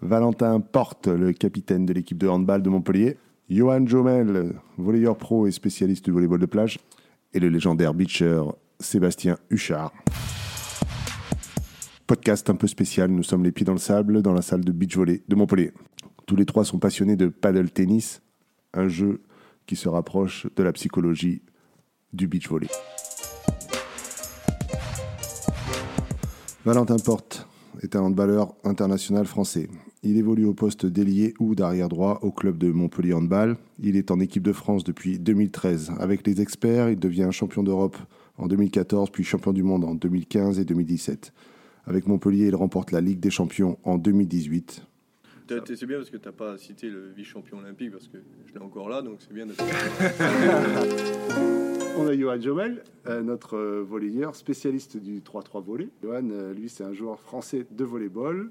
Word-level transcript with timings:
Valentin 0.00 0.60
Porte, 0.60 1.08
le 1.08 1.32
capitaine 1.32 1.84
de 1.84 1.92
l'équipe 1.92 2.18
de 2.18 2.28
handball 2.28 2.62
de 2.62 2.70
Montpellier. 2.70 3.18
Johan 3.50 3.86
Jomel, 3.86 4.54
volleyeur 4.76 5.16
pro 5.16 5.46
et 5.46 5.50
spécialiste 5.50 6.04
du 6.04 6.12
volleyball 6.12 6.38
de 6.38 6.46
plage. 6.46 6.78
Et 7.34 7.40
le 7.40 7.48
légendaire 7.48 7.94
beacher 7.94 8.42
Sébastien 8.78 9.38
Huchard. 9.50 9.92
Podcast 12.06 12.48
un 12.48 12.54
peu 12.54 12.68
spécial, 12.68 13.10
nous 13.10 13.24
sommes 13.24 13.42
les 13.42 13.52
pieds 13.52 13.66
dans 13.66 13.72
le 13.72 13.78
sable 13.78 14.22
dans 14.22 14.32
la 14.32 14.40
salle 14.40 14.64
de 14.64 14.72
beach 14.72 14.96
volley 14.96 15.22
de 15.26 15.34
Montpellier. 15.34 15.72
Tous 16.26 16.36
les 16.36 16.46
trois 16.46 16.64
sont 16.64 16.78
passionnés 16.78 17.16
de 17.16 17.26
paddle 17.26 17.70
tennis, 17.70 18.22
un 18.74 18.88
jeu 18.88 19.22
qui 19.66 19.76
se 19.76 19.88
rapproche 19.88 20.46
de 20.54 20.62
la 20.62 20.72
psychologie 20.72 21.42
du 22.12 22.28
beach 22.28 22.48
volley. 22.48 22.68
Valentin 26.64 26.96
Porte 26.98 27.48
est 27.82 27.96
un 27.96 28.00
handballeur 28.00 28.54
international 28.64 29.26
français. 29.26 29.68
Il 30.04 30.16
évolue 30.16 30.44
au 30.44 30.54
poste 30.54 30.86
d'ailier 30.86 31.34
ou 31.40 31.56
d'arrière 31.56 31.88
droit 31.88 32.20
au 32.22 32.30
club 32.30 32.56
de 32.56 32.70
Montpellier 32.70 33.14
Handball. 33.14 33.56
Il 33.80 33.96
est 33.96 34.12
en 34.12 34.20
équipe 34.20 34.44
de 34.44 34.52
France 34.52 34.84
depuis 34.84 35.18
2013. 35.18 35.92
Avec 35.98 36.24
les 36.24 36.40
experts, 36.40 36.88
il 36.88 36.98
devient 36.98 37.30
champion 37.32 37.64
d'Europe 37.64 37.96
en 38.36 38.46
2014 38.46 39.10
puis 39.10 39.24
champion 39.24 39.52
du 39.52 39.64
monde 39.64 39.84
en 39.84 39.94
2015 39.94 40.60
et 40.60 40.64
2017. 40.64 41.32
Avec 41.86 42.06
Montpellier, 42.06 42.46
il 42.46 42.54
remporte 42.54 42.92
la 42.92 43.00
Ligue 43.00 43.18
des 43.18 43.30
Champions 43.30 43.76
en 43.82 43.98
2018. 43.98 44.82
C'est 45.48 45.86
bien 45.86 45.96
parce 45.96 46.10
que 46.10 46.18
tu 46.18 46.26
n'as 46.26 46.32
pas 46.32 46.58
cité 46.58 46.90
le 46.90 47.10
vice-champion 47.16 47.58
olympique 47.58 47.90
parce 47.90 48.06
que 48.06 48.18
je 48.46 48.52
l'ai 48.52 48.60
encore 48.60 48.90
là, 48.90 49.00
donc 49.00 49.16
c'est 49.20 49.32
bien 49.32 49.46
de. 49.46 49.52
On 51.98 52.06
a 52.06 52.14
Johan 52.14 52.40
Jomel, 52.40 52.84
euh, 53.06 53.22
notre 53.22 53.56
euh, 53.56 53.82
volleyeur, 53.82 54.36
spécialiste 54.36 54.98
du 54.98 55.20
3-3 55.20 55.64
volley. 55.64 55.88
Johan, 56.02 56.28
euh, 56.30 56.52
lui, 56.52 56.68
c'est 56.68 56.84
un 56.84 56.92
joueur 56.92 57.20
français 57.20 57.66
de 57.70 57.84
volleyball 57.84 58.50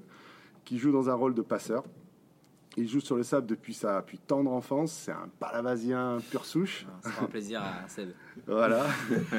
qui 0.68 0.76
joue 0.76 0.92
dans 0.92 1.08
un 1.08 1.14
rôle 1.14 1.32
de 1.32 1.40
passeur. 1.40 1.82
Il 2.76 2.86
joue 2.86 3.00
sur 3.00 3.16
le 3.16 3.22
sable 3.22 3.46
depuis 3.46 3.72
sa 3.72 4.02
plus 4.02 4.18
tendre 4.18 4.52
enfance. 4.52 4.92
C'est 4.92 5.12
un 5.12 5.30
palavasien 5.40 6.18
pur 6.30 6.44
souche. 6.44 6.86
Ça 7.02 7.08
fera 7.10 7.26
plaisir 7.26 7.62
à 7.62 7.88
Seb. 7.88 8.10
voilà. 8.46 8.84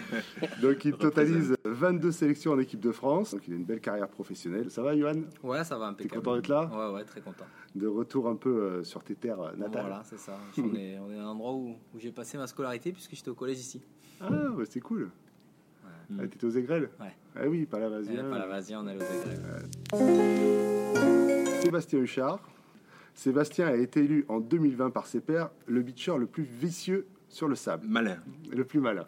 Donc 0.61 0.83
il 0.85 0.93
totalise 0.93 1.55
22 1.63 2.11
sélections 2.11 2.53
en 2.53 2.59
équipe 2.59 2.79
de 2.79 2.91
France. 2.91 3.35
Donc 3.35 3.47
il 3.47 3.53
a 3.53 3.57
une 3.57 3.63
belle 3.63 3.79
carrière 3.79 4.09
professionnelle. 4.09 4.71
Ça 4.71 4.81
va, 4.81 4.97
Johan? 4.97 5.21
Ouais, 5.43 5.63
ça 5.63 5.77
va 5.77 5.85
impeccable. 5.85 6.09
T'es 6.09 6.15
content 6.17 6.35
d'être 6.35 6.47
là? 6.47 6.65
Ouais, 6.65 6.95
ouais, 6.95 7.05
très 7.05 7.21
content. 7.21 7.45
De 7.75 7.85
retour 7.85 8.27
un 8.27 8.35
peu 8.35 8.49
euh, 8.49 8.83
sur 8.83 9.03
tes 9.03 9.13
terres 9.15 9.39
euh, 9.39 9.55
natales. 9.55 9.83
Voilà, 9.83 10.01
c'est 10.03 10.17
ça. 10.17 10.35
on, 10.57 10.73
est, 10.75 10.97
on 11.07 11.11
est 11.11 11.19
à 11.19 11.23
un 11.23 11.27
endroit 11.27 11.53
où, 11.53 11.75
où 11.93 11.99
j'ai 11.99 12.11
passé 12.11 12.39
ma 12.39 12.47
scolarité 12.47 12.91
puisque 12.91 13.13
j'étais 13.13 13.29
au 13.29 13.35
collège 13.35 13.59
ici. 13.59 13.83
Ah, 14.19 14.29
bah, 14.29 14.63
c'est 14.67 14.81
cool. 14.81 15.11
Ah, 16.17 16.27
T'étais 16.27 16.45
aux 16.45 16.49
Aigrelles 16.57 16.89
Ouais. 16.99 17.15
Ah 17.35 17.47
oui, 17.47 17.67
palavasien. 17.67 18.23
Pas 18.31 18.39
la 18.39 18.47
Vasia, 18.47 18.81
on 18.81 18.87
est 18.87 18.97
aux 18.97 18.99
Aigrelles. 18.99 19.69
Sébastien 21.61 21.99
Huchard. 21.99 22.39
Sébastien 23.13 23.67
a 23.67 23.75
été 23.75 23.99
élu 24.01 24.25
en 24.29 24.39
2020 24.39 24.91
par 24.91 25.07
ses 25.07 25.19
pairs 25.19 25.49
le 25.67 25.81
beacher 25.81 26.17
le 26.17 26.25
plus 26.25 26.43
vicieux 26.43 27.05
sur 27.27 27.47
le 27.47 27.55
sable. 27.55 27.85
Malin. 27.87 28.17
Le 28.51 28.63
plus 28.63 28.79
malin. 28.79 29.05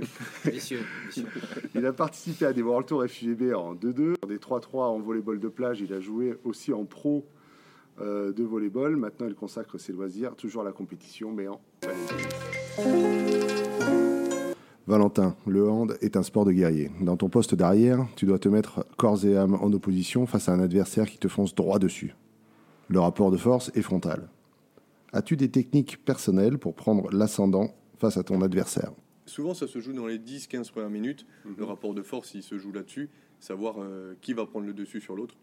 Vicieux, 0.44 0.82
vicieux. 1.06 1.26
Il 1.74 1.84
a 1.86 1.92
participé 1.92 2.46
à 2.46 2.52
des 2.52 2.62
World 2.62 2.86
Tour 2.86 3.04
FUVB 3.04 3.54
en 3.54 3.74
2-2, 3.74 4.14
des 4.28 4.38
3-3 4.38 4.82
en 4.82 5.00
volleyball 5.00 5.40
de 5.40 5.48
plage. 5.48 5.80
Il 5.80 5.92
a 5.92 6.00
joué 6.00 6.36
aussi 6.44 6.72
en 6.72 6.84
pro 6.84 7.26
euh, 8.00 8.32
de 8.32 8.44
volleyball. 8.44 8.96
Maintenant, 8.96 9.26
il 9.26 9.34
consacre 9.34 9.78
ses 9.78 9.92
loisirs 9.92 10.36
toujours 10.36 10.62
à 10.62 10.64
la 10.64 10.72
compétition, 10.72 11.32
mais 11.32 11.48
en 11.48 11.60
Valentin, 14.86 15.34
le 15.46 15.66
hand 15.66 15.96
est 16.02 16.14
un 16.18 16.22
sport 16.22 16.44
de 16.44 16.52
guerrier. 16.52 16.90
Dans 17.00 17.16
ton 17.16 17.30
poste 17.30 17.54
d'arrière, 17.54 18.06
tu 18.16 18.26
dois 18.26 18.38
te 18.38 18.50
mettre 18.50 18.84
corps 18.98 19.24
et 19.24 19.34
âme 19.34 19.54
en 19.54 19.72
opposition 19.72 20.26
face 20.26 20.50
à 20.50 20.52
un 20.52 20.60
adversaire 20.60 21.08
qui 21.08 21.16
te 21.16 21.26
fonce 21.26 21.54
droit 21.54 21.78
dessus. 21.78 22.14
Le 22.88 23.00
rapport 23.00 23.30
de 23.30 23.38
force 23.38 23.70
est 23.74 23.80
frontal. 23.80 24.28
As-tu 25.14 25.36
des 25.36 25.50
techniques 25.50 26.04
personnelles 26.04 26.58
pour 26.58 26.74
prendre 26.74 27.10
l'ascendant 27.12 27.74
face 27.96 28.18
à 28.18 28.24
ton 28.24 28.42
adversaire? 28.42 28.92
Souvent, 29.24 29.54
ça 29.54 29.66
se 29.66 29.78
joue 29.78 29.94
dans 29.94 30.06
les 30.06 30.18
10-15 30.18 30.70
premières 30.70 30.90
minutes. 30.90 31.24
Le 31.56 31.64
rapport 31.64 31.94
de 31.94 32.02
force, 32.02 32.34
il 32.34 32.42
se 32.42 32.58
joue 32.58 32.72
là-dessus. 32.72 33.08
Savoir 33.40 33.76
euh, 33.78 34.14
qui 34.20 34.34
va 34.34 34.44
prendre 34.44 34.66
le 34.66 34.74
dessus 34.74 35.00
sur 35.00 35.16
l'autre. 35.16 35.34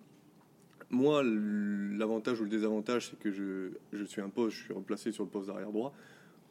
Moi, 0.91 1.23
l'avantage 1.23 2.41
ou 2.41 2.43
le 2.43 2.49
désavantage, 2.49 3.09
c'est 3.09 3.17
que 3.17 3.31
je, 3.31 3.71
je 3.91 4.03
suis 4.03 4.21
un 4.21 4.29
poste, 4.29 4.57
je 4.57 4.63
suis 4.65 4.73
replacé 4.73 5.11
sur 5.11 5.23
le 5.23 5.29
poste 5.29 5.47
d'arrière 5.47 5.71
droit. 5.71 5.93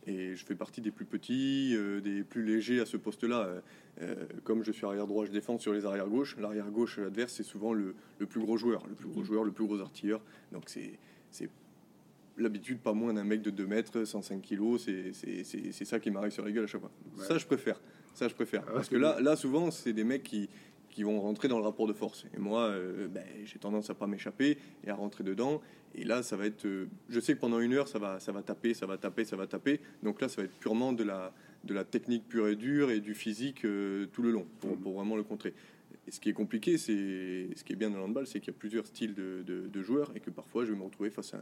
Et 0.07 0.35
je 0.35 0.45
fais 0.45 0.55
partie 0.55 0.81
des 0.81 0.91
plus 0.91 1.05
petits, 1.05 1.75
euh, 1.77 2.01
des 2.01 2.25
plus 2.25 2.43
légers 2.43 2.81
à 2.81 2.87
ce 2.87 2.97
poste-là. 2.97 3.41
Euh, 3.41 3.61
euh, 4.01 4.15
comme 4.45 4.65
je 4.65 4.73
suis 4.73 4.87
arrière 4.87 5.07
droit, 5.07 5.27
je 5.27 5.31
défends 5.31 5.59
sur 5.59 5.73
les 5.75 5.85
arrières 5.85 6.09
gauche. 6.09 6.37
L'arrière 6.39 6.71
gauche 6.71 6.99
adverse, 6.99 7.35
c'est 7.35 7.43
souvent 7.43 7.75
le, 7.75 7.95
le 8.19 8.27
plus 8.27 8.41
gros 8.41 8.57
joueur, 8.57 8.87
le 8.89 8.95
plus 8.95 9.09
gros 9.09 9.23
joueur, 9.23 9.45
le 9.45 9.53
plus 9.53 9.67
gros 9.67 9.81
artilleur. 9.81 10.23
Donc 10.53 10.65
c'est 10.69 10.99
l'habitude 12.39 12.79
pas 12.79 12.93
moins 12.93 13.13
d'un 13.13 13.25
mec 13.25 13.43
de 13.43 13.51
2 13.51 13.67
mètres, 13.67 14.05
105 14.05 14.41
kilos. 14.41 14.87
C'est 15.13 15.85
ça 15.85 16.01
qui 16.01 16.11
m'arrive 16.11 16.33
sur 16.33 16.45
la 16.45 16.51
gueule 16.51 16.65
à 16.65 16.67
chaque 16.67 16.81
fois. 16.81 16.91
Ça, 17.19 17.39
je 17.39 17.47
préfère. 17.47 17.81
Ça, 18.15 18.29
je 18.29 18.35
préfère. 18.35 18.65
Ah 18.69 18.73
Parce 18.75 18.89
que 18.89 18.97
là, 18.97 19.21
là, 19.21 19.37
souvent, 19.37 19.71
c'est 19.71 19.93
des 19.93 20.05
mecs 20.05 20.23
qui 20.23 20.49
qui 20.91 21.03
vont 21.05 21.21
rentrer 21.21 21.49
dans 21.49 21.59
le 21.59 21.65
rapport 21.65 21.87
de 21.87 21.93
force. 21.93 22.27
Et 22.35 22.39
moi, 22.39 22.63
euh, 22.65 23.09
ben, 23.09 23.25
j'ai 23.45 23.59
tendance 23.59 23.89
à 23.91 23.95
pas 23.95 24.07
m'échapper 24.07 24.59
et 24.85 24.91
à 24.91 24.95
rentrer 24.95 25.25
dedans. 25.25 25.61
Et 25.95 26.05
là, 26.05 26.23
ça 26.23 26.37
va 26.37 26.47
être. 26.47 26.67
euh, 26.67 26.87
je 27.09 27.19
sais 27.21 27.35
que 27.35 27.41
pendant 27.41 27.61
une 27.61 27.73
heure, 27.73 27.89
ça 27.89 27.99
va, 27.99 28.21
ça 28.21 28.33
va 28.33 28.43
taper, 28.43 28.75
ça 28.75 28.87
va 28.87 28.99
taper, 28.99 29.25
ça 29.25 29.37
va 29.37 29.47
taper. 29.47 29.81
Donc 30.03 30.21
là, 30.21 30.29
ça 30.29 30.43
va 30.43 30.45
être 30.45 30.59
purement 30.59 30.93
de 30.93 31.05
la, 31.05 31.33
de 31.65 31.75
la 31.75 31.85
technique 31.85 32.29
pure 32.29 32.49
et 32.49 32.57
dure 32.57 32.91
et 32.91 33.01
du 33.01 33.15
physique 33.15 33.65
euh, 33.65 34.07
tout 34.13 34.23
le 34.23 34.31
long 34.31 34.47
pour, 34.61 34.77
pour 34.77 34.95
vraiment 34.95 35.17
le 35.17 35.23
contrer. 35.25 35.55
Et 36.07 36.13
ce 36.13 36.19
qui 36.21 36.29
est 36.31 36.33
compliqué, 36.35 36.77
c'est 36.79 37.49
ce 37.55 37.63
qui 37.63 37.73
est 37.73 37.77
bien 37.77 37.91
dans 37.91 37.99
le 37.99 38.05
handball, 38.05 38.27
c'est 38.27 38.41
qu'il 38.41 38.53
y 38.53 38.57
a 38.57 38.59
plusieurs 38.59 38.87
styles 38.87 39.15
de, 39.15 39.43
de- 39.47 39.83
joueurs 39.83 40.11
et 40.17 40.21
que 40.21 40.31
parfois, 40.31 40.65
je 40.65 40.73
vais 40.73 40.79
me 40.79 40.83
retrouver 40.85 41.11
face 41.11 41.35
à 41.35 41.39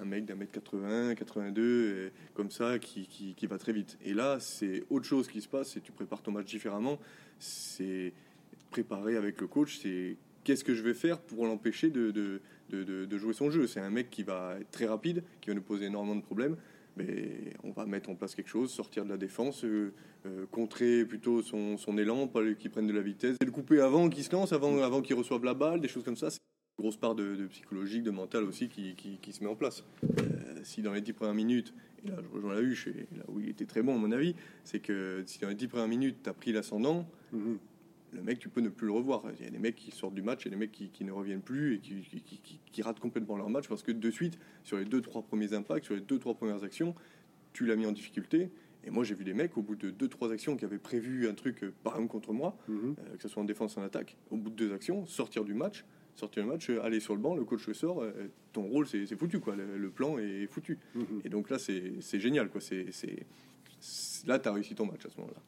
un, 0.00 0.04
mec 0.04 0.26
d'un 0.26 0.34
mètre 0.34 0.52
80, 0.52 1.14
82, 1.14 1.62
euh, 1.62 2.10
comme 2.34 2.50
ça, 2.50 2.78
qui, 2.78 3.06
qui, 3.06 3.34
qui 3.34 3.46
va 3.46 3.56
très 3.58 3.72
vite. 3.72 3.96
Et 4.04 4.12
là, 4.14 4.38
c'est 4.38 4.84
autre 4.90 5.06
chose 5.06 5.28
qui 5.28 5.40
se 5.40 5.48
passe. 5.48 5.70
C'est 5.72 5.80
tu 5.80 5.92
prépares 5.92 6.22
ton 6.22 6.32
match 6.32 6.46
différemment. 6.46 6.98
C'est 7.38 8.12
préparer 8.74 9.16
avec 9.16 9.40
le 9.40 9.46
coach. 9.46 9.78
C'est 9.78 10.16
qu'est-ce 10.42 10.64
que 10.64 10.74
je 10.74 10.82
vais 10.82 10.94
faire 10.94 11.20
pour 11.20 11.46
l'empêcher 11.46 11.90
de, 11.90 12.40
jouer 13.12 13.32
son 13.32 13.48
jeu. 13.50 13.68
C'est 13.68 13.78
un 13.78 13.90
mec 13.90 14.10
qui 14.10 14.24
va 14.24 14.56
être 14.60 14.70
très 14.72 14.86
rapide, 14.86 15.22
qui 15.40 15.50
va 15.50 15.54
nous 15.54 15.62
poser 15.62 15.86
énormément 15.86 16.16
de 16.16 16.22
problèmes. 16.22 16.56
Mais 16.96 17.54
on 17.62 17.70
va 17.70 17.86
mettre 17.86 18.10
en 18.10 18.16
place 18.16 18.34
quelque 18.34 18.48
chose, 18.48 18.70
sortir 18.70 19.04
de 19.04 19.10
la 19.10 19.16
défense, 19.16 19.64
euh, 19.64 19.92
euh, 20.26 20.46
contrer 20.50 21.04
plutôt 21.04 21.42
son, 21.42 21.98
élan, 21.98 22.28
pas 22.28 22.40
qu'il 22.54 22.70
prenne 22.70 22.86
de 22.86 22.92
la 22.92 23.00
vitesse, 23.00 23.36
le 23.44 23.50
couper 23.50 23.80
avant 23.80 24.08
qu'il 24.08 24.22
se 24.22 24.30
lance, 24.30 24.52
avant, 24.52 24.80
avant 24.80 25.02
qu'il 25.02 25.16
reçoive 25.16 25.44
la 25.44 25.54
balle, 25.54 25.80
des 25.80 25.88
choses 25.88 26.04
comme 26.04 26.16
ça. 26.16 26.30
C'est 26.30 26.38
une 26.78 26.82
grosse 26.84 26.96
part 26.96 27.16
de, 27.16 27.46
psychologique, 27.46 28.04
de 28.04 28.12
mental 28.12 28.44
aussi 28.44 28.68
qui, 28.68 29.32
se 29.32 29.42
met 29.42 29.50
en 29.50 29.56
place. 29.56 29.84
Euh, 30.04 30.60
si 30.62 30.82
dans 30.82 30.92
les 30.92 31.00
dix 31.00 31.12
premières 31.12 31.34
minutes, 31.34 31.74
et 32.04 32.08
là 32.08 32.16
je 32.22 32.28
rejoins 32.32 32.54
la 32.54 32.60
huche, 32.60 32.86
et 32.86 33.08
là 33.16 33.24
où 33.26 33.40
il 33.40 33.48
était 33.48 33.66
très 33.66 33.82
bon 33.82 33.96
à 33.96 33.98
mon 33.98 34.12
avis, 34.12 34.36
c'est 34.62 34.80
que 34.80 35.24
si 35.26 35.40
dans 35.40 35.48
les 35.48 35.56
dix 35.56 35.66
premières 35.66 35.88
minutes 35.88 36.18
tu 36.22 36.30
as 36.30 36.34
pris 36.34 36.52
l'ascendant, 36.52 37.08
Mhm. 37.34 37.58
Le 38.14 38.22
mec, 38.22 38.38
tu 38.38 38.48
peux 38.48 38.60
ne 38.60 38.68
plus 38.68 38.86
le 38.86 38.92
revoir. 38.92 39.22
Il 39.38 39.44
y 39.44 39.48
a 39.48 39.50
des 39.50 39.58
mecs 39.58 39.76
qui 39.76 39.90
sortent 39.90 40.14
du 40.14 40.22
match 40.22 40.46
et 40.46 40.50
des 40.50 40.56
mecs 40.56 40.72
qui, 40.72 40.88
qui 40.90 41.04
ne 41.04 41.12
reviennent 41.12 41.42
plus 41.42 41.74
et 41.74 41.78
qui, 41.80 42.82
ratent 42.82 43.00
complètement 43.00 43.36
leur 43.36 43.50
match 43.50 43.68
parce 43.68 43.82
que 43.82 43.92
de 43.92 44.10
suite, 44.10 44.38
sur 44.62 44.76
les 44.78 44.84
deux, 44.84 45.00
trois 45.00 45.22
premiers 45.22 45.52
impacts, 45.52 45.84
sur 45.84 45.94
les 45.94 46.00
deux, 46.00 46.18
trois 46.18 46.34
premières 46.34 46.62
actions, 46.64 46.94
tu 47.52 47.66
l'as 47.66 47.76
mis 47.76 47.86
en 47.86 47.92
difficulté. 47.92 48.50
Et 48.86 48.90
moi, 48.90 49.02
j'ai 49.04 49.14
vu 49.14 49.24
des 49.24 49.32
mecs, 49.34 49.56
au 49.56 49.62
bout 49.62 49.76
de 49.76 49.90
deux, 49.90 50.08
trois 50.08 50.30
actions 50.32 50.56
qui 50.56 50.64
avaient 50.64 50.78
prévu 50.78 51.26
un 51.28 51.34
truc, 51.34 51.64
euh, 51.64 51.72
par 51.82 51.94
exemple 51.94 52.12
contre 52.12 52.32
moi, 52.32 52.56
Mhm. 52.68 52.96
euh, 52.98 53.16
que 53.16 53.22
ce 53.22 53.28
soit 53.28 53.42
en 53.42 53.46
défense, 53.46 53.78
en 53.78 53.82
attaque, 53.82 54.16
au 54.30 54.36
bout 54.36 54.50
de 54.50 54.56
deux 54.56 54.72
actions, 54.74 55.06
sortir 55.06 55.44
du 55.44 55.54
match, 55.54 55.84
sortir 56.16 56.42
du 56.44 56.48
match, 56.50 56.68
euh, 56.68 56.82
aller 56.82 57.00
sur 57.00 57.14
le 57.14 57.20
banc, 57.22 57.34
le 57.34 57.44
coach 57.44 57.66
le 57.66 57.72
sort, 57.74 58.02
euh, 58.02 58.12
ton 58.52 58.62
rôle, 58.64 58.86
c'est 58.86 59.06
foutu, 59.16 59.40
quoi. 59.40 59.56
Le, 59.56 59.78
le 59.78 59.90
plan 59.90 60.18
est 60.18 60.46
foutu. 60.46 60.78
Mhm. 60.94 61.22
Et 61.24 61.28
donc 61.30 61.48
là, 61.48 61.58
c'est 61.58 62.20
génial, 62.20 62.50
quoi. 62.50 62.60
C'est- 62.60 62.90
là, 64.26 64.38
tu 64.38 64.48
as 64.48 64.52
réussi 64.52 64.74
ton 64.74 64.84
match 64.86 65.06
à 65.06 65.08
ce 65.10 65.16
moment-là. 65.18 65.40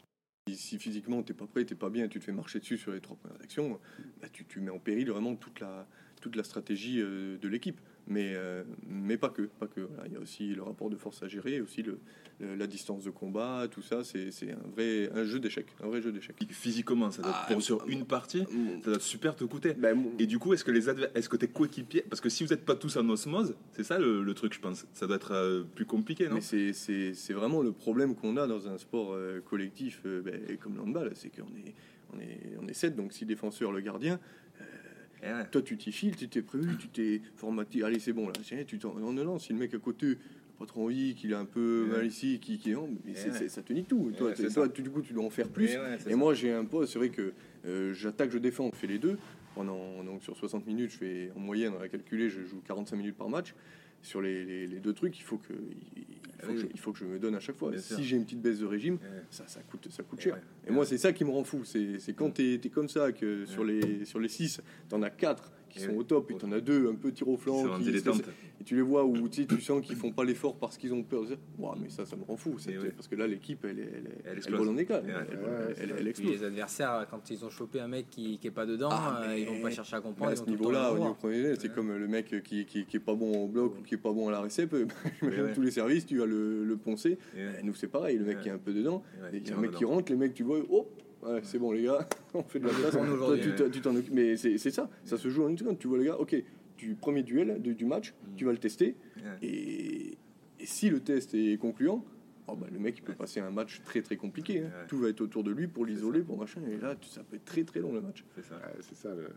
Si, 0.48 0.54
si 0.54 0.78
physiquement 0.78 1.24
t'es 1.24 1.34
pas 1.34 1.46
prêt, 1.46 1.64
t'es 1.64 1.74
pas 1.74 1.90
bien, 1.90 2.06
tu 2.06 2.20
te 2.20 2.24
fais 2.24 2.30
marcher 2.30 2.60
dessus 2.60 2.78
sur 2.78 2.92
les 2.92 3.00
trois 3.00 3.16
premières 3.16 3.40
actions, 3.42 3.80
bah, 4.20 4.28
tu, 4.32 4.60
mets 4.60 4.70
en 4.70 4.78
péril 4.78 5.10
vraiment 5.10 5.34
toute 5.34 5.58
la, 5.58 5.88
toute 6.20 6.36
la 6.36 6.44
stratégie 6.44 7.00
euh, 7.00 7.36
de 7.38 7.48
l'équipe. 7.48 7.80
Mais, 8.06 8.32
euh, 8.36 8.62
mais 8.86 9.16
pas 9.16 9.30
que, 9.30 9.42
pas 9.42 9.66
que. 9.66 9.88
Il 10.06 10.12
y 10.12 10.16
a 10.16 10.20
aussi 10.20 10.54
le 10.54 10.62
rapport 10.62 10.88
de 10.88 10.94
force 10.94 11.24
à 11.24 11.28
gérer, 11.28 11.60
aussi 11.60 11.82
le- 11.82 11.98
la 12.40 12.66
distance 12.66 13.04
de 13.04 13.10
combat, 13.10 13.66
tout 13.70 13.82
ça. 13.82 14.04
C'est 14.04 14.28
un 14.50 14.68
vrai 14.74 15.10
un 15.14 15.24
jeu 15.24 15.38
d'échecs, 15.40 15.68
un 15.82 15.86
vrai 15.86 16.02
jeu 16.02 16.12
d'échecs. 16.12 16.36
Physiquement, 16.50 17.10
ça 17.10 17.22
doit 17.22 17.32
Ah, 17.34 17.46
pour 17.52 17.62
sur 17.62 17.86
une 17.88 18.04
partie, 18.04 18.44
ça 18.84 18.90
doit 18.90 19.00
super 19.00 19.34
te 19.36 19.44
coûter. 19.44 19.72
Ben, 19.74 19.94
mon- 19.94 20.12
Et 20.18 20.26
du 20.26 20.38
coup, 20.38 20.52
est-ce 20.52 20.64
que 20.64 20.70
les 20.70 20.88
est-ce 21.14 21.28
que 21.28 21.36
tes 21.36 21.48
coéquipiers, 21.48 22.02
parce 22.02 22.20
que 22.20 22.28
si 22.28 22.44
vous 22.44 22.50
n'êtes 22.50 22.64
pas 22.64 22.74
tous 22.76 22.96
en 22.96 23.08
osmose, 23.08 23.54
c'est 23.72 23.84
ça 23.84 23.98
le, 23.98 24.22
le 24.22 24.34
truc, 24.34 24.52
je 24.54 24.60
pense. 24.60 24.86
Ça 24.92 25.06
doit 25.06 25.16
être 25.16 25.32
euh, 25.32 25.62
plus 25.74 25.86
compliqué, 25.86 26.28
non? 26.28 26.40
C'est- 26.40 26.72
vraiment 27.32 27.62
le 27.62 27.72
problème 27.72 28.14
qu'on 28.14 28.36
a 28.36 28.46
dans 28.46 28.68
un 28.68 28.78
sport 28.78 29.12
euh, 29.14 29.40
collectif 29.40 30.02
euh, 30.06 30.20
ben, 30.22 30.56
comme 30.58 30.74
le 30.76 30.82
handball, 30.82 31.12
c'est 31.14 31.28
qu'on 31.30 31.42
est, 31.56 31.74
on 32.14 32.18
est, 32.20 32.56
on 32.62 32.66
est 32.68 32.74
sept, 32.74 32.96
donc 32.96 33.12
six 33.12 33.24
défenseurs, 33.24 33.72
le 33.72 33.80
gardien. 33.80 34.18
Eh 35.22 35.26
ouais. 35.32 35.46
Toi, 35.50 35.62
tu 35.62 35.76
t'y 35.78 35.92
files, 35.92 36.14
tu 36.14 36.28
t'es 36.28 36.42
prévu, 36.42 36.76
tu 36.76 36.88
t'es 36.88 37.22
formaté. 37.36 37.82
Allez, 37.82 37.98
c'est 37.98 38.12
bon, 38.12 38.26
là. 38.26 38.34
tiens, 38.42 38.62
Tu 38.66 38.78
t'en 38.78 38.94
on 39.00 39.12
lance. 39.14 39.46
Si 39.46 39.52
le 39.54 39.58
mec 39.58 39.72
à 39.74 39.78
côté, 39.78 40.18
pas 40.58 40.66
trop 40.66 40.84
envie, 40.84 41.14
qu'il 41.14 41.32
a 41.34 41.38
un 41.38 41.44
peu 41.44 41.84
Ouais. 41.90 41.96
mal 41.98 42.06
ici, 42.06 42.38
qui, 42.40 42.58
qui 42.58 42.70
non, 42.72 42.88
mais 43.04 43.14
c'est- 43.14 43.30
ouais. 43.30 43.38
c'est- 43.38 43.48
ça 43.48 43.62
te 43.62 43.72
nique 43.72 43.88
tout. 43.88 44.10
Eh 44.12 44.16
toi, 44.16 44.32
toi, 44.34 44.68
tu- 44.68 44.82
du 44.82 44.90
coup, 44.90 45.02
tu 45.02 45.12
dois 45.12 45.24
en 45.24 45.30
faire 45.30 45.48
plus. 45.48 45.70
Eh 46.06 46.10
Et 46.12 46.14
moi, 46.14 46.34
j'ai 46.34 46.52
un 46.52 46.64
poste, 46.64 46.92
c'est 46.92 46.98
vrai 46.98 47.10
que 47.10 47.32
euh, 47.66 47.92
j'attaque, 47.92 48.30
je 48.30 48.38
défends, 48.38 48.64
on 48.66 48.72
fait 48.72 48.86
les 48.86 48.98
deux. 48.98 49.18
pendant 49.54 50.04
donc 50.04 50.22
sur 50.22 50.36
60 50.36 50.66
minutes, 50.66 50.90
je 50.90 50.98
fais 50.98 51.30
en 51.34 51.40
moyenne, 51.40 51.72
on 51.78 51.80
a 51.82 51.88
calculé, 51.88 52.28
je 52.28 52.42
joue 52.42 52.60
45 52.66 52.96
minutes 52.96 53.16
par 53.16 53.30
match. 53.30 53.54
Sur 54.02 54.20
les, 54.20 54.44
les- 54.44 54.66
les 54.66 54.80
deux 54.80 54.92
trucs, 54.92 55.18
il 55.18 55.22
faut 55.22 55.38
que 55.38 55.54
il, 55.96 56.02
il 56.02 56.42
faut, 56.42 56.48
Oui. 56.48 56.54
que 56.56 56.60
je, 56.60 56.66
il 56.74 56.78
faut 56.78 56.92
que 56.92 56.98
je 56.98 57.04
me 57.06 57.18
donne 57.18 57.34
à 57.34 57.40
chaque 57.40 57.56
fois. 57.56 57.70
Bien 57.70 57.80
sûr. 57.80 57.96
Si 57.96 58.04
j'ai 58.04 58.16
une 58.18 58.24
petite 58.24 58.42
baisse 58.42 58.58
de 58.58 58.66
régime, 58.66 58.98
ça, 59.30 59.44
ça 59.48 59.60
coûte, 59.62 59.88
ça 59.90 60.02
coûte 60.02 60.20
cher. 60.20 60.38
Et 60.68 60.70
moi, 60.72 60.84
c'est 60.84 60.98
ça 60.98 61.14
qui 61.14 61.24
me 61.24 61.30
rend 61.30 61.42
fou. 61.42 61.64
C'est 61.64 61.98
c'est 62.00 62.12
quand 62.12 62.32
tu 62.32 62.52
es, 62.52 62.58
comme 62.68 62.90
ça, 62.90 63.12
que 63.12 63.46
sur 63.46 63.64
les, 63.64 64.04
sur 64.04 64.18
les 64.20 64.28
6, 64.28 64.60
tu 64.90 64.94
en 64.94 65.00
as 65.02 65.08
4 65.08 65.50
qui 65.76 65.82
Et 65.82 65.86
sont 65.86 65.92
ouais. 65.92 65.98
au 65.98 66.02
top, 66.04 66.30
et 66.30 66.34
tu 66.36 66.44
en 66.46 66.52
as 66.52 66.60
deux 66.60 66.88
un 66.88 66.94
peu 66.94 67.12
tir 67.12 67.28
au 67.28 67.36
flanc. 67.36 67.62
qui- 67.78 67.90
et 68.60 68.64
tu 68.64 68.74
les 68.76 68.82
vois 68.82 69.04
où 69.04 69.28
tu, 69.28 69.42
sais, 69.42 69.46
tu 69.46 69.60
sens 69.60 69.84
qu'ils 69.84 69.96
font 69.96 70.12
pas 70.12 70.24
l'effort 70.24 70.56
parce 70.56 70.76
qu'ils 70.78 70.92
ont 70.94 71.02
peur. 71.02 71.24
Ouah, 71.58 71.76
mais 71.80 71.90
ça, 71.90 72.04
ça 72.06 72.16
me 72.16 72.24
rend 72.24 72.36
fou. 72.36 72.56
ouais. 72.66 72.90
Parce 72.96 73.06
que 73.08 73.14
là, 73.16 73.26
l'équipe, 73.26 73.64
elle, 73.64 73.78
est- 73.78 73.82
elle, 73.82 73.88
est- 73.88 73.92
Elle 74.24 74.30
elle 74.32 74.36
explose. 74.38 74.58
vole 74.58 74.68
en 74.70 74.76
éclat. 74.78 75.02
Elle, 75.04 75.10
Ouais, 75.10 75.14
elle- 75.20 75.28
c'est 75.76 75.82
elle- 75.82 75.88
vrai. 75.90 75.96
elle 75.98 76.02
Puis 76.04 76.08
explose. 76.08 76.30
les 76.32 76.44
adversaires, 76.44 77.06
quand 77.10 77.30
ils 77.30 77.44
ont 77.44 77.50
chopé 77.50 77.80
un 77.80 77.88
mec 77.88 78.06
qui, 78.10 78.38
qui 78.38 78.46
est 78.46 78.50
pas 78.50 78.66
dedans, 78.66 78.88
Ah, 78.90 79.22
euh, 79.28 79.38
ils 79.38 79.46
vont 79.46 79.60
pas 79.60 79.70
chercher 79.70 79.96
à 79.96 80.00
comprendre. 80.00 80.30
à 80.32 80.36
ce 80.36 80.44
niveau-là, 80.44 80.92
au 80.92 80.98
niveau 80.98 81.14
professionnel, 81.14 81.56
c'est 81.60 81.72
comme 81.72 81.92
le 81.96 82.08
mec 82.08 82.42
qui, 82.42 82.64
qui, 82.64 82.84
qui 82.86 82.96
est 82.96 83.00
pas 83.00 83.14
bon 83.14 83.44
au 83.44 83.46
bloc 83.48 83.74
ou 83.78 83.82
qui 83.82 83.94
est 83.94 83.98
pas 83.98 84.12
bon 84.12 84.28
à 84.28 84.32
la 84.32 84.40
récep. 84.40 84.72
Et 85.22 85.26
ouais. 85.26 85.52
tous 85.54 85.62
les 85.62 85.70
services, 85.70 86.06
tu 86.06 86.18
vas 86.18 86.26
le, 86.26 86.64
le 86.64 86.76
poncer. 86.76 87.18
Eh, 87.36 87.62
Nous, 87.62 87.74
c'est 87.74 87.88
pareil. 87.88 88.16
Le 88.18 88.24
mec 88.24 88.36
Ouais. 88.38 88.42
qui 88.42 88.48
est 88.48 88.52
un 88.52 88.58
peu 88.58 88.72
dedans, 88.72 89.02
il 89.32 89.38
y 89.38 89.42
qui 89.42 89.50
a 89.50 89.54
un 89.54 89.56
rentre 89.56 89.68
mec 89.70 89.76
qui 89.78 89.84
rentre, 89.84 90.12
les 90.12 90.18
mecs, 90.18 90.34
tu 90.34 90.42
vois, 90.42 90.58
hop, 90.70 91.02
ouais, 91.28 91.40
c'est 91.42 91.58
bon, 91.58 91.72
les 91.72 91.82
gars, 91.84 92.06
on 92.34 92.42
fait 92.42 92.58
de 92.60 92.66
la 92.66 92.72
place. 92.74 92.92
Toi, 92.92 93.02
aujourd'hui, 93.02 93.40
tu 93.72 93.80
t'en- 93.80 93.94
occupes. 93.96 94.12
Mais 94.12 94.36
c'est 94.36 94.58
c'est 94.58 94.70
ça, 94.70 94.88
ça 95.04 95.16
se 95.16 95.28
joue 95.28 95.44
en 95.44 95.48
une 95.48 95.58
seconde. 95.58 95.78
Tu 95.78 95.88
vois, 95.88 95.98
les 95.98 96.04
gars, 96.06 96.16
ok, 96.18 96.34
du 96.78 96.94
premier 96.94 97.22
duel 97.22 97.60
du, 97.60 97.74
du 97.74 97.84
match, 97.84 98.12
Mm. 98.12 98.36
tu 98.36 98.44
vas 98.44 98.52
le 98.52 98.58
tester. 98.58 98.96
Ouais. 99.16 99.22
Et, 99.42 100.18
et 100.60 100.66
si 100.66 100.90
le 100.90 101.00
test 101.00 101.34
est 101.34 101.58
concluant, 101.58 102.04
oh 102.48 102.54
bah, 102.56 102.66
le 102.72 102.78
mec 102.78 102.96
il 102.98 103.02
peut 103.02 103.14
passer 103.14 103.40
un 103.40 103.50
match 103.50 103.80
très 103.84 104.02
très 104.02 104.16
compliqué. 104.16 104.60
hein. 104.60 104.70
Tout 104.88 104.98
va 104.98 105.08
être 105.08 105.20
autour 105.20 105.42
de 105.44 105.50
lui 105.50 105.66
pour 105.66 105.84
l'isoler, 105.86 106.20
pour 106.20 106.38
machin. 106.38 106.60
Et 106.70 106.76
là, 106.76 106.94
tu- 106.94 107.08
ça 107.08 107.22
peut 107.22 107.36
être 107.36 107.44
très 107.44 107.64
très 107.64 107.80
long 107.80 107.92
le 107.92 108.00
match. 108.00 108.24
C'est 108.34 108.44
ça. 108.44 108.56
Ouais, 108.56 108.80
c'est 108.80 108.96
ça. 108.96 109.14
le- 109.14 109.28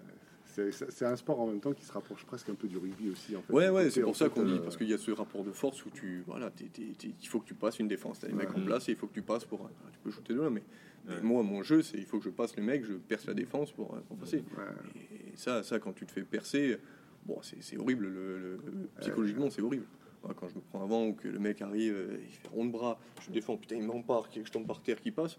C'est 0.52 0.72
c'est- 0.72 0.90
c'est 0.90 1.06
un 1.06 1.16
sport 1.16 1.40
en 1.40 1.46
même 1.48 1.60
temps 1.60 1.74
qui 1.74 1.86
se 1.86 1.92
rapproche 1.92 2.26
presque 2.26 2.50
un 2.50 2.56
peu 2.56 2.68
du 2.68 2.78
rugby 2.78 3.12
aussi. 3.12 3.36
En 3.36 3.42
fait. 3.44 3.54
Ouais, 3.54 3.70
ouais, 3.70 3.92
c'est 3.92 4.02
pour 4.02 4.16
ça 4.16 4.26
fait, 4.26 4.32
qu'on 4.34 4.44
dit, 4.46 4.54
euh, 4.54 4.58
parce 4.60 4.78
qu'il 4.78 4.90
y 4.90 4.94
a 4.94 4.98
ce 4.98 5.12
rapport 5.12 5.44
de 5.44 5.52
force 5.52 5.86
où 5.86 5.92
tu. 5.92 6.24
Voilà, 6.26 6.52
il 6.60 7.28
faut 7.30 7.40
que 7.40 7.46
tu 7.46 7.54
passes 7.54 7.78
une 7.80 7.88
défense. 7.88 8.20
T'as 8.20 8.28
les 8.28 8.34
mecs 8.34 8.50
en 8.58 8.62
place 8.62 8.90
et 8.90 8.94
il 8.94 8.98
faut 8.98 9.06
que 9.08 9.14
tu 9.14 9.22
passes 9.22 9.46
pour. 9.46 9.70
Tu 9.94 10.00
peux 10.04 10.10
shooter 10.10 10.34
de 10.34 10.42
là, 10.42 10.50
mais 10.50 10.64
Ouais. 11.10 11.22
moi, 11.22 11.44
mon 11.44 11.64
jeu, 11.64 11.82
c'est 11.82 11.98
il 11.98 12.06
faut 12.06 12.18
que 12.20 12.26
je 12.26 12.30
passe 12.30 12.56
les 12.56 12.64
mecs, 12.64 12.86
je 12.86 12.94
perce 12.94 13.26
la 13.28 13.34
défense 13.34 13.72
pour, 13.72 13.88
pour 14.08 14.18
passer. 14.18 14.38
ouais. 14.38 15.32
Et 15.34 15.38
ça, 15.38 15.64
ça, 15.64 15.80
quand 15.80 15.94
tu 15.94 16.06
te 16.06 16.12
fais 16.12 16.22
percer, 16.24 16.78
bon, 17.26 17.40
c'est 17.42 17.78
horrible. 17.78 18.06
Le, 18.08 18.38
le- 18.66 18.90
psychologiquement, 19.02 19.50
c'est 19.50 19.62
horrible. 19.62 19.86
Moi, 20.24 20.34
quand 20.38 20.50
je 20.50 20.56
me 20.56 20.62
prends 20.70 20.84
avant 20.84 21.06
ou 21.08 21.14
que 21.14 21.28
le 21.30 21.40
mec 21.40 21.62
arrive, 21.62 21.94
euh, 21.96 22.18
il 22.22 22.34
fait 22.34 22.48
rond 22.50 22.66
de 22.66 22.72
bras, 22.72 23.00
je 23.26 23.32
défends, 23.32 23.56
putain, 23.56 23.76
il 23.78 23.84
m'empare, 23.84 24.30
que 24.30 24.44
je 24.44 24.52
tombe 24.52 24.68
par 24.68 24.82
terre, 24.82 25.00
qui 25.00 25.12
passe. 25.12 25.38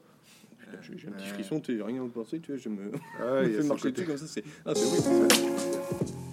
J'ai 0.83 1.09
un 1.09 1.13
petit 1.13 1.25
Ouais. 1.25 1.33
frisson, 1.35 1.61
tu 1.61 1.83
rien 1.83 2.05
à 2.05 2.09
penser, 2.09 2.39
tu 2.41 2.53
vois, 2.53 2.61
je 2.61 2.69
me, 2.69 2.91
Ah 3.19 3.43
fais 3.45 3.63
marcher 3.65 3.91
dessus 3.93 4.07
comme 4.07 4.17
ça, 4.17 4.27
c'est 4.27 4.45
ah, 4.65 4.73
c'est 4.75 4.85
horrible. 4.87 6.31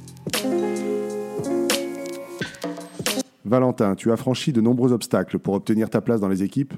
Valentin, 3.46 3.96
tu 3.96 4.12
as 4.12 4.18
franchi 4.18 4.52
de 4.52 4.62
nombreux 4.62 4.92
obstacles 4.92 5.40
pour 5.40 5.54
obtenir 5.54 5.90
ta 5.90 6.02
place 6.02 6.20
dans 6.20 6.28
les 6.28 6.44
équipes. 6.44 6.74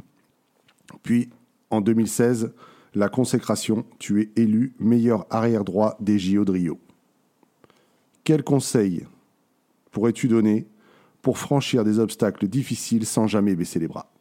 Puis, 1.04 1.30
en 1.70 1.82
2016, 1.82 2.54
la 2.96 3.10
consécration, 3.10 3.86
tu 4.00 4.22
es 4.22 4.32
élu 4.36 4.74
meilleur 4.80 5.26
arrière 5.30 5.64
droit 5.64 5.98
des 6.00 6.18
JO 6.18 6.46
de 6.46 6.52
Rio. 6.52 6.80
Quels 8.24 8.44
conseils 8.44 9.06
pourrais-tu 9.92 10.28
donner 10.28 10.68
pour 11.22 11.38
franchir 11.38 11.84
des 11.84 12.00
obstacles 12.00 12.48
difficiles 12.48 13.06
sans 13.06 13.28
jamais 13.28 13.56
baisser 13.56 13.80
les 13.80 13.88
bras? 13.88 14.12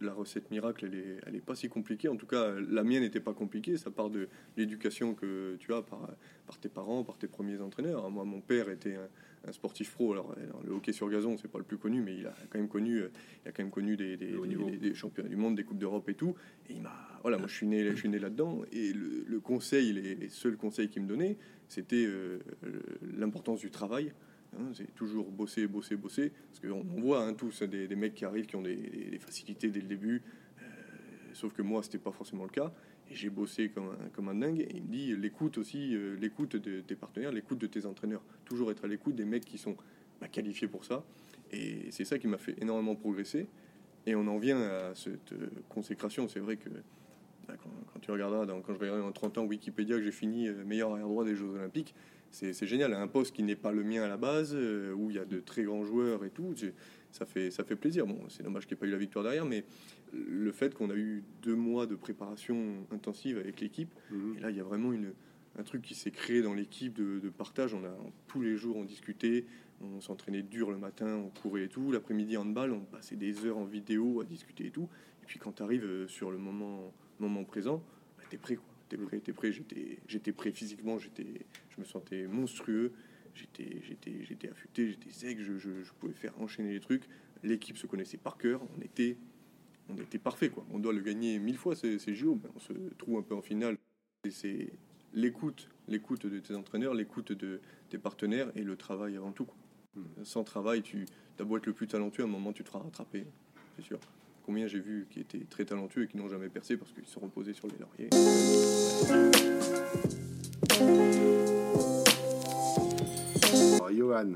La 0.00 0.12
recette 0.12 0.50
miracle, 0.50 0.86
elle 0.86 0.94
est, 0.94 1.20
elle 1.26 1.36
est 1.36 1.44
pas 1.44 1.56
si 1.56 1.68
compliquée. 1.68 2.08
En 2.08 2.16
tout 2.16 2.26
cas, 2.26 2.52
la 2.70 2.84
mienne 2.84 3.02
n'était 3.02 3.20
pas 3.20 3.34
compliquée. 3.34 3.76
Ça 3.76 3.90
part 3.90 4.08
de 4.08 4.28
l'éducation 4.56 5.14
que 5.14 5.56
tu 5.58 5.74
as 5.74 5.82
par, 5.82 6.08
par 6.46 6.58
tes 6.58 6.68
parents, 6.68 7.02
par 7.02 7.18
tes 7.18 7.26
premiers 7.26 7.60
entraîneurs. 7.60 8.08
Moi, 8.10 8.24
mon 8.24 8.40
père 8.40 8.68
était 8.68 8.94
un, 8.94 9.08
un 9.46 9.52
sportif 9.52 9.92
pro. 9.92 10.12
Alors, 10.12 10.34
alors, 10.36 10.62
le 10.64 10.72
hockey 10.72 10.92
sur 10.92 11.08
gazon, 11.08 11.36
c'est 11.36 11.50
pas 11.50 11.58
le 11.58 11.64
plus 11.64 11.78
connu, 11.78 12.02
mais 12.02 12.16
il 12.16 12.26
a 12.26 12.34
quand 12.50 12.58
même 12.58 12.68
connu, 12.68 12.98
euh, 12.98 13.10
il 13.44 13.48
a 13.48 13.52
quand 13.52 13.62
même 13.62 13.72
connu 13.72 13.96
des, 13.96 14.94
championnats 14.94 15.28
du 15.28 15.36
monde, 15.36 15.56
des 15.56 15.64
coupes 15.64 15.78
d'Europe 15.78 16.08
et 16.08 16.14
tout. 16.14 16.34
Et 16.68 16.74
il 16.74 16.82
m'a, 16.82 16.92
voilà, 17.22 17.38
moi, 17.38 17.46
je 17.46 17.54
suis 17.54 17.66
né, 17.66 17.90
je 17.90 17.96
suis 17.96 18.08
né 18.08 18.18
là-dedans. 18.18 18.62
Et 18.72 18.92
le, 18.92 19.24
le 19.26 19.40
conseil, 19.40 19.92
les, 19.92 20.14
les 20.14 20.28
seuls 20.28 20.56
conseils 20.56 20.88
qu'il 20.88 21.02
me 21.02 21.08
donnait, 21.08 21.36
c'était 21.70 22.04
euh, 22.04 22.40
l'importance 23.16 23.60
du 23.60 23.70
travail. 23.70 24.12
Hein, 24.58 24.72
c'est 24.74 24.92
toujours 24.94 25.30
bosser, 25.30 25.66
bosser, 25.66 25.96
bosser. 25.96 26.32
Parce 26.48 26.60
qu'on 26.60 26.84
on 26.96 27.00
voit 27.00 27.24
hein, 27.24 27.34
tous 27.34 27.62
des, 27.62 27.94
mecs 27.96 28.14
qui 28.14 28.24
arrivent 28.24 28.46
qui 28.46 28.56
ont 28.56 28.62
des, 28.62 29.18
facilités 29.20 29.68
dès 29.68 29.80
le 29.80 29.86
début. 29.86 30.22
Euh, 30.60 30.64
sauf 31.32 31.52
que 31.52 31.62
moi, 31.62 31.82
c'était 31.82 31.98
pas 31.98 32.10
forcément 32.10 32.44
le 32.44 32.50
cas. 32.50 32.72
J'ai 33.10 33.28
bossé 33.30 33.70
comme 33.70 33.88
un, 33.88 34.08
comme 34.12 34.28
un 34.28 34.34
dingue. 34.34 34.60
Et 34.60 34.76
il 34.76 34.82
me 34.82 34.88
dit 34.88 35.16
l'écoute 35.16 35.58
aussi, 35.58 35.94
euh, 35.94 36.16
l'écoute 36.16 36.56
de 36.56 36.80
tes 36.80 36.94
partenaires, 36.94 37.32
l'écoute 37.32 37.58
de 37.58 37.66
tes 37.66 37.86
entraîneurs. 37.86 38.22
Toujours 38.44 38.70
être 38.70 38.84
à 38.84 38.88
l'écoute 38.88 39.16
des 39.16 39.24
mecs 39.24 39.44
qui 39.44 39.58
sont 39.58 39.76
bah, 40.20 40.28
qualifiés 40.28 40.68
pour 40.68 40.84
ça. 40.84 41.04
Et 41.50 41.90
c'est 41.90 42.04
ça 42.04 42.18
qui 42.18 42.28
m'a 42.28 42.38
fait 42.38 42.54
énormément 42.60 42.94
progresser. 42.94 43.48
Et 44.06 44.14
on 44.14 44.26
en 44.28 44.38
vient 44.38 44.60
à 44.60 44.94
cette 44.94 45.32
euh, 45.32 45.48
consécration. 45.68 46.28
C'est 46.28 46.38
vrai 46.38 46.56
que 46.56 46.68
bah, 47.48 47.54
quand, 47.92 47.98
tu 48.00 48.12
regarderas, 48.12 48.46
dans- 48.46 48.60
quand 48.60 48.74
je 48.74 48.78
regarderai 48.78 49.04
en 49.04 49.12
30 49.12 49.38
ans 49.38 49.44
Wikipédia 49.44 49.96
que 49.96 50.04
j'ai 50.04 50.12
fini 50.12 50.48
euh, 50.48 50.64
meilleur 50.64 50.92
arrière 50.92 51.08
droit 51.08 51.24
des 51.24 51.34
Jeux 51.34 51.48
Olympiques, 51.48 51.94
c'est 52.30 52.64
génial. 52.64 52.94
Un 52.94 53.08
poste 53.08 53.34
qui 53.34 53.42
n'est 53.42 53.56
pas 53.56 53.72
le 53.72 53.82
mien 53.82 54.04
à 54.04 54.08
la 54.08 54.16
base, 54.16 54.54
où 54.54 55.10
il 55.10 55.16
y 55.16 55.18
a 55.18 55.24
de 55.24 55.40
très 55.40 55.64
grands 55.64 55.82
joueurs 55.82 56.24
et 56.24 56.30
tout, 56.30 56.54
ça 57.12 57.26
fait, 57.26 57.50
ça 57.50 57.64
fait 57.64 57.76
plaisir. 57.76 58.06
Bon, 58.06 58.18
c'est 58.28 58.42
dommage 58.42 58.66
qu'il 58.66 58.74
n'y 58.76 58.78
ait 58.78 58.80
pas 58.80 58.86
eu 58.86 58.90
la 58.90 58.98
victoire 58.98 59.24
derrière, 59.24 59.44
mais 59.44 59.64
le 60.12 60.52
fait 60.52 60.74
qu'on 60.74 60.90
a 60.90 60.94
eu 60.94 61.22
deux 61.42 61.54
mois 61.56 61.86
de 61.86 61.94
préparation 61.96 62.86
intensive 62.90 63.38
avec 63.38 63.60
l'équipe, 63.60 63.90
Mhm. 64.10 64.36
et 64.36 64.40
là, 64.40 64.50
il 64.50 64.56
y 64.56 64.60
a 64.60 64.64
vraiment 64.64 64.92
une, 64.92 65.12
un 65.58 65.62
truc 65.62 65.82
qui 65.82 65.94
s'est 65.94 66.10
créé 66.10 66.42
dans 66.42 66.54
l'équipe 66.54 66.94
de, 66.94 67.18
de 67.18 67.28
partage. 67.28 67.74
On 67.74 67.84
a 67.84 67.96
tous 68.28 68.40
les 68.42 68.56
jours 68.56 68.76
on 68.76 68.84
discutait, 68.84 69.44
on 69.80 70.00
s'entraînait 70.00 70.42
dur 70.42 70.70
le 70.70 70.78
matin, 70.78 71.16
on 71.16 71.30
courait 71.40 71.64
et 71.64 71.68
tout. 71.68 71.90
L'après-midi 71.92 72.36
en 72.36 72.44
balle, 72.44 72.72
on 72.72 72.80
passait 72.80 73.16
des 73.16 73.44
heures 73.46 73.58
en 73.58 73.64
vidéo 73.64 74.20
à 74.20 74.24
discuter 74.24 74.66
et 74.66 74.70
tout. 74.70 74.88
Et 75.22 75.26
puis 75.26 75.38
quand 75.38 75.52
tu 75.52 75.62
arrives 75.62 76.06
sur 76.06 76.30
le 76.30 76.38
moment, 76.38 76.92
moment 77.18 77.44
présent, 77.44 77.82
bah, 78.18 78.24
t'es 78.30 78.36
prêt, 78.36 78.56
quoi. 78.56 78.64
T'es 78.88 78.96
prêt, 78.96 79.18
t'es 79.20 79.32
prêt. 79.32 79.52
J'étais, 79.52 79.98
j'étais 80.08 80.32
prêt 80.32 80.50
physiquement. 80.50 80.98
J'étais, 80.98 81.46
je 81.70 81.80
me 81.80 81.84
sentais 81.84 82.26
monstrueux. 82.26 82.92
J'étais, 83.34 83.80
j'étais, 83.82 84.24
j'étais 84.24 84.48
affûté. 84.48 84.88
J'étais 84.88 85.10
sec. 85.10 85.38
Je, 85.40 85.58
je, 85.58 85.82
je 85.82 85.92
pouvais 85.92 86.12
faire 86.14 86.32
enchaîner 86.40 86.72
les 86.72 86.80
trucs. 86.80 87.04
L'équipe 87.42 87.76
se 87.78 87.86
connaissait 87.86 88.18
par 88.18 88.36
cœur. 88.36 88.60
On 88.76 88.82
était, 88.82 89.16
on 89.88 89.96
était 89.96 90.18
parfait, 90.18 90.50
quoi. 90.50 90.66
On 90.70 90.78
doit 90.78 90.92
le 90.92 91.00
gagner 91.00 91.38
mille 91.38 91.56
fois 91.56 91.74
ces, 91.74 91.98
ces 91.98 92.14
JO. 92.14 92.38
mais 92.42 92.50
on 92.54 92.60
se 92.60 92.72
trouve 92.98 93.18
un 93.18 93.22
peu 93.22 93.34
en 93.34 93.42
finale. 93.42 93.76
Et 94.24 94.30
c'est 94.30 94.72
l'écoute, 95.12 95.68
l'écoute 95.88 96.26
de 96.26 96.38
tes 96.38 96.54
entraîneurs, 96.54 96.94
l'écoute 96.94 97.32
de 97.32 97.60
tes 97.88 97.98
partenaires 97.98 98.50
et 98.54 98.62
le 98.62 98.76
travail 98.76 99.16
avant 99.16 99.32
tout. 99.32 99.44
quoi. 99.44 99.56
Sans 100.22 100.44
travail, 100.44 100.82
tu 100.82 101.06
as 101.38 101.44
beau 101.44 101.56
être 101.56 101.66
le 101.66 101.72
plus 101.72 101.86
talentueux, 101.88 102.22
à 102.22 102.26
un 102.26 102.30
moment 102.30 102.52
tu 102.52 102.62
te 102.62 102.68
feras 102.68 102.84
rattraper, 102.84 103.26
c'est 103.76 103.82
sûr. 103.82 103.98
Combien 104.44 104.66
j'ai 104.66 104.78
vu 104.80 105.06
qui 105.10 105.20
étaient 105.20 105.44
très 105.48 105.64
talentueux 105.64 106.04
et 106.04 106.08
qui 106.08 106.16
n'ont 106.16 106.28
jamais 106.28 106.48
percé 106.48 106.76
parce 106.76 106.92
qu'ils 106.92 107.06
se 107.06 107.12
sont 107.12 107.20
reposés 107.20 107.54
sur 107.54 107.68
les 107.68 107.78
lauriers. 107.78 108.10
Alors, 113.90 113.98
Johan, 113.98 114.32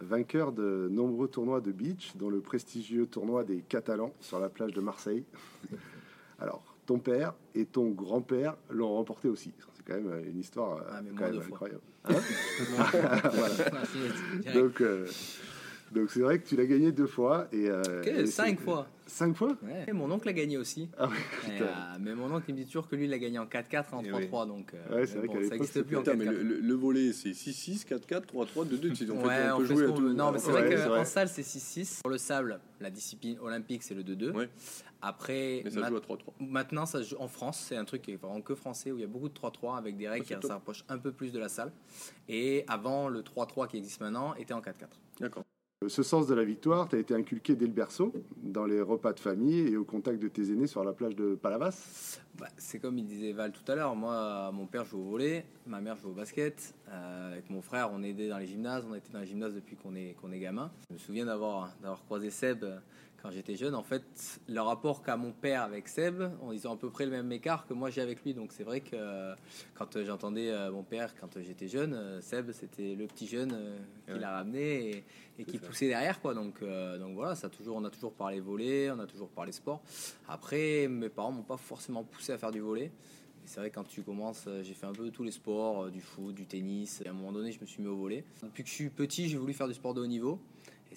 vainqueur 0.00 0.52
de 0.52 0.88
nombreux 0.90 1.28
tournois 1.28 1.60
de 1.60 1.72
beach, 1.72 2.12
dont 2.16 2.30
le 2.30 2.40
prestigieux 2.40 3.06
tournoi 3.06 3.44
des 3.44 3.58
Catalans 3.68 4.12
sur 4.20 4.40
la 4.40 4.48
plage 4.48 4.72
de 4.72 4.80
Marseille. 4.80 5.24
Alors, 6.40 6.62
ton 6.86 6.98
père 6.98 7.34
et 7.54 7.66
ton 7.66 7.90
grand-père 7.90 8.56
l'ont 8.70 8.94
remporté 8.94 9.28
aussi. 9.28 9.52
C'est 9.74 9.84
quand 9.84 10.00
même 10.00 10.24
une 10.26 10.38
histoire 10.38 10.78
euh, 10.78 10.82
Ah, 10.90 11.00
quand 11.16 11.24
même 11.30 11.40
fois. 11.42 11.68
incroyable. 11.68 11.80
Voilà. 13.34 13.54
Direct. 14.40 14.54
Donc, 14.54 14.80
euh, 14.80 15.06
donc 15.92 16.10
c'est 16.10 16.20
vrai 16.20 16.38
que 16.38 16.46
tu 16.48 16.56
l'as 16.56 16.66
gagné 16.66 16.92
deux 16.92 17.06
fois 17.06 17.48
et 17.52 17.68
euh, 17.68 18.02
et 18.04 18.26
cinq 18.26 18.60
fois. 18.60 18.86
Cinq 19.06 19.34
fois? 19.36 19.56
Ouais. 19.62 19.86
Et 19.88 19.92
mon 19.92 20.10
oncle 20.10 20.28
a 20.28 20.34
gagné 20.34 20.58
aussi. 20.58 20.90
Ah 20.98 21.08
ouais, 21.08 21.14
Et, 21.58 21.62
euh, 21.62 21.66
mais 21.98 22.14
mon 22.14 22.30
oncle 22.34 22.44
il 22.48 22.54
me 22.54 22.58
dit 22.60 22.66
toujours 22.66 22.88
que 22.88 22.94
lui 22.94 23.06
il 23.06 23.12
a 23.14 23.18
gagné 23.18 23.38
en 23.38 23.46
4-4 23.46 23.70
et 23.72 23.94
en 23.94 24.02
Eh 24.20 24.26
3-3 24.26 24.46
donc 24.46 24.74
euh, 24.74 24.96
Ouais, 25.00 25.06
c'est 25.06 25.18
mais 25.18 25.26
vrai 25.28 25.44
ça 25.44 25.50
n'existe 25.54 25.82
plus 25.84 25.96
en 25.96 26.00
Putain, 26.02 26.14
mais 26.14 26.26
4-4. 26.26 26.30
le, 26.30 26.42
le- 26.42 26.60
le 26.60 26.74
volet 26.74 27.12
c'est 27.14 27.30
6-6, 27.30 27.86
4-4, 27.86 28.26
3-3, 28.26 28.66
2-2. 28.68 28.80
tu 28.92 28.96
sais, 29.06 29.10
En 29.10 29.20
fait, 29.20 29.26
ouais, 29.26 29.50
on 29.50 29.54
on 29.54 29.58
peut 29.58 29.64
jouer 29.64 29.76
ce 29.86 29.90
à 29.90 29.92
tout. 29.94 30.12
Non, 30.12 30.30
mais 30.32 30.38
c'est 30.38 30.52
Ouais, 30.52 30.74
vrai 30.76 30.88
qu'en 30.98 31.04
salle 31.06 31.28
c'est 31.28 31.40
6-6. 31.42 32.02
Pour 32.02 32.10
le 32.10 32.18
sable, 32.18 32.60
la 32.80 32.90
discipline 32.90 33.38
olympique 33.40 33.82
c'est 33.82 33.94
le 33.94 34.02
2-2. 34.02 34.32
Ouais. 34.32 34.50
Après, 35.00 35.62
Mais 35.64 35.70
ça 35.70 35.88
joue 35.88 35.96
à 35.96 36.00
3-3. 36.00 36.18
maintenant 36.40 36.84
ça 36.84 37.00
joue 37.00 37.16
en 37.18 37.28
France, 37.28 37.64
c'est 37.66 37.76
un 37.76 37.84
truc 37.86 38.02
qui 38.02 38.12
est 38.12 38.16
vraiment 38.16 38.42
que 38.42 38.54
français 38.54 38.90
où 38.92 38.96
il 38.98 39.00
y 39.00 39.04
a 39.04 39.06
beaucoup 39.06 39.28
de 39.30 39.34
3-3 39.34 39.78
avec 39.78 39.96
des 39.96 40.08
règles 40.08 40.26
Ah, 40.32 40.34
qui 40.34 40.46
s'approchent 40.46 40.84
un 40.90 40.98
peu 40.98 41.12
plus 41.12 41.32
de 41.32 41.38
la 41.38 41.48
salle. 41.48 41.72
Et 42.28 42.64
avant, 42.68 43.08
le 43.08 43.22
3-3 43.22 43.68
qui 43.68 43.78
existe 43.78 44.00
maintenant 44.02 44.34
était 44.34 44.52
en 44.54 44.60
4-4. 44.60 44.72
D'accord. 45.20 45.44
Ce 45.86 46.02
sens 46.02 46.26
de 46.26 46.34
la 46.34 46.42
victoire 46.42 46.88
t'a 46.88 46.98
été 46.98 47.14
inculqué 47.14 47.54
dès 47.54 47.66
le 47.66 47.72
berceau, 47.72 48.12
dans 48.42 48.64
les 48.64 48.80
repas 48.80 49.12
de 49.12 49.20
famille 49.20 49.68
et 49.68 49.76
au 49.76 49.84
contact 49.84 50.20
de 50.20 50.26
tes 50.26 50.50
aînés 50.50 50.66
sur 50.66 50.82
la 50.82 50.92
plage 50.92 51.14
de 51.14 51.36
Palavas? 51.36 52.18
Bah, 52.36 52.48
c'est 52.56 52.80
comme 52.80 52.98
il 52.98 53.06
disait 53.06 53.32
Val 53.32 53.52
tout 53.52 53.70
à 53.70 53.76
l'heure. 53.76 53.94
Moi, 53.94 54.50
mon 54.52 54.66
père 54.66 54.84
joue 54.84 54.98
au 54.98 55.04
volet, 55.04 55.46
ma 55.68 55.80
mère 55.80 55.96
joue 55.96 56.08
au 56.08 56.14
basket. 56.14 56.74
Euh, 56.88 57.32
avec 57.32 57.48
mon 57.48 57.62
frère, 57.62 57.90
on 57.92 58.02
aidé 58.02 58.28
dans 58.28 58.38
les 58.38 58.48
gymnases. 58.48 58.84
On 58.90 58.94
été 58.96 59.12
dans 59.12 59.20
les 59.20 59.26
gymnases 59.26 59.54
depuis 59.54 59.76
qu'on 59.76 59.94
est, 59.94 60.16
qu'on 60.20 60.32
est 60.32 60.40
gamin. 60.40 60.72
Je 60.88 60.94
me 60.94 60.98
souviens 60.98 61.26
d'avoir, 61.26 61.72
croisé 62.06 62.30
Seb 62.30 62.64
quand 63.20 63.30
j'étais 63.32 63.56
jeune, 63.56 63.74
en 63.74 63.82
fait, 63.82 64.40
le 64.48 64.60
rapport 64.60 65.02
qu'a 65.02 65.16
mon 65.16 65.32
père 65.32 65.62
avec 65.62 65.88
Seb, 65.88 66.22
ils 66.52 66.68
ont 66.68 66.72
à 66.72 66.76
peu 66.76 66.88
près 66.88 67.04
le 67.04 67.10
même 67.10 67.30
écart 67.32 67.66
que 67.66 67.74
moi 67.74 67.90
j'ai 67.90 68.00
avec 68.00 68.22
lui. 68.22 68.32
Donc 68.32 68.52
c'est 68.52 68.62
vrai 68.62 68.80
que 68.80 68.94
euh, 68.94 69.34
quand 69.74 70.02
j'entendais 70.04 70.50
euh, 70.50 70.70
mon 70.70 70.84
père 70.84 71.14
quand 71.20 71.38
j'étais 71.40 71.66
jeune, 71.66 71.94
euh, 71.94 72.20
Seb 72.20 72.52
c'était 72.52 72.94
le 72.94 73.06
petit 73.06 73.26
jeune 73.26 73.56
qui 74.06 74.12
Ouais. 74.12 74.18
l'a 74.20 74.30
ramené 74.32 74.90
et, 74.90 75.04
et 75.40 75.44
qui 75.44 75.58
poussait 75.58 75.88
derrière 75.88 76.20
quoi. 76.20 76.32
Donc 76.34 76.60
donc 76.62 77.14
voilà, 77.14 77.34
ça 77.34 77.48
a 77.48 77.50
toujours, 77.50 77.76
on 77.76 77.84
a 77.84 77.90
toujours 77.90 78.12
parlé 78.12 78.38
volet, 78.40 78.90
on 78.90 78.98
a 79.00 79.06
toujours 79.06 79.28
parlé 79.28 79.50
sport. 79.52 79.82
Après, 80.28 80.86
mes 80.88 81.08
parents 81.08 81.32
m'ont 81.32 81.42
pas 81.42 81.56
forcément 81.56 82.04
poussé 82.04 82.32
à 82.32 82.38
faire 82.38 82.52
du 82.52 82.60
volet. 82.60 82.84
Et 82.86 83.50
C'est 83.50 83.60
vrai, 83.60 83.70
quand 83.70 83.84
tu 83.84 84.02
commences, 84.02 84.44
euh, 84.46 84.62
j'ai 84.62 84.74
fait 84.74 84.86
un 84.86 84.92
peu 84.92 85.10
tous 85.10 85.22
les 85.24 85.30
sports, 85.30 85.84
euh, 85.84 85.90
du 85.90 86.00
foot, 86.02 86.34
du 86.34 86.44
tennis. 86.44 87.00
Et 87.04 87.08
à 87.08 87.12
un 87.12 87.14
moment 87.14 87.32
donné, 87.32 87.50
je 87.50 87.58
me 87.60 87.66
suis 87.66 87.80
mis 87.82 87.88
au 87.88 87.96
volet. 87.96 88.22
Depuis 88.42 88.62
que 88.62 88.68
je 88.68 88.74
suis 88.74 88.90
petit, 88.90 89.28
j'ai 89.28 89.38
voulu 89.38 89.54
faire 89.54 89.68
du 89.68 89.74
sport 89.74 89.94
de 89.94 90.02
haut 90.02 90.06
niveau. 90.06 90.38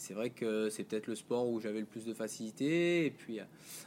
C'est 0.02 0.16
vrai 0.16 0.32
que 0.32 0.70
c'est 0.72 0.84
peut-être 0.84 1.06
le 1.06 1.14
sport 1.14 1.48
où 1.48 1.60
j'avais 1.60 1.80
le 1.80 1.86
plus 1.86 2.06
de 2.06 2.14
facilité. 2.16 3.06
Et 3.06 3.12
puis 3.12 3.40
euh, 3.40 3.44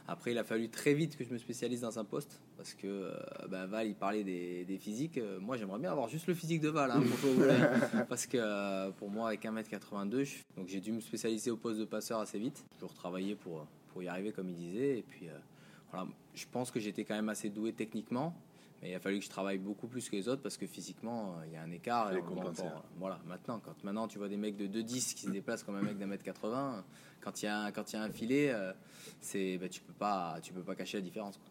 après, 0.07 0.31
il 0.31 0.37
a 0.37 0.45
fallu 0.45 0.69
très 0.69 0.93
vite 0.93 1.17
que 1.17 1.25
je 1.25 1.29
me 1.29 1.37
spécialise 1.37 1.81
dans 1.81 1.99
un 1.99 2.05
poste. 2.05 2.39
Parce 2.55 2.73
que 2.73 2.87
euh, 2.87 3.11
bah, 3.49 3.65
Val, 3.65 3.87
il 3.87 3.95
parlait 3.95 4.23
des, 4.23 4.63
des 4.63 4.77
physiques. 4.77 5.17
Euh, 5.17 5.39
Moi, 5.41 5.57
j'aimerais 5.57 5.77
bien 5.79 5.91
avoir 5.91 6.07
juste 6.07 6.27
le 6.27 6.33
physique 6.33 6.61
de 6.61 6.69
Val 6.69 6.89
hein, 6.91 7.03
pour. 7.19 8.05
Parce 8.07 8.27
que 8.27 8.91
pour 8.91 9.09
moi, 9.09 9.27
avec 9.27 9.43
1m82, 9.43 10.23
je- 10.23 10.35
donc 10.55 10.69
j'ai 10.69 10.79
dû 10.79 10.93
me 10.93 11.01
spécialiser 11.01 11.51
au 11.51 11.57
poste 11.57 11.79
de 11.81 11.85
passeur 11.85 12.19
assez 12.21 12.39
vite. 12.39 12.63
J'ai 12.71 12.75
toujours 12.77 12.93
travaillé 12.93 13.35
pour, 13.35 13.67
pour 13.91 14.01
y 14.01 14.07
arriver, 14.07 14.31
comme 14.31 14.47
il 14.47 14.55
disait. 14.55 14.99
Et 14.99 15.03
puis 15.03 15.27
voilà, 15.91 16.07
je 16.33 16.45
pense 16.49 16.71
que 16.71 16.79
j'étais 16.79 17.03
quand 17.03 17.15
même 17.15 17.27
assez 17.29 17.49
doué 17.49 17.73
techniquement. 17.73 18.33
Il 18.89 18.95
a 18.95 18.99
fallu 18.99 19.19
que 19.19 19.25
je 19.25 19.29
travaille 19.29 19.57
beaucoup 19.57 19.87
plus 19.87 20.09
que 20.09 20.15
les 20.15 20.27
autres 20.27 20.41
parce 20.41 20.57
que 20.57 20.67
physiquement, 20.67 21.35
euh, 21.39 21.45
il 21.47 21.53
y 21.53 21.55
a 21.55 21.61
un 21.61 21.71
écart. 21.71 22.13
Et 22.13 22.21
on 22.21 22.37
encore, 22.37 22.85
voilà, 22.97 23.19
maintenant, 23.25 23.59
quand 23.59 23.83
maintenant 23.83 24.07
tu 24.07 24.17
vois 24.17 24.29
des 24.29 24.37
mecs 24.37 24.57
de 24.57 24.67
2,10 24.67 25.15
qui 25.15 25.21
se 25.23 25.29
déplacent 25.29 25.63
comme 25.63 25.75
un 25.75 25.81
mec 25.81 25.97
d'un 25.97 26.07
mètre 26.07 26.23
80, 26.23 26.83
quand 27.21 27.41
il 27.41 27.45
y 27.45 27.47
a 27.47 27.59
un, 27.59 27.71
quand 27.71 27.91
il 27.91 27.95
y 27.95 27.99
a 27.99 28.03
un 28.03 28.09
filet, 28.09 28.51
euh, 28.51 28.73
c'est, 29.19 29.57
bah, 29.57 29.69
tu 29.69 29.81
peux 29.81 29.93
pas, 29.93 30.39
tu 30.41 30.53
peux 30.53 30.63
pas 30.63 30.75
cacher 30.75 30.97
la 30.97 31.03
différence. 31.03 31.37
quoi. 31.37 31.47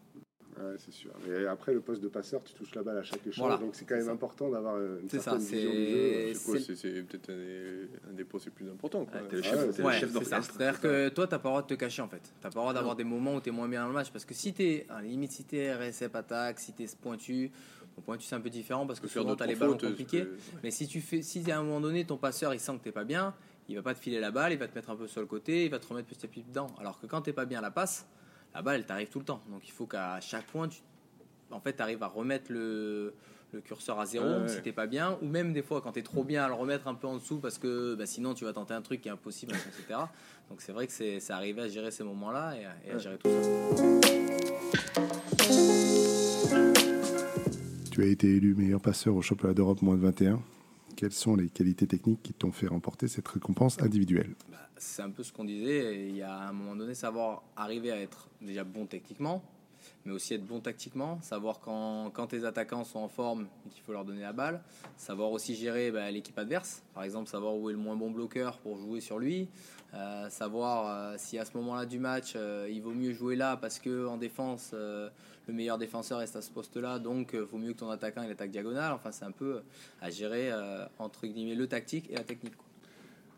Ouais, 0.57 0.75
c'est 0.77 0.91
sûr. 0.91 1.11
Mais 1.27 1.45
après, 1.47 1.73
le 1.73 1.81
poste 1.81 2.01
de 2.01 2.07
passeur, 2.07 2.41
tu 2.43 2.53
touches 2.53 2.73
la 2.75 2.83
balle 2.83 2.97
à 2.97 3.03
chaque 3.03 3.25
échange, 3.27 3.37
Voilà, 3.45 3.57
donc 3.57 3.75
c'est 3.75 3.83
quand 3.85 3.95
même 3.95 4.05
ça. 4.05 4.11
important 4.11 4.49
d'avoir 4.49 4.75
euh, 4.75 4.99
une 5.01 5.09
ça, 5.09 5.19
certaine 5.19 5.41
vision 5.45 5.71
du 5.71 6.33
jeu. 6.67 6.75
c'est, 6.75 7.01
peut-être 7.03 7.29
un, 7.29 7.35
des- 7.35 7.89
un 8.09 8.13
des 8.13 8.23
postes 8.23 8.45
les 8.45 8.51
plus 8.51 8.69
importants. 8.69 9.05
Ah 9.13 9.17
chef, 9.41 9.77
ouais, 9.79 9.83
Ouais, 9.83 9.99
chef 9.99 10.13
d'orchestre. 10.13 10.53
C'est-à-dire 10.57 10.79
que 10.79 11.09
toi, 11.09 11.27
t'as 11.27 11.39
pas 11.39 11.49
le 11.49 11.51
droit 11.53 11.61
de 11.61 11.67
te 11.67 11.73
cacher 11.73 12.01
en 12.01 12.07
fait. 12.07 12.21
T'as 12.41 12.49
pas 12.49 12.55
le 12.59 12.61
droit 12.61 12.73
d'avoir 12.73 12.95
des 12.95 13.03
moments 13.03 13.35
où 13.35 13.41
t'es 13.41 13.51
moins 13.51 13.67
bien 13.67 13.81
dans 13.81 13.87
le 13.89 13.93
match. 13.93 14.11
Parce 14.11 14.23
que 14.25 14.33
si 14.33 14.53
t'es, 14.53 14.85
à 14.89 15.01
la 15.01 15.07
limite, 15.07 15.31
si 15.33 15.43
t'es 15.43 15.73
RSF 15.73 16.15
attaque, 16.15 16.59
si 16.59 16.71
t'es 16.71 16.85
pointu, 17.01 17.51
bon, 17.97 18.01
pointu 18.03 18.23
c'est 18.25 18.35
un 18.35 18.41
peu 18.41 18.49
différent 18.49 18.87
parce 18.87 18.99
que 19.01 19.07
souvent 19.09 19.35
t'as 19.35 19.45
les 19.47 19.55
ballons 19.55 19.73
fautes, 19.73 19.89
compliqués. 19.89 20.25
Mais 20.63 20.71
si 20.71 20.87
tu 20.87 21.01
fais, 21.01 21.21
si 21.21 21.49
à 21.51 21.59
un 21.59 21.63
moment 21.63 21.81
donné 21.81 22.05
ton 22.05 22.17
passeur 22.17 22.53
il 22.53 22.59
sent 22.61 22.77
que 22.77 22.83
t'es 22.85 22.91
pas 22.93 23.03
bien, 23.03 23.33
il 23.67 23.75
va 23.75 23.81
pas 23.81 23.93
te 23.93 23.99
filer 23.99 24.19
la 24.21 24.31
balle, 24.31 24.53
il 24.53 24.57
va 24.59 24.67
te 24.69 24.75
mettre 24.75 24.89
un 24.89 24.95
peu 24.95 25.07
sur 25.07 25.19
le 25.21 25.27
côté, 25.27 25.65
il 25.65 25.71
va 25.71 25.79
te 25.79 25.87
remettre 25.87 26.07
petit 26.07 26.25
à 26.25 26.29
petit 26.29 26.43
dedans. 26.43 26.67
Alors 26.79 26.97
que 26.99 27.07
quand 27.07 27.21
t'es 27.23 27.33
pas 27.33 27.45
bien 27.45 27.59
à 27.59 27.61
la 27.63 27.71
passe, 27.71 28.05
la 28.55 28.61
balle 28.63 28.77
elle 28.77 28.85
t'arrive 28.85 29.09
tout 29.09 29.19
le 29.19 29.25
temps. 29.25 29.41
Donc 29.51 29.67
il 29.67 29.71
faut 29.71 29.85
qu'à 29.85 30.19
chaque 30.21 30.45
point, 30.47 30.67
tu, 30.67 30.79
en 31.51 31.59
fait, 31.59 31.79
arrives 31.81 32.01
à 32.01 32.07
remettre 32.07 32.51
le, 32.51 33.13
le 33.53 33.61
curseur 33.61 33.99
à 33.99 34.05
zéro 34.05 34.25
Ouais, 34.25 34.47
si 34.47 34.61
t'es 34.61 34.71
pas 34.71 34.87
bien, 34.87 35.17
ou 35.21 35.27
même 35.27 35.53
des 35.53 35.61
fois 35.61 35.81
quand 35.81 35.91
t'es 35.91 36.01
trop 36.01 36.23
bien 36.23 36.43
à 36.43 36.47
le 36.47 36.53
remettre 36.55 36.87
un 36.87 36.95
peu 36.95 37.07
en 37.07 37.15
dessous 37.17 37.37
parce 37.39 37.57
que 37.57 37.95
bah, 37.95 38.05
sinon 38.05 38.33
tu 38.33 38.45
vas 38.45 38.53
tenter 38.53 38.73
un 38.73 38.81
truc 38.81 39.01
qui 39.01 39.09
est 39.09 39.11
impossible, 39.11 39.53
etc. 39.53 39.99
Donc 40.49 40.61
c'est 40.61 40.71
vrai 40.71 40.87
que 40.87 40.93
c'est 40.93 41.19
c'est 41.19 41.33
arrivé 41.33 41.61
à 41.61 41.67
gérer 41.67 41.91
ces 41.91 42.03
moments-là 42.03 42.55
et, 42.57 42.65
à- 42.65 42.75
et 42.87 42.91
à 42.91 42.97
gérer 42.97 43.17
tout 43.17 43.29
ça. 43.29 44.55
Tu 47.91 48.03
as 48.03 48.07
été 48.07 48.27
élu 48.35 48.55
meilleur 48.55 48.81
passeur 48.81 49.15
au 49.15 49.21
championnat 49.21 49.53
d'Europe 49.53 49.81
moins 49.81 49.95
de 49.95 50.01
21. 50.01 50.41
Quelles 50.95 51.11
sont 51.11 51.35
les 51.35 51.49
qualités 51.49 51.87
techniques 51.87 52.23
qui 52.23 52.33
t'ont 52.33 52.51
fait 52.51 52.67
remporter 52.67 53.07
cette 53.07 53.27
récompense 53.27 53.81
individuelle? 53.81 54.33
Bah, 54.49 54.57
c'est 54.77 55.01
un 55.01 55.09
peu 55.09 55.23
ce 55.23 55.33
qu'on 55.33 55.43
disait. 55.43 56.07
Il 56.07 56.15
y 56.15 56.21
a 56.21 56.33
à 56.33 56.47
un 56.49 56.53
moment 56.53 56.75
donné 56.75 56.95
savoir 56.95 57.43
arriver 57.57 57.91
à 57.91 57.99
être 57.99 58.29
déjà 58.41 58.63
bon 58.63 58.85
techniquement, 58.85 59.43
mais 60.05 60.13
aussi 60.13 60.33
être 60.35 60.45
bon 60.45 60.61
tactiquement, 60.61 61.19
savoir 61.21 61.59
quand, 61.59 62.11
quand 62.13 62.27
tes 62.27 62.45
attaquants 62.45 62.85
sont 62.85 62.99
en 62.99 63.09
forme 63.09 63.47
et 63.65 63.69
qu'il 63.69 63.83
faut 63.83 63.91
leur 63.91 64.05
donner 64.05 64.21
la 64.21 64.31
balle, 64.31 64.61
savoir 64.95 65.31
aussi 65.31 65.55
gérer 65.55 65.91
bah, 65.91 66.09
l'équipe 66.11 66.37
adverse, 66.39 66.81
par 66.93 67.03
exemple 67.03 67.29
savoir 67.29 67.55
où 67.57 67.69
est 67.69 67.73
le 67.73 67.79
moins 67.79 67.97
bon 67.97 68.11
bloqueur 68.11 68.57
pour 68.59 68.77
jouer 68.77 69.01
sur 69.01 69.19
lui, 69.19 69.49
euh, 69.95 70.29
savoir 70.29 70.87
euh, 70.87 71.15
si 71.17 71.39
à 71.39 71.45
ce 71.45 71.55
moment-là 71.57 71.85
du 71.85 71.99
match 71.99 72.33
euh, 72.35 72.67
il 72.69 72.81
vaut 72.81 72.91
mieux 72.91 73.13
jouer 73.13 73.37
là 73.37 73.55
parce 73.55 73.79
que 73.79 74.05
en 74.07 74.17
défense 74.17 74.73
le 74.73 75.53
meilleur 75.53 75.77
défenseur 75.77 76.19
reste 76.19 76.35
à 76.35 76.41
ce 76.41 76.49
poste-là, 76.51 76.99
donc 76.99 77.35
vaut 77.35 77.57
mieux 77.57 77.73
que 77.73 77.79
ton 77.79 77.89
attaquant 77.89 78.23
il 78.23 78.31
attaque 78.31 78.51
diagonale. 78.51 78.93
Enfin 78.93 79.11
c'est 79.11 79.25
un 79.25 79.31
peu 79.31 79.61
à 80.01 80.09
gérer 80.09 80.51
entre 80.99 81.27
guillemets 81.27 81.55
le 81.55 81.67
tactique 81.67 82.09
et 82.09 82.15
la 82.15 82.23
technique. 82.23 82.53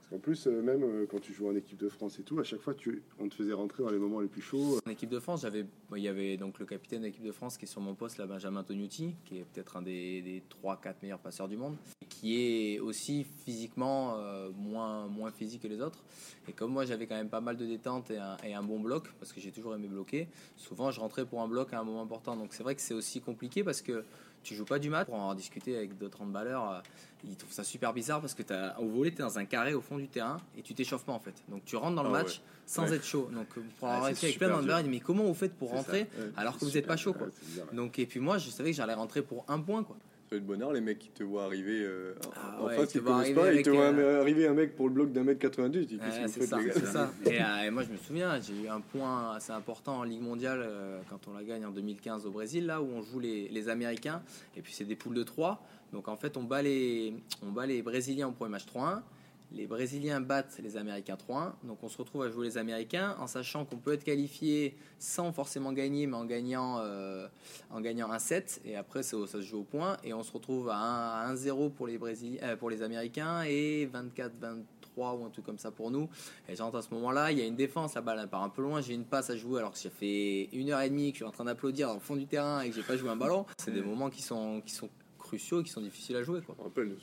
Qu'en 0.09 0.19
plus, 0.19 0.47
euh, 0.47 0.61
même 0.61 0.83
euh, 0.83 1.05
quand 1.09 1.19
tu 1.19 1.33
jouais 1.33 1.49
en 1.49 1.55
équipe 1.55 1.77
de 1.77 1.89
France 1.89 2.19
et 2.19 2.23
tout, 2.23 2.39
à 2.39 2.43
chaque 2.43 2.61
fois, 2.61 2.73
on 3.19 3.29
te 3.29 3.35
faisait 3.35 3.53
rentrer 3.53 3.83
dans 3.83 3.89
les 3.89 3.97
moments 3.97 4.19
les 4.19 4.27
plus 4.27 4.41
chauds. 4.41 4.79
En 4.85 4.89
équipe 4.89 5.09
de 5.09 5.19
France, 5.19 5.41
j'avais, 5.41 5.65
il 5.95 6.01
y 6.01 6.07
avait 6.07 6.37
donc 6.37 6.59
le 6.59 6.65
capitaine 6.65 7.01
de 7.01 7.05
l'équipe 7.05 7.23
de 7.23 7.31
France 7.31 7.57
qui 7.57 7.65
est 7.65 7.67
sur 7.67 7.81
mon 7.81 7.95
poste, 7.95 8.17
là, 8.17 8.25
Benjamin 8.25 8.63
Tognuti, 8.63 9.15
qui 9.25 9.39
est 9.39 9.45
peut-être 9.45 9.77
un 9.77 9.81
des, 9.81 10.21
des 10.21 10.43
3-4 10.63 10.95
meilleurs 11.01 11.19
passeurs 11.19 11.47
du 11.47 11.57
monde, 11.57 11.75
qui 12.09 12.35
est 12.35 12.79
aussi 12.79 13.25
physiquement 13.45 14.17
euh, 14.17 14.49
moins, 14.55 15.07
moins 15.07 15.31
physique 15.31 15.63
que 15.63 15.67
les 15.67 15.81
autres. 15.81 16.03
Et 16.47 16.53
comme 16.53 16.71
moi, 16.71 16.85
j'avais 16.85 17.07
quand 17.07 17.15
même 17.15 17.29
pas 17.29 17.41
mal 17.41 17.57
de 17.57 17.65
détente 17.65 18.11
et 18.11 18.53
un 18.53 18.63
bon 18.63 18.79
bloc, 18.79 19.11
parce 19.19 19.33
que 19.33 19.41
j'ai 19.41 19.51
toujours 19.51 19.75
aimé 19.75 19.87
bloquer, 19.87 20.27
souvent 20.55 20.91
je 20.91 20.99
rentrais 20.99 21.25
pour 21.25 21.41
un 21.41 21.47
bloc 21.47 21.73
à 21.73 21.79
un 21.79 21.83
moment 21.83 22.01
important. 22.01 22.35
Donc 22.35 22.53
c'est 22.53 22.63
vrai 22.63 22.75
que 22.75 22.81
c'est 22.81 22.93
aussi 22.93 23.21
compliqué 23.21 23.63
parce 23.63 23.81
que 23.81 24.03
tu 24.43 24.55
joues 24.55 24.65
pas 24.65 24.79
du 24.79 24.89
match. 24.89 25.07
Pour 25.07 25.15
en 25.15 25.33
discuter 25.35 25.75
avec 25.77 25.97
d'autres 25.97 26.21
handballeurs, 26.21 26.71
euh, 26.71 26.79
ils 27.25 27.35
trouvent 27.35 27.51
ça 27.51 27.63
super 27.63 27.93
bizarre 27.93 28.21
parce 28.21 28.33
que 28.33 28.43
t'as, 28.43 28.77
au 28.77 28.87
volet, 28.87 29.11
tu 29.11 29.17
es 29.17 29.19
dans 29.19 29.37
un 29.39 29.45
carré 29.45 29.73
au 29.73 29.81
fond 29.81 29.97
du 29.97 30.07
terrain 30.07 30.37
et 30.57 30.61
tu 30.61 30.73
t'échauffes 30.73 31.03
pas 31.03 31.11
en 31.13 31.19
fait. 31.19 31.33
Donc 31.49 31.65
tu 31.65 31.75
rentres 31.75 31.95
dans 31.95 32.03
le 32.03 32.09
Ah 32.09 32.23
match 32.23 32.37
ouais. 32.37 32.43
sans 32.65 32.83
Ouais. 32.89 32.95
être 32.95 33.03
chaud. 33.05 33.29
Donc 33.33 33.47
euh, 33.57 33.61
pour 33.79 33.89
c'est 34.05 34.11
été 34.11 34.25
avec 34.27 34.37
plein 34.37 34.49
d'handballeurs, 34.49 34.79
ils 34.79 34.83
disent 34.83 34.91
mais 34.91 34.99
comment 34.99 35.23
vous 35.25 35.33
faites 35.33 35.53
pour 35.55 35.69
ça. 35.71 35.75
rentrer 35.77 36.07
alors 36.37 36.57
que 36.57 36.63
vous 36.65 36.71
n'êtes 36.71 36.87
pas 36.87 36.97
chaud 36.97 37.13
quoi. 37.13 37.27
Donc 37.73 37.99
et 37.99 38.05
puis 38.05 38.19
moi 38.19 38.37
je 38.37 38.49
savais 38.49 38.71
que 38.71 38.77
j'allais 38.77 38.93
rentrer 38.93 39.21
pour 39.21 39.43
un 39.47 39.59
point 39.59 39.83
quoi. 39.83 39.97
Ça 40.29 40.35
doit 40.35 40.39
être 40.39 40.45
bonheur, 40.45 40.73
les 40.73 40.81
mecs 40.81 40.99
qui 40.99 41.07
te 41.09 41.23
voient 41.23 41.45
arriver 41.45 41.83
euh, 41.85 42.13
Ah 42.35 42.57
en 42.61 42.65
ouais, 42.65 42.75
face, 42.75 42.95
ils 42.95 42.99
te 42.99 43.03
voient 43.05 43.15
arriver 43.19 43.33
pas, 43.33 43.53
ils 43.53 43.61
te 43.63 43.69
voient 43.69 43.85
euh, 43.85 44.19
arriver 44.21 44.45
un 44.45 44.53
mec 44.53 44.75
pour 44.75 44.89
le 44.89 44.93
bloc 44.93 45.13
d'un 45.13 45.23
mètre 45.23 45.39
90, 45.39 45.77
ils 45.79 45.85
disent 45.87 45.99
qu'est-ce 45.99 46.37
que 46.37 46.55
Ouais, 46.55 46.63
vous 46.65 46.79
c'est 46.79 46.85
ça. 46.85 47.11
Et, 47.25 47.41
euh, 47.41 47.63
et 47.65 47.69
moi 47.69 47.83
je 47.83 47.89
me 47.93 47.97
souviens, 47.97 48.37
j'ai 48.41 48.65
eu 48.65 48.67
un 48.67 48.81
point 48.81 49.35
assez 49.35 49.53
important 49.53 49.99
en 49.99 50.03
Ligue 50.03 50.21
mondiale 50.21 50.67
quand 51.09 51.19
on 51.29 51.33
la 51.33 51.43
gagne 51.43 51.65
en 51.65 51.71
2015 51.71 52.25
au 52.25 52.31
Brésil, 52.31 52.65
là 52.65 52.81
où 52.81 52.89
on 52.93 53.01
joue 53.03 53.19
les, 53.19 53.47
les 53.47 53.69
Américains, 53.69 54.21
et 54.57 54.61
puis 54.61 54.73
c'est 54.73 54.83
des 54.83 54.97
poules 54.97 55.15
de 55.15 55.23
3. 55.23 55.63
Donc 55.93 56.09
en 56.09 56.17
fait 56.17 56.35
on 56.35 56.43
bat 56.43 56.61
les, 56.61 57.13
on 57.41 57.51
bat 57.51 57.65
les 57.65 57.81
Brésiliens 57.81 58.27
au 58.27 58.31
premier 58.31 58.51
match 58.51 58.65
3-1. 58.65 58.99
Les 59.51 59.65
Brésiliens 59.65 60.19
battent 60.19 60.59
les 60.61 60.75
Américains 60.75 61.15
3-1. 61.15 61.53
Donc 61.63 61.77
on 61.81 61.87
se 61.87 61.97
retrouve 61.97 62.23
à 62.23 62.29
jouer 62.29 62.47
les 62.47 62.57
Américains 62.57 63.15
en 63.19 63.27
sachant 63.27 63.63
qu'on 63.65 63.77
peut 63.77 63.93
être 63.93 64.03
qualifié 64.03 64.75
sans 64.99 65.31
forcément 65.31 65.71
gagner, 65.71 66.05
mais 66.05 66.17
en 66.17 66.25
gagnant, 66.25 66.79
euh, 66.79 67.27
en 67.71 67.79
gagnant 67.79 68.11
un 68.11 68.19
7. 68.19 68.61
Et 68.65 68.75
après 68.75 69.03
ça, 69.03 69.17
ça 69.25 69.37
se 69.37 69.41
joue 69.41 69.59
au 69.59 69.63
point. 69.63 69.97
Et 70.03 70.13
on 70.13 70.23
se 70.23 70.31
retrouve 70.31 70.69
à 70.69 70.75
1 70.75 71.29
à 71.29 71.33
1-0 71.33 71.71
pour 71.71 71.87
les, 71.87 71.97
Brésiliens, 71.97 72.39
euh, 72.43 72.55
pour 72.57 72.69
les 72.69 72.83
Américains 72.83 73.43
et 73.43 73.89
24-23 73.93 74.63
ou 74.97 75.25
un 75.25 75.29
truc 75.29 75.45
comme 75.45 75.59
ça 75.59 75.71
pour 75.71 75.91
nous. 75.91 76.09
Et 76.49 76.55
j'entends 76.55 76.79
à 76.79 76.81
ce 76.81 76.93
moment-là, 76.95 77.31
il 77.31 77.39
y 77.39 77.41
a 77.41 77.45
une 77.45 77.55
défense, 77.55 77.95
la 77.95 78.01
balle 78.01 78.27
part 78.27 78.43
un 78.43 78.49
peu 78.49 78.61
loin, 78.61 78.81
j'ai 78.81 78.95
une 78.95 79.05
passe 79.05 79.29
à 79.29 79.37
jouer 79.37 79.59
alors 79.59 79.71
que 79.71 79.79
j'ai 79.79 79.89
fait 79.89 80.49
une 80.51 80.71
heure 80.71 80.81
et 80.81 80.89
demie 80.89 81.11
que 81.11 81.19
je 81.19 81.23
suis 81.23 81.25
en 81.25 81.31
train 81.31 81.45
d'applaudir 81.45 81.95
au 81.95 81.99
fond 81.99 82.15
du 82.15 82.25
terrain 82.25 82.61
et 82.61 82.69
que 82.69 82.75
j'ai 82.75 82.83
pas 82.83 82.97
joué 82.97 83.09
un 83.09 83.15
ballon. 83.15 83.45
C'est 83.57 83.71
des 83.71 83.81
moments 83.81 84.09
qui 84.09 84.21
sont, 84.21 84.61
qui 84.65 84.73
sont 84.73 84.89
cruciaux 85.27 85.61
et 85.61 85.63
qui 85.63 85.69
sont 85.71 85.81
difficiles 85.81 86.15
à 86.15 86.23
jouer. 86.23 86.41
Quoi. 86.41 86.55
Je 86.57 86.63
me 86.63 86.67
rappelle 86.67 86.95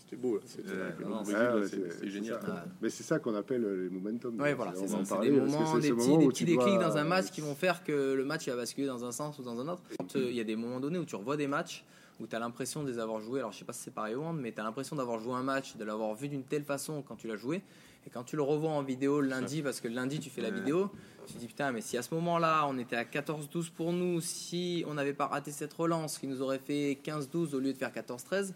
c'était 0.00 0.16
beau. 0.16 0.34
là. 0.36 0.40
C'était 0.44 0.68
Ouais, 0.70 1.66
c'est 1.68 1.92
c'est 2.00 2.08
génial. 2.08 2.40
ça. 2.40 2.48
Ouais. 2.48 2.60
Mais 2.82 2.90
c'est 2.90 3.02
ça 3.02 3.18
qu'on 3.18 3.34
appelle 3.34 3.64
euh, 3.64 3.84
les 3.84 3.90
momentum. 3.90 4.38
Ouais, 4.40 4.54
voilà, 4.54 4.72
On 4.76 4.80
c'est 4.80 5.04
ça. 5.04 5.18
des 5.20 5.30
moments, 5.30 5.78
des 5.78 5.92
petits, 5.92 5.92
moment 6.08 6.18
des 6.18 6.26
où 6.26 6.28
petits 6.30 6.44
tu 6.44 6.54
dois- 6.54 6.64
déclics 6.64 6.80
dans 6.80 6.96
un 6.96 7.04
match 7.04 7.30
qui 7.30 7.40
vont 7.40 7.54
faire 7.54 7.84
que 7.84 8.14
le 8.14 8.24
match 8.24 8.48
va 8.48 8.56
basculer 8.56 8.86
dans 8.86 9.04
un 9.04 9.12
sens 9.12 9.38
ou 9.38 9.42
dans 9.42 9.58
un 9.60 9.68
autre. 9.68 9.82
Quand, 9.98 10.16
euh, 10.16 10.28
Il 10.30 10.36
y 10.36 10.40
a 10.40 10.44
des 10.44 10.56
moments 10.56 10.80
donnés 10.80 10.98
où 10.98 11.04
tu 11.04 11.16
revois 11.16 11.36
des 11.36 11.46
matchs 11.46 11.84
où 12.20 12.26
tu 12.26 12.36
as 12.36 12.38
l'impression 12.38 12.82
de 12.82 12.90
les 12.90 12.98
avoir 12.98 13.20
joués. 13.20 13.40
Alors 13.40 13.52
je 13.52 13.58
sais 13.58 13.64
pas 13.64 13.72
si 13.72 13.82
c'est 13.82 13.94
pareil 13.94 14.14
au 14.14 14.22
hand, 14.22 14.38
mais 14.38 14.52
tu 14.52 14.60
as 14.60 14.64
l'impression 14.64 14.94
d'avoir 14.96 15.18
joué 15.20 15.32
un 15.34 15.42
match, 15.42 15.76
de 15.76 15.84
l'avoir 15.84 16.14
vu 16.14 16.28
d'une 16.28 16.42
telle 16.44 16.64
façon 16.64 17.02
quand 17.02 17.16
tu 17.16 17.26
l'as 17.28 17.36
joué. 17.36 17.62
Et 18.06 18.10
quand 18.10 18.24
tu 18.24 18.36
le 18.36 18.42
revois 18.42 18.70
en 18.70 18.82
vidéo 18.82 19.20
lundi, 19.20 19.62
parce 19.62 19.80
que 19.80 19.88
lundi 19.88 20.20
tu 20.20 20.30
fais 20.30 20.40
la 20.40 20.50
vidéo, 20.50 20.90
tu 21.26 21.34
te 21.34 21.38
dis 21.38 21.46
putain, 21.46 21.70
mais 21.70 21.80
si 21.80 21.96
à 21.98 22.02
ce 22.02 22.14
moment-là 22.14 22.66
on 22.68 22.78
était 22.78 22.96
à 22.96 23.04
14-12 23.04 23.70
pour 23.70 23.92
nous, 23.92 24.20
si 24.20 24.84
on 24.86 24.94
n'avait 24.94 25.12
pas 25.12 25.26
raté 25.26 25.50
cette 25.50 25.72
relance 25.72 26.18
qui 26.18 26.26
nous 26.26 26.40
aurait 26.40 26.58
fait 26.58 26.98
15-12 27.04 27.54
au 27.54 27.60
lieu 27.60 27.72
de 27.72 27.78
faire 27.78 27.90
14-13, 27.90 28.52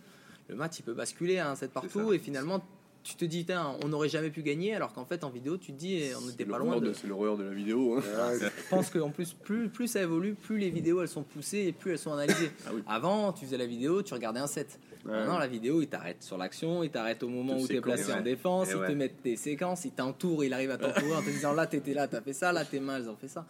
le 0.48 0.56
match 0.56 0.78
il 0.78 0.82
peut 0.82 0.94
basculer 0.94 1.38
à 1.38 1.50
un 1.50 1.54
7 1.54 1.72
partout. 1.72 2.12
et 2.12 2.18
finalement 2.18 2.62
tu 3.04 3.14
te 3.16 3.24
dis 3.24 3.46
on 3.84 3.88
n'aurait 3.88 4.08
jamais 4.08 4.30
pu 4.30 4.42
gagner 4.42 4.74
alors 4.74 4.92
qu'en 4.92 5.04
fait 5.04 5.22
en 5.24 5.30
vidéo 5.30 5.56
tu 5.58 5.72
te 5.72 5.78
dis 5.78 5.94
eh, 5.96 6.14
on 6.16 6.22
n'était 6.22 6.44
pas 6.46 6.58
loin 6.58 6.80
de. 6.80 6.92
C'est 6.92 7.06
l'horreur 7.06 7.36
de 7.36 7.44
la 7.44 7.52
vidéo. 7.52 7.98
hein. 7.98 8.00
Ouais, 8.02 8.38
Je 8.40 8.68
pense 8.70 8.90
qu'en 8.90 9.10
plus, 9.10 9.32
plus, 9.34 9.68
plus 9.68 9.86
ça 9.86 10.02
évolue, 10.02 10.34
plus 10.34 10.58
les 10.58 10.70
vidéos 10.70 11.02
elles 11.02 11.08
sont 11.08 11.22
poussées 11.22 11.66
et 11.68 11.72
plus 11.72 11.92
elles 11.92 11.98
sont 11.98 12.12
analysées. 12.14 12.50
Ah 12.66 12.70
oui. 12.74 12.82
Avant, 12.88 13.32
tu 13.32 13.44
faisais 13.44 13.58
la 13.58 13.66
vidéo, 13.66 14.02
tu 14.02 14.14
regardais 14.14 14.40
un 14.40 14.46
set. 14.46 14.78
ouais. 15.04 15.12
Maintenant, 15.12 15.38
la 15.38 15.46
vidéo, 15.46 15.82
il 15.82 15.86
t'arrête 15.88 16.22
sur 16.22 16.38
l'action, 16.38 16.82
il 16.82 16.90
t'arrête 16.90 17.22
au 17.22 17.28
moment 17.28 17.56
où 17.58 17.66
tu 17.68 17.76
es 17.76 17.80
placé 17.80 18.10
en 18.12 18.22
défense, 18.22 18.70
Et 18.70 18.72
il 18.72 18.86
te 18.86 18.92
met 18.92 19.12
des 19.22 19.36
séquences, 19.36 19.84
il 19.84 19.90
t'entoure, 19.92 20.42
il 20.44 20.52
arrive 20.54 20.70
à 20.70 20.78
t'entourer 20.78 21.14
en 21.14 21.20
te 21.22 21.30
disant 21.30 21.52
là, 21.52 21.66
t'étais 21.66 21.92
là, 21.94 22.08
t'as 22.08 22.22
fait 22.22 22.32
ça, 22.32 22.52
là, 22.52 22.64
tes 22.64 22.80
mains, 22.80 22.96
elles 22.96 23.08
ont 23.10 23.16
fait 23.16 23.28
ça. 23.28 23.44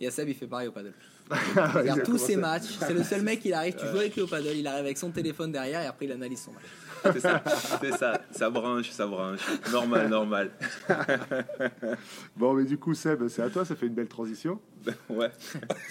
Et 0.00 0.10
Seb, 0.10 0.28
il 0.28 0.34
fait 0.34 0.46
pareil 0.46 0.68
au 0.68 0.72
paddle. 0.72 0.92
Il 1.30 1.60
regarde 1.60 2.02
tous 2.02 2.18
ses 2.18 2.36
matchs, 2.36 2.76
c'est 2.80 2.92
le 2.92 3.02
seul 3.02 3.22
mec, 3.22 3.42
il 3.46 3.54
arrive, 3.54 3.74
tu 3.76 3.86
joues 3.86 3.96
avec 3.96 4.14
lui 4.14 4.20
au 4.22 4.26
paddle, 4.26 4.54
il 4.56 4.66
arrive 4.66 4.84
avec 4.84 4.98
son 4.98 5.10
téléphone 5.10 5.50
derrière 5.52 5.80
et 5.80 5.86
après 5.86 6.04
il 6.04 6.12
analyse 6.12 6.42
son 6.42 6.50
match. 6.52 6.64
C'est 7.12 7.20
ça, 7.20 7.42
c'est 7.80 7.92
ça, 7.96 8.20
ça 8.30 8.50
branche, 8.50 8.90
ça 8.90 9.06
branche. 9.06 9.40
Normal, 9.72 10.08
normal. 10.08 10.50
Bon, 12.36 12.54
mais 12.54 12.64
du 12.64 12.78
coup, 12.78 12.94
Seb, 12.94 13.28
c'est 13.28 13.42
à 13.42 13.50
toi, 13.50 13.64
ça 13.64 13.76
fait 13.76 13.86
une 13.86 13.94
belle 13.94 14.08
transition. 14.08 14.60
Ouais, 15.08 15.30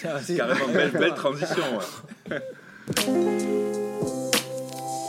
vas-y. 0.03 0.37
carrément, 0.37 0.67
belle, 0.73 0.91
belle 0.91 1.13
transition. 1.15 1.63
ouais. 2.29 2.37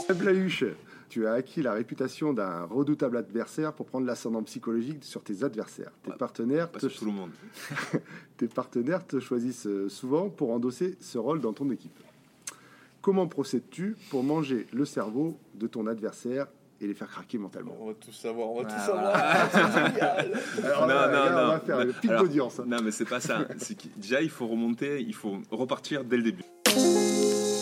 Seb 0.06 0.23
Lahuche, 0.23 0.64
tu 1.08 1.26
as 1.26 1.32
acquis 1.32 1.62
la 1.62 1.73
réputation 1.73 2.32
d'un 2.32 2.64
redoutable 2.64 3.16
adversaire 3.16 3.73
pour 3.73 3.87
prendre 3.87 4.06
l'ascendant 4.06 4.42
psychologique 4.42 5.04
sur 5.04 5.23
tes 5.23 5.42
adversaires. 5.44 5.90
Tes 6.02 6.11
Ouais, 6.11 6.16
partenaires 6.16 6.68
Pas 6.70 6.80
te, 6.80 6.88
sur 6.88 7.00
tout 7.00 7.06
le 7.06 7.12
monde. 7.12 7.30
tes 8.37 8.49
partenaires 8.49 9.06
te 9.06 9.20
choisissent 9.20 9.66
euh, 9.66 9.88
souvent 9.88 10.28
pour 10.28 10.50
endosser 10.52 10.96
ce 11.00 11.18
rôle 11.18 11.40
dans 11.40 11.52
ton 11.52 11.70
équipe. 11.70 11.96
Comment 13.04 13.26
procèdes-tu 13.26 13.96
pour 14.08 14.23
manger 14.25 14.66
le 14.73 14.87
cerveau 14.87 15.38
de 15.56 15.66
ton 15.66 15.87
adversaire 15.87 16.46
et 16.80 16.87
les 16.87 16.94
faire 16.94 17.08
craquer 17.08 17.37
mentalement? 17.37 17.76
On 17.78 17.88
va 17.88 17.92
tout 17.92 18.12
savoir, 18.12 18.49
on 18.50 18.62
va 18.62 18.68
Ah, 18.70 18.73
tout 18.73 18.87
savoir. 18.87 19.50
C'est 19.52 19.92
génial. 19.92 20.40
Alors 20.64 20.80
Non, 20.80 20.87
là, 20.94 21.06
non, 21.08 21.12
là, 21.12 21.28
on 21.28 21.42
non. 21.42 21.52
va 21.52 21.61
faire 21.61 21.78
Mais- 21.80 21.84
le 21.84 21.92
pic 21.92 22.11
d'audience. 22.11 22.61
Non, 22.66 22.78
mais 22.82 22.90
c'est 22.92 23.04
pas 23.04 23.20
ça. 23.20 23.46
Déjà, 23.99 24.23
il 24.23 24.30
faut 24.30 24.46
remonter, 24.46 25.02
il 25.02 25.14
faut 25.14 25.37
repartir 25.50 26.02
dès 26.02 26.16
le 26.16 26.23
début. 26.23 26.44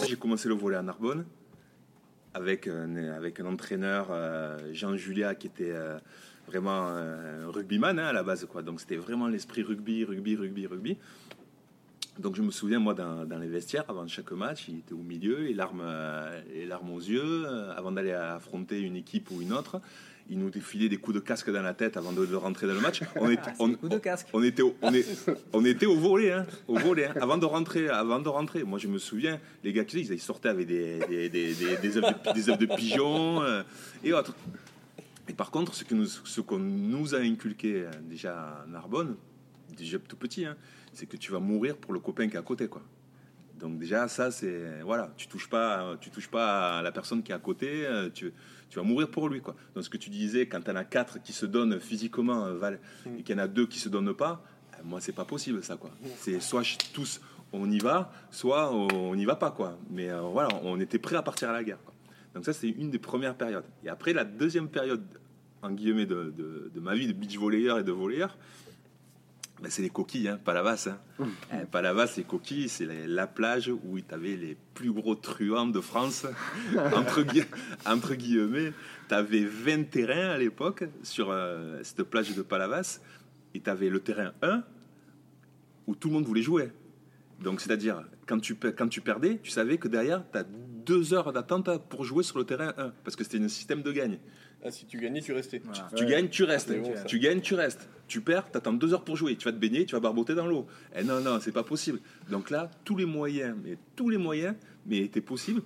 J'ai 0.06 0.14
commencé 0.14 0.46
le 0.48 0.54
volet 0.54 0.76
à 0.76 0.82
Narbonne 0.82 1.24
avec 2.34 2.68
un, 2.68 2.94
avec 3.12 3.40
un 3.40 3.46
entraîneur, 3.46 4.10
euh, 4.12 4.72
Jean 4.72 4.96
Julia, 4.96 5.34
qui 5.34 5.48
était 5.48 5.72
euh, 5.72 5.98
vraiment 6.46 6.86
euh, 6.90 7.46
rugbyman 7.48 7.98
hein, 7.98 8.06
à 8.06 8.12
la 8.12 8.22
base. 8.22 8.46
Quoi. 8.48 8.62
Donc 8.62 8.80
c'était 8.80 8.94
vraiment 8.96 9.26
l'esprit 9.26 9.64
rugby, 9.64 10.04
rugby, 10.04 10.36
rugby, 10.36 10.68
rugby. 10.68 10.98
Donc 12.18 12.36
je 12.36 12.42
me 12.42 12.50
souviens, 12.50 12.78
moi, 12.78 12.92
dans, 12.94 13.24
dans 13.24 13.38
les 13.38 13.48
vestiaires, 13.48 13.84
avant 13.88 14.06
chaque 14.06 14.32
match, 14.32 14.66
il 14.68 14.78
était 14.80 14.92
au 14.92 14.98
milieu, 14.98 15.38
les 15.44 15.54
larmes, 15.54 15.80
euh, 15.82 16.40
les 16.52 16.66
larmes 16.66 16.90
aux 16.90 17.00
yeux, 17.00 17.22
euh, 17.46 17.72
avant 17.74 17.90
d'aller 17.90 18.12
affronter 18.12 18.80
une 18.80 18.96
équipe 18.96 19.30
ou 19.30 19.40
une 19.40 19.52
autre. 19.52 19.80
Il 20.28 20.38
nous 20.38 20.50
défilait 20.50 20.88
des 20.88 20.98
coups 20.98 21.16
de 21.16 21.20
casque 21.20 21.50
dans 21.50 21.62
la 21.62 21.74
tête 21.74 21.96
avant 21.96 22.12
de, 22.12 22.24
de 22.26 22.34
rentrer 22.36 22.66
dans 22.68 22.74
le 22.74 22.80
match. 22.80 23.00
On 23.16 23.28
était, 23.30 23.50
Ah, 23.50 23.54
on, 24.34 24.42
était, 24.42 24.62
au- 24.62 24.76
on, 24.82 24.92
est, 24.94 25.04
on 25.52 25.64
était 25.64 25.86
au 25.86 25.96
volet, 25.96 26.32
hein, 26.32 26.46
au 26.68 26.78
volet, 26.78 27.06
hein, 27.06 27.14
avant 27.20 27.38
de 27.38 27.44
rentrer, 27.46 27.88
avant 27.88 28.20
de 28.20 28.28
rentrer. 28.28 28.62
Moi, 28.62 28.78
je 28.78 28.88
me 28.88 28.98
souviens, 28.98 29.40
les 29.64 29.72
gars 29.72 29.84
qui 29.84 29.98
ils 30.00 30.20
sortaient 30.20 30.48
avec 30.50 30.66
des, 30.68 31.00
des, 31.08 31.28
des, 31.28 31.96
œufs 31.96 32.04
de, 32.36 32.56
de 32.56 32.74
pigeon 32.76 33.42
euh, 33.42 33.62
et 34.04 34.12
autres. 34.12 34.34
Et 35.28 35.32
par 35.32 35.50
contre, 35.50 35.74
ce 35.74 35.82
que 35.82 35.94
nous, 35.94 36.06
ce 36.06 36.40
qu'on 36.40 36.58
nous 36.58 37.14
a 37.14 37.18
inculqué 37.18 37.82
euh, 37.82 37.90
déjà 38.02 38.38
à 38.62 38.66
Narbonne, 38.68 39.16
déjà 39.76 39.98
tout 39.98 40.16
petit, 40.16 40.44
hein, 40.44 40.56
c'est 40.92 41.06
que 41.06 41.16
tu 41.16 41.32
vas 41.32 41.40
mourir 41.40 41.76
pour 41.76 41.92
le 41.92 42.00
copain 42.00 42.28
qui 42.28 42.36
est 42.36 42.38
à 42.38 42.42
côté, 42.42 42.68
quoi. 42.68 42.82
Donc 43.58 43.78
déjà, 43.78 44.08
ça, 44.08 44.30
c'est 44.30 44.80
voilà, 44.82 45.12
tu 45.16 45.28
touches 45.28 45.48
pas, 45.48 45.96
tu 46.00 46.10
touches 46.10 46.28
pas 46.28 46.78
à 46.78 46.82
la 46.82 46.90
personne 46.92 47.22
qui 47.22 47.30
est 47.32 47.34
à 47.34 47.38
côté, 47.38 47.86
euh, 47.86 48.10
tu, 48.12 48.32
tu 48.68 48.78
vas 48.78 48.84
mourir 48.84 49.08
pour 49.08 49.28
lui, 49.28 49.40
quoi. 49.40 49.54
Donc 49.74 49.84
ce 49.84 49.90
que 49.90 49.96
tu 49.98 50.10
disais, 50.10 50.46
quand 50.46 50.60
t'en 50.62 50.74
as 50.76 50.84
quatre 50.84 51.22
qui 51.22 51.32
se 51.32 51.46
donnent 51.46 51.78
physiquement, 51.78 52.44
euh, 52.46 52.54
Val, 52.58 52.80
et 53.18 53.22
qu'il 53.22 53.36
y 53.36 53.38
en 53.38 53.42
a 53.42 53.46
deux 53.48 53.66
qui 53.66 53.78
se 53.78 53.88
donnent 53.88 54.14
pas, 54.14 54.44
euh, 54.74 54.82
moi, 54.84 55.00
c'est 55.00 55.12
pas 55.12 55.24
possible, 55.24 55.62
ça, 55.62 55.76
quoi. 55.76 55.90
C'est 56.18 56.40
soit 56.40 56.62
tous 56.92 57.20
on 57.54 57.70
y 57.70 57.78
va, 57.78 58.10
soit 58.30 58.72
on 58.74 59.14
n'y 59.14 59.26
va 59.26 59.36
pas, 59.36 59.50
quoi. 59.50 59.78
Mais 59.90 60.10
euh, 60.10 60.22
voilà, 60.22 60.48
on 60.62 60.80
était 60.80 60.98
prêt 60.98 61.16
à 61.16 61.22
partir 61.22 61.50
à 61.50 61.52
la 61.52 61.62
guerre. 61.62 61.78
quoi. 61.84 61.92
Donc 62.34 62.44
ça, 62.46 62.52
c'est 62.54 62.68
une 62.70 62.90
des 62.90 62.98
premières 62.98 63.34
périodes. 63.36 63.66
Et 63.84 63.90
après, 63.90 64.12
la 64.14 64.24
deuxième 64.24 64.68
période, 64.70 65.04
en 65.60 65.70
guillemets, 65.70 66.06
de, 66.06 66.32
de- 66.36 66.70
de 66.74 66.80
ma 66.80 66.94
vie 66.94 67.06
de 67.06 67.12
beach 67.12 67.36
volleyeur 67.36 67.78
et 67.78 67.84
de 67.84 67.92
volleyeur, 67.92 68.36
ben, 69.62 69.70
c'est 69.70 69.82
les 69.82 69.90
coquilles, 69.90 70.28
hein, 70.28 70.38
pas 70.44 70.52
la 70.54 70.62
vasse. 70.62 70.88
Hein. 70.88 70.98
Euh, 71.52 71.64
Pas 71.66 71.82
la 71.82 71.92
vasse, 71.92 72.16
les 72.16 72.24
coquilles, 72.24 72.68
c'est 72.68 72.84
la, 72.84 73.06
la 73.06 73.26
plage 73.26 73.68
où 73.68 74.00
tu 74.00 74.12
avais 74.14 74.36
les 74.36 74.56
plus 74.74 74.92
gros 74.92 75.14
truands 75.14 75.66
de 75.68 75.80
France, 75.80 76.26
entre, 76.94 77.22
gui- 77.32 77.44
entre 77.86 78.14
guillemets. 78.14 78.72
Tu 79.08 79.14
avais 79.14 79.44
20 79.44 79.84
terrains 79.90 80.30
à 80.30 80.38
l'époque 80.38 80.84
sur 81.02 81.30
euh, 81.30 81.78
cette 81.82 82.02
plage 82.02 82.34
de 82.34 82.42
Palavas, 82.42 83.00
et 83.54 83.60
tu 83.60 83.70
avais 83.70 83.88
le 83.88 84.00
terrain 84.00 84.32
1 84.42 84.62
où 85.86 85.94
tout 85.94 86.08
le 86.08 86.14
monde 86.14 86.24
voulait 86.24 86.42
jouer. 86.42 86.70
Donc, 87.40 87.60
c'est-à-dire, 87.60 88.02
quand 88.26 88.38
tu, 88.40 88.54
quand 88.56 88.88
tu 88.88 89.00
perdais, 89.00 89.38
tu 89.42 89.50
savais 89.50 89.78
que 89.78 89.88
derrière, 89.88 90.22
tu 90.30 90.38
as 90.38 90.44
deux 90.44 91.12
heures 91.14 91.32
d'attente 91.32 91.70
pour 91.88 92.04
jouer 92.04 92.22
sur 92.22 92.38
le 92.38 92.44
terrain 92.44 92.72
1, 92.78 92.92
parce 93.04 93.16
que 93.16 93.24
c'était 93.24 93.38
un 93.42 93.48
système 93.48 93.82
de 93.82 93.92
gagne. 93.92 94.18
Ah, 94.64 94.70
si 94.70 94.86
tu 94.86 94.98
gagnais, 94.98 95.20
tu 95.20 95.32
restais. 95.32 95.60
Voilà. 95.64 95.88
Tu 95.96 96.06
gagnes, 96.06 96.28
tu 96.28 96.44
restes. 96.44 96.72
Bon, 96.72 96.92
tu 97.06 97.18
gagnes, 97.18 97.40
tu 97.40 97.54
restes. 97.54 97.88
Tu 98.06 98.20
perds, 98.20 98.50
tu 98.50 98.56
attends 98.58 98.72
deux 98.72 98.92
heures 98.94 99.04
pour 99.04 99.16
jouer. 99.16 99.36
Tu 99.36 99.44
vas 99.46 99.52
te 99.52 99.56
baigner, 99.58 99.86
tu 99.86 99.94
vas 99.94 100.00
barboter 100.00 100.34
dans 100.34 100.46
l'eau. 100.46 100.66
Eh 100.94 101.02
non, 101.02 101.20
non, 101.20 101.40
c'est 101.40 101.50
pas 101.52 101.64
possible. 101.64 101.98
Donc 102.30 102.50
là, 102.50 102.70
tous 102.84 102.96
les 102.96 103.04
moyens, 103.06 103.56
mais 103.64 103.76
tous 103.96 104.08
les 104.08 104.18
moyens, 104.18 104.54
mais 104.86 104.98
étaient 104.98 105.20
possibles 105.20 105.62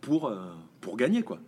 pour, 0.00 0.28
euh, 0.28 0.36
pour 0.80 0.96
gagner, 0.96 1.22
quoi. 1.22 1.40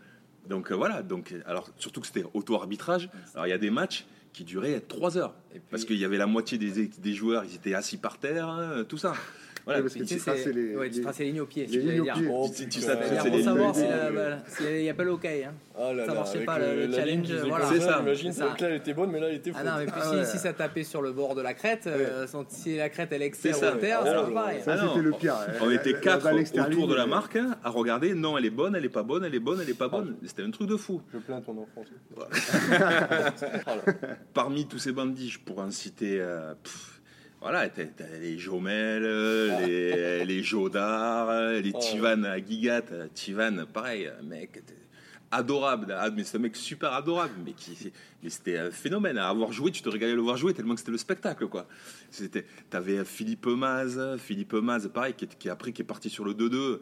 Donc 0.49 0.71
euh, 0.71 0.75
voilà. 0.75 1.03
Donc, 1.03 1.35
alors, 1.47 1.71
surtout 1.79 2.01
que 2.01 2.07
c'était 2.07 2.25
auto-arbitrage. 2.35 3.09
Alors, 3.35 3.47
il 3.47 3.51
y 3.51 3.55
a 3.55 3.59
des 3.59 3.71
matchs 3.71 4.05
qui 4.33 4.45
duraient 4.45 4.81
trois 4.81 5.17
heures. 5.17 5.35
Et 5.55 5.59
puis- 5.59 5.63
Parce 5.71 5.85
qu'il 5.85 5.97
y 5.99 6.05
avait 6.05 6.17
la 6.19 6.27
moitié 6.27 6.59
des, 6.59 6.89
des 6.89 7.13
joueurs, 7.15 7.45
ils 7.45 7.55
étaient 7.55 7.75
assis 7.75 7.97
par 7.97 8.19
terre, 8.19 8.49
hein, 8.49 8.85
tout 8.89 8.99
ça. 8.99 9.15
Voilà. 9.65 9.81
Parce 9.83 9.95
que 9.95 10.03
Tu 10.03 10.19
c'est- 10.19 10.53
les- 10.53 10.77
ouais, 10.77 10.91
tu 10.91 10.97
les- 10.97 11.03
traces 11.03 11.19
les 11.21 11.27
lignes 11.27 11.41
au 11.41 11.47
pied. 11.47 11.67
les 11.67 11.73
c'est 11.73 11.79
ce 11.81 11.85
que 11.85 11.91
lignes 11.91 12.01
au 12.01 12.05
j'allais 12.05 12.19
pied. 12.19 12.27
dire. 12.27 12.35
Oh, 12.35 12.51
Tu- 12.55 12.69
tu 12.69 12.81
pour 12.81 13.37
les- 13.37 13.43
savoir 13.45 13.75
s'il 13.75 13.87
n'y 14.83 14.91
a 14.91 14.95
pas 14.95 15.05
le 15.05 15.13
OK. 15.13 15.25
Hein. 15.25 15.53
Ah 15.79 15.93
là 15.95 16.05
là, 16.07 16.15
marchait 16.15 16.35
avec 16.37 16.47
pas, 16.47 16.59
le- 16.59 16.93
challenge, 16.93 17.33
voilà. 17.49 17.67
C'est 17.67 17.81
ça. 17.81 18.01
Imagine, 18.03 18.33
ça. 18.33 18.45
là, 18.47 18.55
elle 18.61 18.75
était 18.75 18.93
bonne, 18.93 19.11
mais 19.11 19.21
là, 19.21 19.29
elle 19.31 19.37
était 19.37 19.53
Ah 19.55 19.59
faute. 19.59 19.67
non, 19.67 19.73
mais 19.79 19.87
puis 19.87 19.95
Ah 19.97 20.09
si, 20.11 20.17
ouais. 20.17 20.25
si 20.27 20.39
ça 20.39 20.53
tapait 20.53 20.85
sur 20.85 21.01
le 21.01 21.13
bord 21.13 21.35
de 21.35 21.41
la 21.43 21.55
crête, 21.55 21.87
euh, 21.87 22.27
sans- 22.27 22.45
si 22.51 22.77
la 22.77 22.89
crête 22.91 23.09
elle 23.13 23.23
externe 23.23 23.55
C'est 23.55 23.61
ça. 23.61 23.75
ou 23.75 23.79
terre, 23.79 24.01
Oh 24.03 24.07
c'est 24.07 24.15
pas 24.15 24.31
pareil. 24.43 24.61
Ça, 24.63 24.77
Ah 24.79 24.87
c'était 24.89 25.01
le 25.03 25.13
pire. 25.13 25.35
On 25.63 25.67
La- 25.69 25.75
était 25.77 25.95
quatre 25.95 26.27
autour 26.69 26.89
de 26.89 26.95
la 26.95 27.05
euh, 27.05 27.07
marque 27.07 27.37
hein, 27.37 27.57
à 27.65 27.71
regarder. 27.71 28.15
Non, 28.15 28.37
elle 28.37 28.45
est 28.47 28.51
bonne, 28.51 28.75
elle 28.77 28.85
est 28.85 28.89
pas 28.91 29.03
bonne, 29.03 29.25
elle 29.25 29.35
est 29.35 29.39
bonne, 29.41 29.61
elle 29.63 29.71
est 29.71 29.79
pas 29.79 29.89
bonne. 29.89 30.17
C'était 30.27 30.43
un 30.43 30.51
truc 30.51 30.69
de 30.69 30.77
fou. 30.77 31.01
Je 31.13 31.19
plains 31.19 31.41
ton 31.41 31.53
enfance. 31.53 31.87
Parmi 34.35 34.67
tous 34.67 34.79
ces 34.79 34.93
bandits, 34.93 35.31
je 35.31 35.41
pourrais 35.41 35.65
en 35.65 35.71
citer. 35.71 36.19
euh, 36.21 36.55
pff, 36.63 37.01
voilà, 37.43 37.69
t'as- 37.69 37.85
t'as 37.85 38.07
les 38.21 38.39
Jomel, 38.39 39.03
euh, 39.05 39.67
les, 39.67 40.25
les 40.25 40.43
Jodard, 40.43 41.29
euh, 41.29 41.61
les 41.61 41.73
Oh. 41.75 41.79
Tivan 41.81 42.23
à 42.25 42.39
Gigat. 42.39 42.83
Euh, 42.93 43.09
Tivan, 43.13 43.67
pareil, 43.73 44.11
mec 44.23 44.63
adorable. 45.31 45.95
Ah, 45.99 46.11
mais 46.11 46.25
c'est 46.25 46.37
un 46.37 46.41
mec 46.41 46.55
super 46.57 46.93
adorable, 46.93 47.33
mais 47.45 47.53
qui, 47.53 47.77
mais 48.23 48.29
c'était 48.29 48.59
un 48.59 48.71
phénomène. 48.71 49.17
À 49.19 49.29
avoir 49.29 49.51
joué, 49.51 49.71
tu 49.71 49.81
te 49.83 49.89
régalais 49.89 50.13
à 50.13 50.15
le 50.17 50.21
voir 50.21 50.37
jouer 50.37 50.53
tellement 50.55 50.75
que 50.75 50.81
c'était 50.81 50.93
le 50.93 50.99
spectacle, 50.99 51.47
quoi. 51.49 51.67
C'était, 52.11 52.45
t'avais 52.71 53.03
Philippe 53.05 53.47
Maz, 53.47 53.99
Philippe 54.19 54.53
Maz, 54.53 54.89
pareil, 54.93 55.15
qui, 55.15 55.27
qui 55.27 55.49
après 55.49 55.73
qui 55.73 55.83
est 55.83 55.87
parti 55.87 56.11
sur 56.11 56.25
le 56.25 56.35
2-2. 56.35 56.81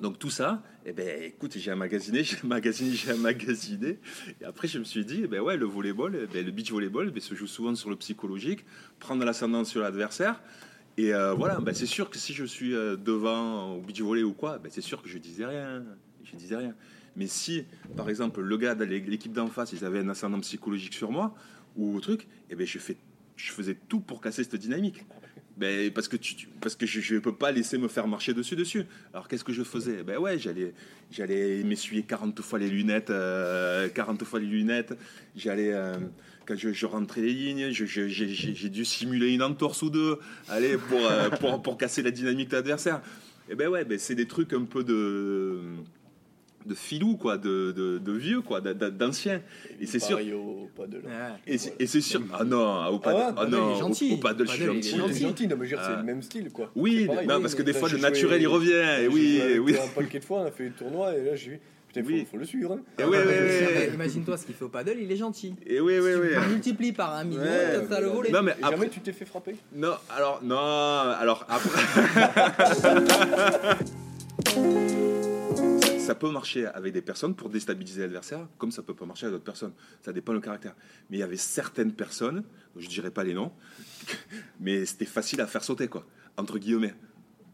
Donc 0.00 0.18
tout 0.18 0.30
ça, 0.30 0.62
eh 0.84 0.92
ben, 0.92 1.22
écoute, 1.22 1.56
j'ai 1.56 1.72
emmagasiné, 1.72 2.22
j'ai 2.24 2.36
emmagasiné, 2.44 2.92
j'ai 2.92 3.12
emmagasiné. 3.12 3.98
Et 4.40 4.44
après, 4.44 4.68
je 4.68 4.78
me 4.78 4.84
suis 4.84 5.04
dit, 5.04 5.22
eh 5.24 5.26
ben 5.26 5.40
ouais, 5.40 5.56
le 5.56 5.64
volleyball, 5.64 6.18
eh 6.22 6.26
ben, 6.26 6.44
le 6.44 6.52
beach 6.52 6.70
volleyball, 6.70 7.08
eh 7.08 7.10
ben, 7.10 7.20
se 7.20 7.34
joue 7.34 7.46
souvent 7.46 7.74
sur 7.74 7.88
le 7.88 7.96
psychologique, 7.96 8.64
prendre 8.98 9.24
l'ascendant 9.24 9.64
sur 9.64 9.80
l'adversaire. 9.80 10.40
Et 10.98 11.14
euh, 11.14 11.32
voilà, 11.34 11.60
ben, 11.60 11.74
c'est 11.74 11.86
sûr 11.86 12.10
que 12.10 12.18
si 12.18 12.34
je 12.34 12.44
suis 12.44 12.74
euh, 12.74 12.96
devant 12.96 13.74
au 13.74 13.80
beach 13.80 14.00
volley 14.00 14.22
ou 14.22 14.32
quoi, 14.32 14.58
ben, 14.58 14.70
c'est 14.70 14.82
sûr 14.82 15.02
que 15.02 15.08
je 15.08 15.18
disais 15.18 15.46
rien, 15.46 15.82
je 16.24 16.36
disais 16.36 16.56
rien. 16.56 16.74
Mais 17.16 17.26
si, 17.26 17.64
par 17.96 18.10
exemple, 18.10 18.42
le 18.42 18.56
gars 18.58 18.74
de 18.74 18.84
l'équipe 18.84 19.32
d'en 19.32 19.48
face, 19.48 19.72
ils 19.72 19.84
avaient 19.84 20.00
un 20.00 20.08
ascendant 20.10 20.40
psychologique 20.40 20.92
sur 20.92 21.10
moi 21.10 21.34
ou 21.74 21.96
au 21.96 22.00
truc, 22.00 22.28
eh 22.50 22.54
ben, 22.54 22.66
je 22.66 22.78
faisais 22.78 23.76
tout 23.88 24.00
pour 24.00 24.20
casser 24.20 24.44
cette 24.44 24.56
dynamique. 24.56 25.06
Ben, 25.56 25.90
parce 25.90 26.06
que, 26.06 26.16
tu, 26.16 26.48
parce 26.60 26.76
que 26.76 26.84
je 26.84 27.14
ne 27.14 27.20
peux 27.20 27.34
pas 27.34 27.50
laisser 27.50 27.78
me 27.78 27.88
faire 27.88 28.06
marcher 28.06 28.34
dessus 28.34 28.56
dessus. 28.56 28.84
Alors 29.14 29.26
qu'est-ce 29.26 29.44
que 29.44 29.54
je 29.54 29.62
faisais? 29.62 30.02
Ben 30.02 30.18
ouais, 30.18 30.38
j'allais, 30.38 30.74
j'allais 31.10 31.62
m'essuyer 31.64 32.02
40 32.02 32.42
fois 32.42 32.58
les 32.58 32.68
lunettes, 32.68 33.08
euh, 33.08 33.88
40 33.88 34.24
fois 34.24 34.38
les 34.38 34.46
lunettes. 34.46 34.94
J'allais, 35.34 35.72
euh, 35.72 35.96
quand 36.44 36.56
je, 36.56 36.86
rentrais 36.86 37.22
les 37.22 37.32
lignes, 37.32 37.70
j'ai 37.70 38.68
dû 38.68 38.84
simuler 38.84 39.32
une 39.32 39.42
entorse 39.42 39.80
ou 39.80 39.88
deux, 39.88 40.18
allez, 40.48 40.76
pour, 40.76 41.00
euh, 41.00 41.30
pour, 41.30 41.62
pour 41.62 41.78
casser 41.78 42.02
la 42.02 42.10
dynamique 42.10 42.50
de 42.50 42.56
l'adversaire. 42.56 43.00
Et 43.48 43.54
ben 43.54 43.68
ouais, 43.68 43.84
ben 43.84 43.98
c'est 43.98 44.14
des 44.14 44.26
trucs 44.26 44.52
un 44.52 44.64
peu 44.64 44.84
de 44.84 45.60
de 46.66 46.74
filou 46.74 47.16
quoi, 47.16 47.38
de, 47.38 47.72
de, 47.72 47.98
de 47.98 48.12
vieux 48.12 48.40
quoi, 48.42 48.60
d'a- 48.60 48.74
d'a- 48.74 48.90
d'anciens. 48.90 49.40
Et 49.80 49.86
c'est 49.86 49.98
sûr. 49.98 50.18
Au 50.34 50.68
pas 50.76 50.86
de 50.86 50.96
là. 50.98 51.02
Ouais. 51.04 51.12
Et 51.46 51.58
c'est, 51.58 51.74
et 51.78 51.86
c'est 51.86 52.00
sûr. 52.00 52.20
Ah 52.32 52.44
non, 52.44 52.58
au 52.58 52.96
Ah 52.96 52.98
pas 53.02 53.14
ouais, 53.14 53.22
ah 53.28 53.32
Paddle, 53.32 53.50
non, 53.56 53.70
il 53.72 53.76
est 53.76 53.80
gentil. 53.80 54.10
au, 54.12 54.14
au 54.14 54.18
paddle, 54.18 54.46
je 54.46 54.52
suis 54.52 54.60
Paddle, 54.64 54.74
il 54.74 54.78
est 54.78 54.82
gentil. 54.90 54.98
Gentil. 54.98 55.20
gentil, 55.22 55.46
non 55.48 55.56
mais 55.58 55.66
je 55.66 55.70
veux 55.70 55.76
dire, 55.76 55.86
c'est 55.86 55.92
Ah. 55.94 55.98
le 56.00 56.04
même 56.04 56.22
style 56.22 56.50
quoi. 56.50 56.70
Oui, 56.76 57.06
pareil, 57.06 57.26
non, 57.26 57.36
oui, 57.36 57.42
parce 57.42 57.54
que 57.54 57.62
des 57.62 57.72
là, 57.72 57.78
fois 57.78 57.88
le 57.88 57.96
joué- 57.98 58.02
naturel 58.02 58.42
il 58.42 58.48
revient. 58.48 59.02
Et 59.02 59.08
oui, 59.08 59.40
oui. 59.60 59.76
Un 59.76 59.88
paquet 59.94 60.18
de 60.18 60.24
fois, 60.24 60.40
on 60.40 60.44
a 60.46 60.50
fait 60.50 60.64
le 60.64 60.72
tournoi 60.72 61.14
et 61.16 61.24
là 61.24 61.36
j'ai 61.36 61.50
vu. 61.52 61.60
Putain, 61.88 62.02
faut, 62.02 62.08
Oui. 62.12 62.26
faut 62.30 62.36
le 62.36 62.44
suivre. 62.44 62.72
hein. 62.72 62.80
Et 62.98 63.04
oui, 63.04 63.16
Ah, 63.18 63.22
oui, 63.26 63.32
oui, 63.40 63.66
oui. 63.88 63.94
Imagine-toi 63.94 64.36
ce 64.36 64.44
qu'il 64.44 64.54
fait 64.54 64.64
au 64.64 64.68
paddle, 64.68 64.96
il 65.00 65.10
est 65.10 65.16
gentil. 65.16 65.54
Et 65.64 65.80
oui, 65.80 65.98
oui, 66.00 66.10
Si 66.12 66.18
oui. 66.18 66.28
Tu 66.42 66.48
multiplies 66.50 66.92
par 66.92 67.14
un 67.14 67.24
million, 67.24 67.42
t'as 67.88 68.00
le 68.00 68.08
volet. 68.08 68.30
Non, 68.30 68.42
mais 68.42 68.52
après, 68.60 68.70
Jamais 68.76 68.88
tu 68.90 69.00
t'es 69.00 69.12
fait 69.12 69.24
frapper 69.24 69.54
non, 69.74 69.92
alors, 70.14 70.40
non, 70.42 70.56
alors 70.58 71.46
après. 71.48 71.80
ça, 76.06 76.14
peut 76.14 76.30
marcher 76.30 76.66
avec 76.66 76.92
des 76.92 77.02
personnes 77.02 77.34
pour 77.34 77.48
déstabiliser 77.48 78.02
l'adversaire, 78.02 78.46
comme 78.58 78.70
ça 78.70 78.82
peut 78.82 78.94
pas 78.94 79.06
marcher 79.06 79.26
avec 79.26 79.34
d'autres 79.34 79.44
personnes. 79.44 79.72
Ça 80.02 80.12
dépend 80.12 80.32
du 80.34 80.40
caractère. 80.40 80.74
Mais 81.10 81.18
il 81.18 81.20
y 81.20 81.22
avait 81.22 81.36
certaines 81.36 81.92
personnes, 81.92 82.44
je 82.76 82.88
dirais 82.88 83.10
pas 83.10 83.24
les 83.24 83.34
noms, 83.34 83.52
mais 84.60 84.84
c'était 84.86 85.04
facile 85.06 85.40
à 85.40 85.46
faire 85.46 85.64
sauter, 85.64 85.88
quoi, 85.88 86.06
entre 86.36 86.58
guillemets. 86.58 86.94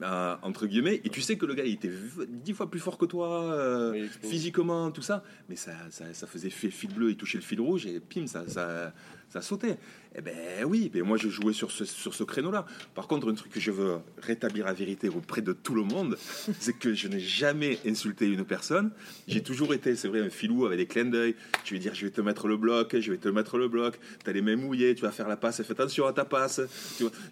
euh, 0.03 0.37
entre 0.43 0.67
guillemets, 0.67 1.01
et 1.05 1.11
tu 1.11 1.21
sais 1.21 1.37
que 1.37 1.47
le 1.47 1.55
gars 1.55 1.65
il 1.65 1.75
était 1.75 1.93
dix 2.29 2.55
fois 2.55 2.69
plus 2.69 2.81
fort 2.81 2.99
que 2.99 3.05
toi, 3.05 3.53
euh, 3.53 3.93
Oui, 3.93 4.11
physiquement, 4.23 4.91
tout 4.91 5.03
ça, 5.03 5.23
mais 5.49 5.55
ça, 5.57 5.73
ça, 5.91 6.12
ça 6.12 6.27
faisait 6.27 6.51
fil 6.51 6.93
bleu, 6.93 7.11
il 7.11 7.17
touchait 7.17 7.38
le 7.38 7.45
fil 7.45 7.61
rouge 7.61 7.87
et 7.87 8.01
pim, 8.01 8.27
ça, 8.27 8.49
ça, 8.49 8.93
ça 9.33 9.40
sautait. 9.40 9.79
Eh 10.14 10.21
ben 10.21 10.35
oui, 10.66 10.90
ben 10.92 11.03
moi 11.03 11.16
je 11.16 11.31
jouais 11.31 11.55
sur 11.55 11.71
ce, 11.71 11.87
sur 11.87 12.12
ce 12.12 12.23
créneau-là. 12.23 12.66
Par 12.95 13.09
contre, 13.09 13.31
un 13.31 13.35
truc 13.35 13.51
que 13.51 13.61
je 13.61 13.71
veux 13.71 13.95
rétablir 14.21 14.66
la 14.66 14.75
vérité 14.75 15.09
auprès 15.09 15.40
de 15.40 15.55
tout 15.55 15.75
le 15.75 15.85
monde, 15.85 16.18
c'est 16.61 16.75
que 16.79 16.92
je 16.92 17.09
n'ai 17.09 17.18
jamais 17.18 17.79
insulté 17.87 18.27
une 18.27 18.45
personne. 18.45 18.90
J'ai 19.27 19.42
toujours 19.42 19.73
été, 19.73 19.97
c'est 19.97 20.09
vrai, 20.09 20.21
un 20.21 20.29
filou 20.29 20.66
avec 20.66 20.79
des 20.79 20.87
clins 20.87 21.07
d'œil. 21.07 21.35
Tu 21.64 21.73
veux 21.73 21.81
dire, 21.81 21.95
je 21.95 22.05
vais 22.05 22.11
te 22.11 22.21
mettre 22.21 22.47
le 22.47 22.59
bloc, 22.59 22.95
je 23.01 23.11
vais 23.11 23.16
te 23.16 23.29
mettre 23.31 23.57
le 23.57 23.68
bloc, 23.68 23.99
t'as 24.23 24.33
les 24.33 24.42
mains 24.42 24.57
mouillées, 24.57 24.95
tu 24.95 25.01
vas 25.01 25.12
faire 25.12 25.29
la 25.29 25.38
passe, 25.38 25.62
fais 25.62 25.73
attention 25.73 26.07
à 26.07 26.12
ta 26.12 26.27
passe. 26.27 26.61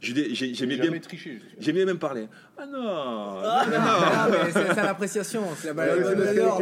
J'aimais 0.00 0.76
bien, 0.76 0.92
j'aimais 1.58 1.84
même 1.84 1.98
parler. 1.98 2.28
Ah 2.56 2.66
non, 2.66 2.78
Ah, 2.82 3.66
non, 3.66 3.72
non. 3.72 3.78
ah, 3.82 4.28
mais 4.30 4.52
c'est 4.52 4.74
c'est 4.74 4.82
l'appréciation. 4.82 5.42
C'est 5.56 5.74
la 5.74 5.94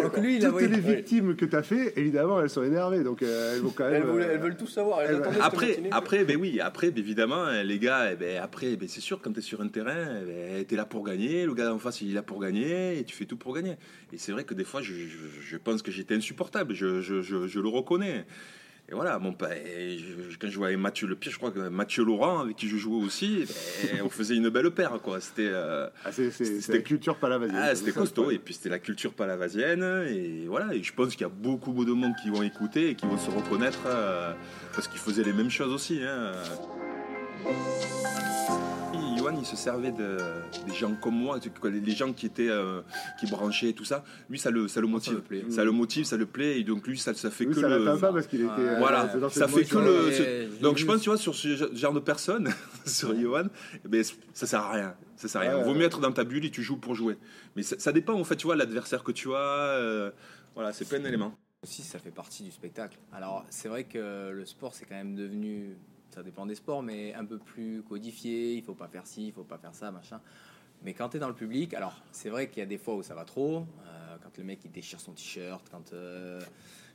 Donc 0.03 0.17
lui, 0.19 0.37
il 0.37 0.47
a 0.47 0.51
Toutes 0.51 0.61
les 0.63 0.81
victimes 0.81 1.37
que 1.37 1.45
tu 1.45 1.57
as 1.57 1.63
fait, 1.63 1.93
évidemment, 1.97 2.41
elles 2.41 2.51
sont 2.51 2.63
énervées, 2.63 3.03
donc 3.03 3.23
euh, 3.23 3.55
elles 3.55 3.63
vont 3.63 3.71
quand 3.71 3.91
même. 3.91 4.05
Euh, 4.09 4.29
elles 4.33 4.39
veulent 4.39 4.57
tout 4.57 4.67
savoir. 4.67 5.03
Elles 5.03 5.21
Après, 5.41 5.67
après, 5.93 6.25
ben 6.25 6.37
oui, 6.37 6.61
après, 6.61 6.91
ben 6.91 6.99
évidemment, 7.01 7.43
hein, 7.45 7.63
les 7.63 7.79
gars, 7.79 8.13
eh 8.13 8.17
ben 8.17 8.41
après, 8.43 8.77
ben 8.77 8.89
c'est 8.89 9.01
sûr, 9.01 9.21
quand 9.21 9.33
tu 9.33 9.39
es 9.39 9.43
sur 9.43 9.61
un 9.61 9.69
terrain, 9.69 10.21
eh 10.23 10.27
ben, 10.27 10.65
tu 10.67 10.75
es 10.75 10.77
là 10.77 10.85
pour 10.85 11.05
gagner, 11.05 11.45
le 11.47 11.55
gars 11.55 11.73
en 11.73 11.79
face, 11.79 12.01
il 12.01 12.11
est 12.11 12.15
là 12.15 12.23
pour 12.23 12.41
gagner, 12.41 12.99
et 12.99 13.05
tu 13.05 13.15
fais 13.17 13.25
tout 13.27 13.37
pour 13.37 13.55
gagner. 13.55 13.77
Et 14.13 14.19
c'est 14.19 14.33
vrai 14.33 14.45
que 14.45 14.55
des 14.55 14.65
fois, 14.65 14.83
je, 14.83 14.93
je- 14.95 15.41
je 15.41 15.57
pense 15.57 15.83
que 15.83 15.91
j'étais 15.91 16.15
insupportable, 16.15 16.75
je 16.75 17.61
le 17.61 17.69
reconnais. 17.69 18.25
Et 18.91 18.95
voilà, 18.95 19.19
mon 19.19 19.35
père, 19.35 19.51
je- 19.55 20.37
quand 20.39 20.47
je 20.47 20.53
jouais 20.53 20.69
avec 20.69 20.79
Mathieu 20.79 21.07
Le 21.07 21.15
Pire, 21.15 21.31
je 21.31 21.37
crois 21.37 21.51
que 21.51 21.69
Mathieu 21.69 22.03
Laurent, 22.05 22.39
avec 22.41 22.57
qui 22.57 22.69
je 22.69 22.79
jouais 22.79 23.05
aussi, 23.05 23.45
ben, 23.93 24.01
on 24.03 24.09
faisait 24.09 24.35
une 24.35 24.49
belle 24.49 24.71
paire, 24.71 24.99
quoi. 25.03 25.21
C'était. 25.21 25.43
euh, 25.53 25.89
Ah, 26.07 26.11
la 26.73 26.79
culture 26.79 27.17
palavasienne. 27.17 27.61
ah, 27.63 27.75
c'était 27.75 27.93
costaud, 27.93 28.31
et 28.31 28.39
puis 28.39 28.55
c'était 28.55 28.71
la 28.71 28.79
culture 28.79 29.13
palavasienne, 29.13 29.83
et 30.09 30.47
voilà, 30.47 30.75
et 30.75 30.83
je 30.83 30.93
pense 30.95 31.11
qu'il 31.13 31.21
y 31.21 31.25
a 31.25 31.29
beaucoup 31.29 31.85
de 31.85 31.93
monde 31.93 32.15
qui 32.23 32.31
vont 32.31 32.43
écouter 32.43 32.89
et 32.91 32.95
qui 32.95 33.05
vont 33.05 33.19
se 33.19 33.31
reconnaître, 33.31 33.81
euh, 33.87 34.33
parce 34.75 34.89
qu'ils 34.89 35.01
faisaient 35.01 35.25
les 35.25 35.35
mêmes 35.35 35.51
choses 35.51 35.73
aussi. 35.75 36.01
Hein. 36.03 36.33
Il 39.41 39.47
se 39.47 39.57
servait 39.57 39.93
de, 39.93 40.17
des 40.67 40.75
gens 40.75 40.95
comme 40.95 41.15
moi, 41.15 41.39
les 41.65 41.93
gens 41.93 42.13
qui 42.13 42.27
étaient, 42.27 42.49
euh, 42.51 42.81
qui 43.21 43.27
branchaient, 43.27 43.73
tout 43.73 43.85
ça. 43.85 44.05
Lui, 44.29 44.39
ça 44.39 44.51
le, 44.51 44.69
ça 44.69 44.81
le 44.81 44.87
motive, 44.89 45.15
le 45.15 45.21
plaît. 45.21 45.45
ça 45.49 45.65
le 45.65 45.71
motive, 45.71 46.05
ça 46.05 46.17
le 46.17 46.27
plaît, 46.27 46.59
et 46.61 46.65
donc 46.65 46.87
lui, 46.87 46.99
ça, 46.99 47.15
ça 47.15 47.31
fait 47.31 47.45
Lui, 47.45 47.55
que 47.55 47.61
ça 47.61 47.69
le. 47.69 47.85
l'atteint 47.85 47.99
pas 48.01 48.13
parce 48.13 48.27
qu'il 48.27 48.41
était. 48.41 48.51
Ouais. 48.51 48.59
euh, 48.61 48.79
Voilà, 48.79 49.09
ça 49.31 49.47
fait 49.47 49.65
que 49.65 49.79
le- 49.79 50.13
ce- 50.13 50.61
Donc 50.63 50.77
je 50.79 50.85
pense, 50.87 51.01
tu 51.03 51.09
vois, 51.11 51.19
sur 51.19 51.35
ce 51.35 51.75
genre 51.75 51.93
de 51.93 52.01
personne, 52.01 52.49
sur 52.87 53.19
Johan, 53.19 53.45
eh 53.85 53.89
ben, 53.89 54.03
ça 54.35 54.47
sert 54.47 54.61
à 54.61 54.73
rien. 54.73 54.95
Ça 55.17 55.29
sert 55.29 55.41
à 55.41 55.45
rien. 55.45 55.57
Ouais, 55.59 55.65
Vaut 55.65 55.73
ouais. 55.73 55.79
mieux 55.79 55.85
être 55.85 56.01
dans 56.01 56.13
ta 56.13 56.25
bulle 56.25 56.45
et 56.45 56.51
tu 56.51 56.63
joues 56.63 56.79
pour 56.79 56.95
jouer. 56.95 57.17
Mais 57.55 57.63
ça, 57.63 57.77
ça 57.79 57.93
dépend 57.93 58.15
en 58.15 58.25
fait, 58.25 58.37
tu 58.37 58.47
vois, 58.47 58.57
l'adversaire 58.57 59.05
que 59.05 59.13
tu 59.13 59.33
as. 59.35 59.37
euh, 59.39 60.11
voilà, 60.55 60.73
c'est 60.73 60.89
plein 60.89 60.99
d'éléments. 61.01 61.35
aussi 61.63 61.83
ça 61.83 61.99
fait 61.99 62.11
partie 62.11 62.43
du 62.43 62.51
spectacle. 62.51 62.99
Alors 63.13 63.45
c'est 63.51 63.69
vrai 63.69 63.85
que 63.85 64.31
le 64.33 64.45
sport 64.45 64.75
c'est 64.75 64.85
quand 64.87 64.97
même 64.97 65.15
devenu, 65.15 65.77
ça 66.11 66.23
dépend 66.23 66.47
des 66.47 66.55
sports, 66.55 66.83
mais 66.83 67.15
un 67.15 67.25
peu 67.25 67.39
plus 67.39 67.83
codifié. 67.89 68.55
Il 68.55 68.63
faut 68.63 68.75
pas 68.75 68.89
faire 68.89 69.07
ci, 69.07 69.27
il 69.29 69.33
faut 69.33 69.45
pas 69.45 69.59
faire 69.59 69.75
ça, 69.75 69.91
machin. 69.91 70.21
Mais 70.83 70.95
quand 70.95 71.09
tu 71.09 71.17
es 71.17 71.21
dans 71.21 71.29
le 71.29 71.35
public, 71.35 71.75
alors 71.75 72.01
c'est 72.13 72.31
vrai 72.31 72.49
qu'il 72.49 72.59
y 72.61 72.63
a 72.63 72.67
des 72.67 72.79
fois 72.79 72.95
où 72.95 73.03
ça 73.03 73.15
va 73.15 73.25
trop. 73.25 73.59
euh, 73.87 74.17
quand 74.23 74.37
le 74.39 74.45
mec 74.45 74.61
il 74.65 74.71
déchire 74.71 75.01
son 75.01 75.13
t-shirt, 75.13 75.67
quand 75.71 75.93
euh, 75.93 76.41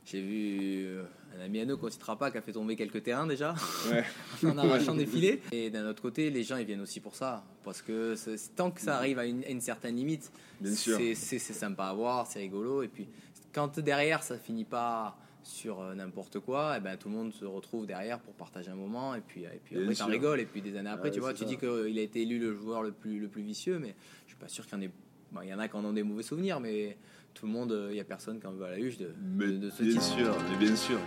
j'ai 0.06 0.20
vu 0.22 0.86
euh, 0.86 1.04
un 1.36 1.42
ami 1.42 1.60
à 1.60 1.64
nous 1.66 1.76
qu'on 1.76 1.90
citera 1.90 2.16
pas 2.18 2.30
qui 2.30 2.38
a 2.38 2.42
fait 2.42 2.52
tomber 2.52 2.76
quelques 2.76 3.02
terrains 3.02 3.26
déjà 3.26 3.54
Ouais. 3.90 4.04
en 4.46 4.56
arrachant 4.58 4.94
des 4.94 5.06
filets. 5.06 5.40
Et 5.52 5.68
d'un 5.70 5.86
autre 5.86 6.00
côté, 6.02 6.30
les 6.30 6.42
gens 6.44 6.56
ils 6.56 6.66
viennent 6.66 6.80
aussi 6.80 7.00
pour 7.00 7.14
ça, 7.14 7.44
parce 7.62 7.82
que 7.82 8.14
tant 8.56 8.70
que 8.70 8.80
ça 8.80 8.96
arrive 8.96 9.18
à 9.18 9.26
une, 9.26 9.44
à 9.44 9.48
une 9.48 9.60
certaine 9.60 9.96
limite, 9.96 10.30
c'est 10.64 11.14
sympa 11.38 11.84
à 11.84 11.92
voir, 11.94 12.26
c'est 12.26 12.38
rigolo. 12.40 12.82
Et 12.82 12.88
puis, 12.88 13.06
quand 13.52 13.78
derrière, 13.80 14.22
ça 14.22 14.38
finit 14.38 14.64
pas 14.64 15.16
sur 15.44 15.80
euh, 15.80 15.94
n'importe 15.94 16.40
quoi, 16.40 16.76
et 16.76 16.80
ben 16.80 16.96
tout 16.96 17.08
le 17.08 17.14
monde 17.14 17.32
se 17.32 17.44
retrouve 17.44 17.86
derrière 17.86 18.18
pour 18.18 18.34
partager 18.34 18.70
un 18.70 18.74
moment. 18.74 19.14
Et 19.14 19.20
puis, 19.20 19.44
et 19.44 19.60
puis 19.64 19.76
après, 19.80 19.94
t'en 19.94 20.06
rigoles. 20.06 20.40
Et 20.40 20.46
puis, 20.46 20.60
des 20.62 20.76
années 20.76 20.90
après, 20.90 21.08
Ouais, 21.08 21.14
tu 21.14 21.20
vois, 21.20 21.32
tu 21.34 21.40
ça. 21.40 21.44
dis 21.44 21.56
qu'il 21.56 21.98
a 21.98 22.02
été 22.02 22.22
élu 22.22 22.38
le 22.38 22.54
joueur 22.54 22.82
le 22.82 22.92
plus, 22.92 23.20
le 23.20 23.28
plus 23.28 23.42
vicieux, 23.42 23.78
mais 23.78 23.94
je 24.24 24.30
suis 24.32 24.38
pas 24.38 24.48
sûr 24.48 24.64
qu'il 24.66 24.74
y 24.78 24.80
en 24.80 24.84
ait. 24.84 24.90
bon, 25.32 25.40
il 25.42 25.48
y 25.48 25.54
en 25.54 25.58
a 25.58 25.68
qui 25.68 25.76
en 25.76 25.84
ont 25.84 25.92
des 25.92 26.02
mauvais 26.02 26.22
souvenirs, 26.22 26.60
mais 26.60 26.96
tout 27.34 27.46
le 27.46 27.52
monde, 27.52 27.72
euh, 27.72 27.88
il 27.90 27.96
y 27.96 28.00
a 28.00 28.04
personne 28.04 28.40
qui 28.40 28.46
en 28.46 28.52
veut 28.52 28.64
à 28.64 28.70
la 28.70 28.78
huche 28.78 28.96
de, 28.98 29.10
Mais 29.22 29.46
de, 29.46 29.58
de 29.58 29.70
ce 29.70 29.82
bien 29.82 29.92
type. 29.92 30.00
sûr, 30.02 30.34
mais 30.50 30.56
bien 30.66 30.76
sûr. 30.76 30.98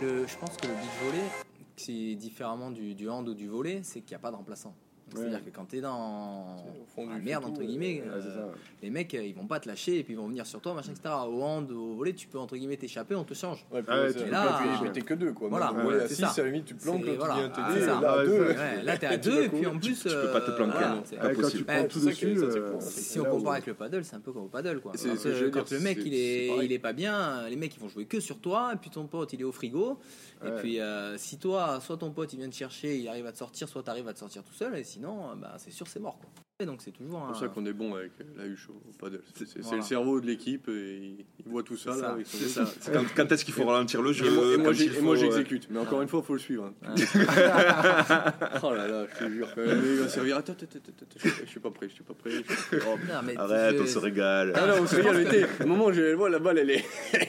Le- 0.00 0.26
je 0.26 0.36
pense 0.38 0.56
que 0.56 0.66
le 0.66 0.74
beach 0.74 1.02
volley, 1.04 1.24
c'est 1.76 2.14
différemment 2.14 2.70
du, 2.70 2.94
du 2.94 3.08
hand 3.08 3.28
ou 3.28 3.34
du 3.34 3.48
volley, 3.48 3.80
c'est 3.82 4.00
qu'il 4.00 4.10
n'y 4.10 4.16
a 4.16 4.20
pas 4.20 4.30
de 4.30 4.36
remplaçant. 4.36 4.74
C'est-à-dire 5.14 5.44
que 5.44 5.50
quand 5.50 5.64
tu 5.68 5.78
es 5.78 5.80
dans 5.80 6.56
C'est 6.58 6.80
au 6.80 6.84
fond 7.06 7.10
la 7.10 7.18
du 7.18 7.24
merde, 7.24 7.44
entre 7.44 7.62
guillemets, 7.62 8.02
euh, 8.06 8.46
les 8.82 8.90
mecs, 8.90 9.14
euh, 9.14 9.22
ils 9.22 9.34
vont 9.34 9.46
pas 9.46 9.60
te 9.60 9.68
lâcher 9.68 9.98
et 9.98 10.02
puis 10.04 10.14
ils 10.14 10.16
vont 10.16 10.28
venir 10.28 10.46
sur 10.46 10.60
toi, 10.60 10.74
machin, 10.74 10.90
etc. 10.92 11.14
Au 11.28 11.42
hand, 11.42 11.70
au 11.70 11.94
volley, 11.94 12.12
tu 12.12 12.26
peux, 12.28 12.38
entre 12.38 12.56
guillemets, 12.56 12.76
t'échapper, 12.76 13.14
on 13.14 13.24
te 13.24 13.34
change. 13.34 13.64
Ouais, 13.72 13.82
puis 13.82 13.90
Ah 13.92 14.02
ouais, 14.02 14.12
c'est- 14.12 14.30
là, 14.30 14.60
euh, 14.84 14.90
t'es 14.92 15.00
que 15.02 15.14
deux, 15.14 15.32
quoi. 15.32 15.48
voilà, 15.48 15.72
ouais, 15.72 15.84
ouais, 15.84 15.94
à 16.02 16.08
c'est 16.08 16.14
6, 16.14 16.22
ça. 16.22 16.30
à 16.36 16.44
la 16.44 16.50
limite, 16.50 16.66
tu 16.66 16.74
C'est- 16.78 16.86
quand 16.90 16.98
voilà, 17.16 17.34
tu 17.34 17.40
viens 17.40 17.52
ah, 17.54 17.72
t'aider. 17.72 17.86
Là, 17.86 17.96
à 17.98 18.18
Ouais, 18.18 18.26
deux, 18.26 18.32
ouais, 18.32 18.46
Ouais, 18.48 18.82
là, 18.84 18.96
t'es 18.98 19.06
à 19.06 19.16
deux, 19.16 19.42
et 19.44 19.48
puis 19.48 19.66
en 19.66 19.78
plus. 19.78 20.02
tu 20.02 20.08
peux 20.08 20.32
pas 20.32 20.40
te 20.40 20.50
planquer, 20.52 20.78
Si 22.80 23.20
on 23.20 23.24
compare 23.24 23.52
avec 23.52 23.66
le 23.66 23.74
paddle, 23.74 24.04
c'est 24.04 24.16
un 24.16 24.20
peu 24.20 24.32
comme 24.32 24.44
au 24.44 24.48
paddle 24.48 24.80
quoi. 24.80 24.92
C'est- 24.94 25.08
Quand, 25.08 25.16
c'est- 25.16 25.28
euh, 25.28 25.50
quand 25.50 25.70
le 25.70 25.80
mec 25.80 25.98
il 26.04 26.14
est 26.72 26.78
pas 26.78 26.92
bien, 26.92 27.48
les 27.48 27.56
mecs 27.56 27.74
ils 27.76 27.80
vont 27.80 27.88
jouer 27.88 28.04
que 28.06 28.20
sur 28.20 28.38
toi, 28.38 28.72
et 28.74 28.76
puis 28.76 28.90
ton 28.90 29.06
pote 29.06 29.32
il 29.32 29.40
est 29.40 29.44
au 29.44 29.52
frigo. 29.52 29.98
Et 30.46 30.50
puis 30.60 30.80
euh, 30.80 31.16
si 31.18 31.38
toi, 31.38 31.80
soit 31.80 31.96
ton 31.96 32.10
pote 32.10 32.32
il 32.32 32.38
vient 32.38 32.48
te 32.48 32.54
chercher, 32.54 32.96
il 32.96 33.08
arrive 33.08 33.26
à 33.26 33.32
te 33.32 33.38
sortir, 33.38 33.68
soit 33.68 33.82
tu 33.82 33.90
arrives 33.90 34.06
à 34.08 34.12
te 34.14 34.18
sortir 34.20 34.42
tout 34.44 34.54
seul, 34.54 34.76
et 34.76 34.84
sinon, 34.84 35.30
euh, 35.30 35.34
bah, 35.34 35.54
c'est 35.58 35.70
sûr 35.72 35.86
c'est 35.88 36.00
mort 36.00 36.18
quoi. 36.18 36.28
Et 36.60 36.66
donc 36.66 36.80
c'est 36.82 36.90
toujours 36.90 37.20
C'est 37.20 37.24
un. 37.24 37.26
pour 37.28 37.36
ça 37.36 37.48
qu'on 37.48 37.66
est 37.66 37.72
bon 37.72 37.94
avec 37.94 38.10
euh, 38.20 38.24
la 38.36 38.46
huche 38.46 38.68
au 38.68 38.92
paddle. 38.98 39.20
C'est 39.36 39.58
Voilà. 39.60 39.76
le 39.76 39.82
cerveau 39.84 40.20
de 40.20 40.26
l'équipe 40.26 40.68
et 40.68 40.96
il, 41.18 41.24
il 41.44 41.48
voit 41.52 41.62
tout 41.62 41.76
ça, 41.76 41.94
ça. 41.94 42.16
C'est 42.24 42.48
ça. 42.48 42.64
Quand, 42.92 43.04
quand 43.14 43.30
est-ce 43.32 43.44
qu'il 43.44 43.54
faut 43.54 43.64
ralentir 43.64 44.02
le 44.02 44.12
jeu 44.12 44.26
Et 44.54 44.56
moi, 44.56 44.72
faut, 44.74 45.14
j'exécute. 45.16 45.68
Mais 45.70 45.78
encore 45.78 46.02
une 46.02 46.08
fois, 46.08 46.18
il 46.20 46.26
faut 46.26 46.32
le 46.32 46.38
suivre. 46.40 46.72
hein. 46.84 46.94
oh 48.62 48.74
là 48.74 48.88
là, 48.88 49.06
je 49.12 49.24
te 49.24 49.30
jure. 49.30 49.48
quand 49.54 49.64
même, 49.66 49.82
il 49.84 49.98
va 50.00 50.08
servir. 50.08 50.36
Attends, 50.36 50.52
attends, 50.54 50.66
attends, 50.66 50.78
attends, 51.02 51.30
je 51.44 51.46
suis- 51.48 51.60
pas 51.60 51.70
prêt, 51.70 51.88
je 51.88 51.94
suis 51.94 52.04
pas 52.04 52.14
prêt. 52.14 52.30
je 52.30 52.36
suis 52.36 52.44
pas 52.44 52.54
prêt. 52.54 52.78
Oh, 52.88 52.98
Non, 53.08 53.20
mais 53.24 53.36
Arrête, 53.36 53.76
on 53.80 53.86
se 53.86 53.98
régale. 53.98 54.52
Ah 54.56 54.66
non, 54.66 54.74
on 54.82 54.86
se 54.86 54.96
régale, 54.96 55.48
au 55.62 55.66
moment 55.66 55.86
où 55.86 55.92
je 55.92 56.12
vois 56.14 56.28
la 56.30 56.38
balle, 56.38 56.58
elle 56.58 56.70
est, 56.70 56.84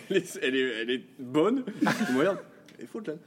elle 0.10 0.18
est, 0.18 0.40
elle 0.42 0.56
est, 0.56 0.82
elle 0.82 0.90
est 0.90 1.04
bonne. 1.20 1.64
Je 2.08 2.14
me 2.14 2.20
regarde, 2.20 2.40
faute 2.88 3.08
là. 3.08 3.14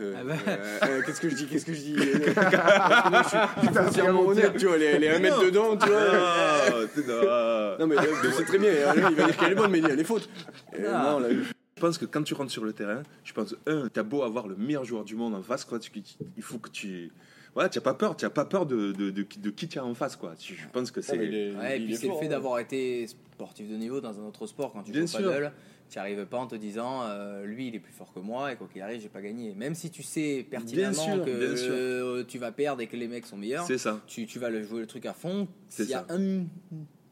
Euh, 0.00 0.14
Ah 0.18 0.24
bah. 0.24 0.34
euh, 0.48 0.78
euh, 0.82 1.02
qu'est-ce 1.06 1.20
que 1.20 1.28
je 1.28 1.36
dis 1.36 1.46
Qu'est-ce 1.46 1.64
que 1.64 1.72
je 1.72 1.80
dis? 1.80 1.94
Euh, 2.00 3.22
je 3.22 3.28
suis, 3.28 3.74
foncièrement 3.74 4.22
honnête, 4.26 4.56
tu 4.58 4.66
vois, 4.66 4.76
elle 4.78 5.04
est, 5.04 5.14
un 5.14 5.18
mètre 5.20 5.44
dedans, 5.44 5.76
tu 5.76 5.88
vois. 5.88 6.00
Ah. 6.12 7.76
Non, 7.78 7.86
mais 7.86 7.96
euh, 7.98 8.30
c'est 8.36 8.44
très 8.44 8.58
bien, 8.58 8.70
euh, 8.70 8.92
il 9.10 9.16
va 9.16 9.24
dire 9.26 9.36
qu'elle 9.36 9.52
est 9.52 9.54
bonne, 9.54 9.70
mais 9.70 9.78
il 9.78 9.84
dit, 9.84 9.90
elle 9.92 10.00
est 10.00 10.04
faute. 10.04 10.28
Et 10.76 10.84
Ah. 10.86 11.18
non. 11.20 11.28
Je 11.76 11.80
pense 11.80 11.98
que 11.98 12.04
quand 12.04 12.22
tu 12.22 12.34
rentres 12.34 12.50
sur 12.52 12.64
le 12.64 12.72
terrain, 12.72 13.02
je 13.24 13.32
pense, 13.32 13.54
un, 13.66 13.88
t'as 13.88 14.02
beau 14.04 14.22
avoir 14.22 14.46
le 14.48 14.56
meilleur 14.56 14.84
joueur 14.84 15.04
du 15.04 15.14
monde 15.16 15.34
en 15.34 15.42
face, 15.42 15.64
quoi, 15.64 15.78
tu- 15.78 15.90
il 16.36 16.42
faut 16.42 16.58
que 16.58 16.70
tu. 16.70 17.10
Voilà, 17.54 17.68
tu 17.68 17.78
n'as 17.78 17.82
pas 17.82 17.94
peur, 17.94 18.16
tu 18.16 18.24
as 18.24 18.30
pas 18.30 18.44
peur 18.44 18.66
de, 18.66 18.92
de, 18.92 19.10
de, 19.10 19.24
de 19.38 19.50
qui 19.50 19.68
tu 19.68 19.78
as 19.78 19.84
en 19.84 19.94
face, 19.94 20.16
quoi. 20.16 20.34
Je 20.38 20.54
pense 20.72 20.90
que 20.90 21.00
c'est. 21.00 21.12
Non, 21.16 21.22
mais 21.22 21.28
il 21.28 21.34
est- 21.34 21.54
Ouais, 21.54 21.76
et 21.76 21.84
puis 21.84 21.92
est 21.92 21.96
c'est 21.96 22.08
le 22.08 22.14
fait 22.14 22.28
d'avoir 22.28 22.58
été 22.58 23.06
sportif 23.06 23.68
de 23.68 23.76
niveau 23.76 24.00
dans 24.00 24.18
un 24.18 24.24
autre 24.24 24.46
sport 24.46 24.72
quand 24.72 24.82
tu 24.82 24.90
Bien 24.92 25.06
joues 25.06 25.18
au 25.18 25.22
paddle. 25.22 25.52
Tu 25.90 25.98
arrives 25.98 26.24
pas 26.26 26.38
en 26.38 26.46
te 26.46 26.56
disant 26.56 27.02
euh, 27.04 27.44
lui 27.44 27.68
il 27.68 27.74
est 27.76 27.78
plus 27.78 27.92
fort 27.92 28.12
que 28.12 28.18
moi 28.18 28.50
et 28.52 28.56
quoi 28.56 28.66
qu'il 28.72 28.80
arrive 28.82 29.00
j'ai 29.00 29.08
pas 29.10 29.20
gagné. 29.20 29.54
Même 29.54 29.74
si 29.76 29.90
tu 29.90 30.02
sais 30.02 30.44
pertinemment 30.50 30.92
sûr, 30.94 31.24
que 31.24 31.30
euh, 31.30 32.24
tu 32.26 32.38
vas 32.38 32.50
perdre 32.52 32.80
et 32.80 32.86
que 32.86 32.96
les 32.96 33.06
mecs 33.06 33.26
sont 33.26 33.36
meilleurs, 33.36 33.66
C'est 33.66 33.78
ça. 33.78 34.00
tu, 34.06 34.26
tu 34.26 34.38
vas 34.38 34.48
le 34.50 34.62
jouer 34.64 34.80
le 34.80 34.86
truc 34.86 35.04
à 35.06 35.12
fond. 35.12 35.46
C'est 35.68 35.82
S'il 35.84 35.92
y 35.92 35.94
a 35.94 36.04
ça. 36.08 36.14
un 36.14 36.18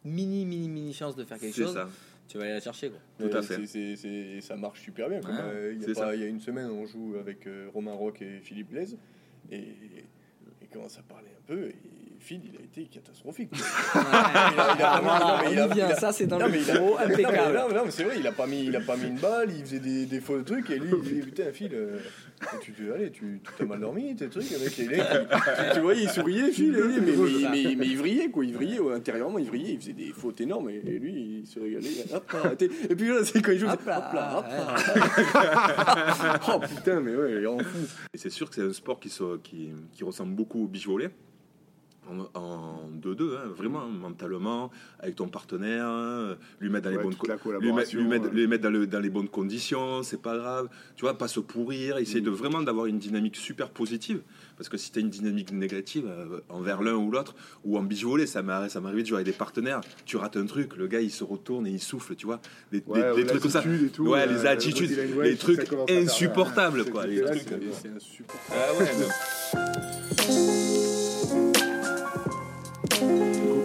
mini 0.04 0.44
mini 0.44 0.68
mini 0.68 0.92
chance 0.94 1.14
de 1.14 1.24
faire 1.24 1.38
quelque 1.38 1.54
C'est 1.54 1.62
chose, 1.62 1.74
ça. 1.74 1.88
tu 2.26 2.38
vas 2.38 2.44
aller 2.44 2.54
la 2.54 2.60
chercher 2.60 2.90
quoi. 2.90 2.98
Tout 3.18 3.36
à 3.36 3.40
Mais 3.40 3.46
fait. 3.46 3.66
c'est- 3.66 3.66
c'est- 3.66 3.96
c'est- 3.96 4.40
ça 4.40 4.56
marche 4.56 4.80
super 4.80 5.08
bien. 5.08 5.20
Ouais, 5.20 5.26
euh, 5.30 5.72
il, 5.76 5.82
y 5.82 5.94
c'est 5.94 6.00
a 6.00 6.14
y 6.16 6.24
une 6.26 6.40
semaine, 6.40 6.70
on 6.70 6.86
joue 6.86 7.14
avec 7.20 7.46
euh, 7.46 7.68
Romain 7.72 7.92
Rock 7.92 8.22
et 8.22 8.40
Philippe 8.40 8.70
Blaise. 8.70 8.96
Et, 9.50 9.58
et 9.58 10.04
commence 10.72 10.98
à 10.98 11.02
parler 11.02 11.28
un 11.38 11.42
peu. 11.46 11.66
Et 11.68 11.76
Phil, 12.20 12.40
il 12.44 12.56
a 12.56 12.62
été 12.64 12.84
catastrophique. 12.84 13.50
ça 15.98 16.12
c'est 16.12 16.26
dans 16.26 16.38
Non, 16.38 16.46
le 16.46 16.52
micro, 16.52 16.96
impeccable. 17.04 17.56
non, 17.56 17.68
mais 17.68 17.74
non, 17.74 17.82
mais 17.84 17.90
c'est 17.90 18.04
vrai, 18.04 18.18
il 18.18 18.26
a 18.26 18.32
pas 18.32 18.46
mis, 18.46 18.64
il 18.66 18.76
a 18.76 18.80
pas 18.80 18.96
mis 18.96 19.08
une 19.08 19.18
balle, 19.18 19.50
il 19.50 19.64
faisait 19.64 19.80
des, 19.80 20.06
des 20.06 20.20
faux 20.20 20.40
trucs 20.42 20.70
et 20.70 20.78
lui, 20.78 20.90
il 21.04 21.14
dit 21.14 21.20
putain 21.22 21.52
Phil, 21.52 21.74
euh, 21.74 21.98
tu 22.60 22.72
te, 22.72 22.92
allez, 22.92 23.10
tu 23.10 23.40
tu 23.44 23.50
t'as 23.58 23.64
mal 23.64 23.80
dormi, 23.80 24.14
tes 24.16 24.28
trucs 24.28 24.50
avec 24.52 24.76
les 24.76 24.88
mecs, 24.88 25.00
tu, 25.00 25.74
tu 25.74 25.80
voyais, 25.80 26.02
il 26.04 26.08
souriait 26.10 26.50
Phil, 26.50 26.72
mais, 26.72 27.00
mais, 27.00 27.48
mais, 27.50 27.74
mais 27.76 27.86
il 27.86 27.96
vrillait 27.98 28.28
quoi, 28.30 28.44
il 28.44 28.52
vrillait 28.54 28.78
ouais, 28.80 28.94
intérieurement, 28.94 29.38
il 29.38 29.46
vrillait, 29.46 29.72
il 29.74 29.78
faisait 29.80 29.92
des 29.92 30.12
fautes 30.12 30.40
énormes 30.40 30.70
et, 30.70 30.82
et 30.84 30.98
lui, 30.98 31.40
il 31.42 31.46
se 31.46 31.60
régalait. 31.60 31.88
Hop 32.12 32.32
là, 32.32 32.56
t'es- 32.56 32.70
et 32.90 32.94
puis 32.96 33.08
là, 33.08 33.24
c'est 33.24 33.40
quand 33.42 33.52
il 33.52 33.58
joue, 33.58 33.68
Hop 33.68 33.80
hop 33.80 33.86
là, 33.86 34.38
hop 34.38 34.46
là. 34.46 36.40
oh 36.48 36.60
putain, 36.60 37.00
mais 37.00 37.14
ouais, 37.14 37.32
il 37.32 37.42
est 37.42 37.46
en 37.46 37.58
fou. 37.58 37.78
Et 38.14 38.18
c'est 38.18 38.30
sûr 38.30 38.48
que 38.48 38.54
c'est 38.56 38.62
un 38.62 38.72
sport 38.72 38.98
qui, 39.00 39.08
se- 39.08 39.38
qui, 39.38 39.70
qui 39.92 40.04
ressemble 40.04 40.34
beaucoup 40.34 40.64
au 40.64 40.66
beach 40.68 40.86
volley. 40.86 41.10
En- 42.10 42.28
en 42.38 42.88
2-2, 43.00 43.36
hein, 43.36 43.48
vraiment, 43.56 43.86
mentalement, 43.86 44.70
avec 44.98 45.14
ton 45.16 45.28
partenaire, 45.28 45.86
hein, 45.86 46.36
lui 46.60 46.68
mettre 46.68 46.84
dans 46.84 46.90
les 46.90 46.96
Ouais, 46.96 47.02
bonnes 47.04 47.14
lui 47.92 48.04
lui 48.30 48.44
euh, 48.44 48.48
dans, 48.64 48.70
le- 48.70 48.86
dans 48.86 49.00
les 49.00 49.08
conditions, 49.28 50.02
c'est 50.02 50.20
pas 50.20 50.36
grave. 50.36 50.68
Tu 50.96 51.02
vois, 51.02 51.16
pas 51.16 51.28
se 51.28 51.40
pourrir, 51.40 51.98
essayer 51.98 52.20
Mm. 52.20 52.24
de 52.24 52.30
vraiment 52.30 52.60
d'avoir 52.62 52.86
une 52.86 52.98
dynamique 52.98 53.36
super 53.36 53.70
positive. 53.70 54.20
Parce 54.56 54.68
que 54.68 54.76
si 54.76 54.92
tu 54.92 54.98
as 54.98 55.02
une 55.02 55.10
dynamique 55.10 55.52
négative 55.52 56.04
euh, 56.08 56.40
envers 56.48 56.82
l'un 56.82 56.94
ou 56.94 57.10
l'autre, 57.10 57.34
ou 57.64 57.78
en 57.78 57.82
beach 57.82 58.04
volley, 58.04 58.26
ça 58.26 58.42
arrivé 58.86 59.02
de 59.02 59.08
jouer 59.08 59.16
avec 59.16 59.26
des 59.26 59.32
partenaires, 59.32 59.80
tu 60.04 60.16
rates 60.16 60.36
un 60.36 60.46
truc, 60.46 60.76
le 60.76 60.86
gars 60.86 61.00
il 61.00 61.10
se 61.10 61.24
retourne 61.24 61.66
et 61.66 61.70
il 61.70 61.80
souffle, 61.80 62.14
tu 62.14 62.26
vois. 62.26 62.40
Des, 62.70 62.82
Ouais, 62.86 63.00
trucs 63.24 63.42
comme 63.42 63.50
ça. 63.50 63.62
tout, 63.92 64.08
ouais, 64.08 64.20
euh, 64.22 64.26
les 64.26 64.46
attitudes, 64.46 64.90
les 65.22 65.36
trucs 65.36 65.62
faire- 65.68 65.84
insupportables, 65.88 66.84
quoi. 66.90 67.06
Les 67.06 67.22
trucs. 67.22 67.42
c'est- 67.72 67.88
insupportable. 67.88 68.50
Ah 68.50 68.78
ouais, 68.78 68.90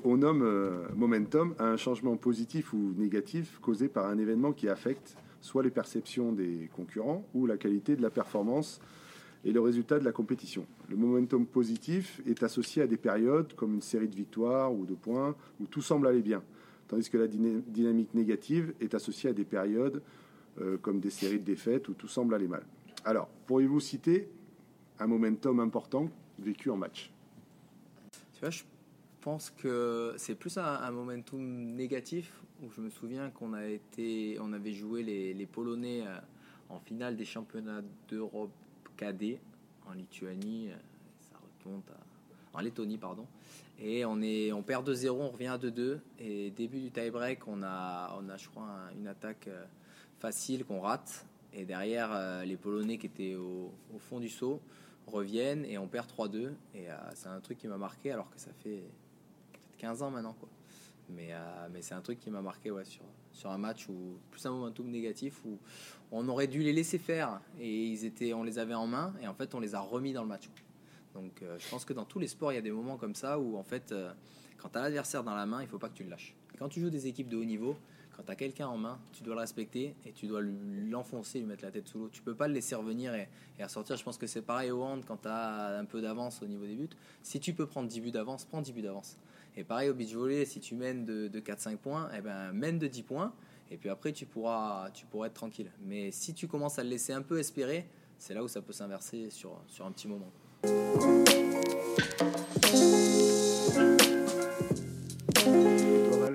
On 0.03 0.17
nomme 0.17 0.41
euh, 0.41 0.87
momentum 0.95 1.53
à 1.59 1.65
un 1.65 1.77
changement 1.77 2.15
positif 2.17 2.73
ou 2.73 2.93
négatif 2.97 3.59
causé 3.61 3.87
par 3.87 4.07
un 4.07 4.17
événement 4.17 4.51
qui 4.51 4.67
affecte 4.67 5.15
soit 5.41 5.63
les 5.63 5.69
perceptions 5.69 6.31
des 6.31 6.69
concurrents 6.75 7.25
ou 7.33 7.45
la 7.45 7.57
qualité 7.57 7.95
de 7.95 8.01
la 8.01 8.09
performance 8.09 8.81
et 9.45 9.51
le 9.51 9.61
résultat 9.61 9.99
de 9.99 10.05
la 10.05 10.11
compétition. 10.11 10.65
Le 10.89 10.95
momentum 10.95 11.45
positif 11.45 12.21
est 12.25 12.41
associé 12.41 12.81
à 12.81 12.87
des 12.87 12.97
périodes 12.97 13.53
comme 13.53 13.75
une 13.75 13.81
série 13.81 14.07
de 14.07 14.15
victoires 14.15 14.73
ou 14.73 14.85
de 14.85 14.95
points 14.95 15.35
où 15.59 15.67
tout 15.67 15.81
semble 15.81 16.07
aller 16.07 16.21
bien, 16.21 16.41
tandis 16.87 17.09
que 17.09 17.17
la 17.17 17.27
dyna- 17.27 17.61
dynamique 17.67 18.13
négative 18.13 18.73
est 18.81 18.95
associée 18.95 19.29
à 19.29 19.33
des 19.33 19.45
périodes 19.45 20.01
euh, 20.59 20.77
comme 20.77 20.99
des 20.99 21.11
séries 21.11 21.39
de 21.39 21.45
défaites 21.45 21.87
où 21.89 21.93
tout 21.93 22.07
semble 22.07 22.33
aller 22.33 22.47
mal. 22.47 22.65
Alors, 23.05 23.27
pourriez-vous 23.45 23.79
citer 23.79 24.29
un 24.99 25.07
momentum 25.07 25.59
important 25.59 26.09
vécu 26.39 26.69
en 26.71 26.77
match? 26.77 27.13
Pense 29.21 29.49
que 29.51 30.13
c'est 30.17 30.35
plus 30.35 30.57
un, 30.57 30.91
momentum 30.91 31.41
négatif 31.41 32.31
où 32.61 32.69
je 32.71 32.81
me 32.81 32.89
souviens 32.89 33.29
qu'on 33.29 33.53
a 33.53 33.65
été, 33.65 34.37
on 34.41 34.53
avait 34.53 34.73
joué 34.73 35.03
les, 35.03 35.45
Polonais 35.45 36.03
euh, 36.05 36.17
en 36.69 36.79
finale 36.79 37.15
des 37.15 37.25
championnats 37.25 37.81
d'Europe 38.09 38.51
cadet 38.95 39.39
en 39.87 39.93
Lituanie, 39.93 40.69
euh, 40.71 40.75
ça 41.19 41.37
remonte 41.63 41.89
en 42.53 42.59
Lettonie 42.59 42.97
pardon, 42.97 43.27
et 43.79 44.05
on 44.05 44.21
est, 44.21 44.51
on 44.51 44.63
perd 44.63 44.89
2-0, 44.89 45.09
on 45.09 45.29
revient 45.29 45.47
à 45.47 45.57
2-2 45.57 45.99
et 46.19 46.49
début 46.51 46.79
du 46.79 46.91
tie-break, 46.91 47.47
on 47.47 47.61
a, 47.63 48.17
on 48.19 48.29
a 48.29 48.37
je 48.37 48.49
crois 48.49 48.63
un- 48.63 48.97
une 48.97 49.07
attaque 49.07 49.47
euh, 49.47 49.65
facile 50.19 50.65
qu'on 50.65 50.79
rate. 50.81 51.25
Et 51.53 51.65
derrière 51.65 52.43
les 52.45 52.55
Polonais 52.55 52.99
qui 52.99 53.07
étaient 53.07 53.33
au, 53.33 53.71
au 53.95 53.97
fond 53.97 54.19
du 54.19 54.29
saut 54.29 54.61
reviennent 55.07 55.65
et 55.65 55.79
on 55.79 55.87
perd 55.87 56.07
3-2 56.07 56.51
et 56.75 56.87
c'est 57.15 57.29
un 57.29 57.39
truc 57.39 57.57
qui 57.57 57.67
m'a 57.67 57.77
marqué 57.77 58.11
alors 58.11 58.29
que 58.29 58.39
ça 58.39 58.51
fait 58.61 58.83
15 59.77 60.01
ans 60.01 60.11
maintenant 60.11 60.33
quoi. 60.33 60.49
Mais, 61.09 61.29
euh, 61.31 61.67
mais 61.71 61.81
c'est 61.81 61.93
un 61.93 62.01
truc 62.01 62.19
qui 62.19 62.29
m'a 62.29 62.41
marqué 62.41 62.69
sur, 62.83 63.03
sur 63.31 63.49
un 63.49 63.57
match 63.57 63.87
où 63.87 64.17
plus 64.29 64.45
un 64.45 64.51
momentum 64.51 64.89
négatif 64.89 65.41
où 65.45 65.57
on 66.11 66.27
aurait 66.27 66.47
dû 66.47 66.61
les 66.61 66.73
laisser 66.73 66.97
faire 66.97 67.39
et 67.59 67.85
ils 67.85 68.03
étaient, 68.05 68.33
on 68.33 68.43
les 68.43 68.59
avait 68.59 68.73
en 68.73 68.87
main 68.87 69.13
et 69.21 69.27
en 69.27 69.33
fait 69.33 69.55
on 69.55 69.59
les 69.59 69.73
a 69.73 69.79
remis 69.79 70.13
dans 70.13 70.23
le 70.23 70.27
match. 70.27 70.49
Donc 71.13 71.41
euh, 71.41 71.57
je 71.59 71.69
pense 71.69 71.85
que 71.85 71.93
dans 71.93 72.05
tous 72.05 72.19
les 72.19 72.27
sports 72.27 72.51
il 72.51 72.55
y 72.55 72.59
a 72.59 72.61
des 72.61 72.71
moments 72.71 72.97
comme 72.97 73.15
ça 73.15 73.39
où 73.39 73.57
en 73.57 73.63
fait 73.63 73.91
euh, 73.91 74.11
quand 74.57 74.69
tu 74.69 74.77
as 74.77 74.81
l'adversaire 74.81 75.23
dans 75.23 75.35
la 75.35 75.45
main 75.45 75.61
il 75.61 75.67
faut 75.67 75.79
pas 75.79 75.89
que 75.89 75.95
tu 75.95 76.03
le 76.03 76.09
lâches. 76.09 76.35
Quand 76.59 76.67
tu 76.67 76.81
joues 76.81 76.89
des 76.89 77.07
équipes 77.07 77.29
de 77.29 77.37
haut 77.37 77.45
niveau, 77.45 77.77
quand 78.17 78.23
tu 78.23 78.31
as 78.31 78.35
quelqu'un 78.35 78.67
en 78.67 78.77
main, 78.77 78.99
tu 79.13 79.23
dois 79.23 79.35
le 79.35 79.41
respecter 79.41 79.95
et 80.03 80.11
tu 80.11 80.25
dois 80.25 80.41
l'enfoncer, 80.41 81.37
lui 81.37 81.45
mettre 81.45 81.63
la 81.63 81.69
tête 81.69 81.87
sous 81.87 81.99
l'eau. 81.99 82.09
Tu 82.09 82.23
peux 82.23 82.33
pas 82.33 82.47
le 82.47 82.55
laisser 82.55 82.73
revenir 82.73 83.13
et, 83.13 83.29
et 83.59 83.63
ressortir. 83.63 83.95
Je 83.95 84.03
pense 84.03 84.17
que 84.17 84.25
c'est 84.25 84.41
pareil 84.41 84.71
au 84.71 84.81
hand 84.81 85.03
quand 85.07 85.17
tu 85.17 85.27
as 85.27 85.77
un 85.77 85.85
peu 85.85 86.01
d'avance 86.01 86.41
au 86.41 86.47
niveau 86.47 86.65
des 86.65 86.75
buts. 86.75 86.89
Si 87.21 87.39
tu 87.39 87.53
peux 87.53 87.67
prendre 87.67 87.87
10 87.87 88.01
buts 88.01 88.11
d'avance, 88.11 88.43
prends 88.43 88.61
10 88.61 88.73
buts 88.73 88.81
d'avance. 88.81 89.17
Et 89.59 89.63
pareil 89.63 89.89
au 89.89 89.95
beach 89.95 90.13
volley, 90.13 90.45
si 90.45 90.59
tu 90.59 90.75
mènes 90.75 91.03
de, 91.03 91.27
de 91.27 91.39
4-5 91.39 91.77
points, 91.77 92.11
eh 92.15 92.21
ben, 92.21 92.53
mène 92.53 92.77
de 92.77 92.85
10 92.85 93.01
points 93.01 93.33
et 93.71 93.77
puis 93.77 93.89
après 93.89 94.11
tu 94.11 94.27
pourras, 94.27 94.91
tu 94.91 95.07
pourras 95.07 95.25
être 95.25 95.33
tranquille. 95.33 95.71
Mais 95.81 96.11
si 96.11 96.35
tu 96.35 96.47
commences 96.47 96.77
à 96.77 96.83
le 96.83 96.89
laisser 96.89 97.11
un 97.11 97.23
peu 97.23 97.39
espérer, 97.39 97.87
c'est 98.19 98.35
là 98.35 98.43
où 98.43 98.47
ça 98.47 98.61
peut 98.61 98.71
s'inverser 98.71 99.31
sur, 99.31 99.59
sur 99.65 99.87
un 99.87 99.91
petit 99.91 100.07
moment. 100.07 100.31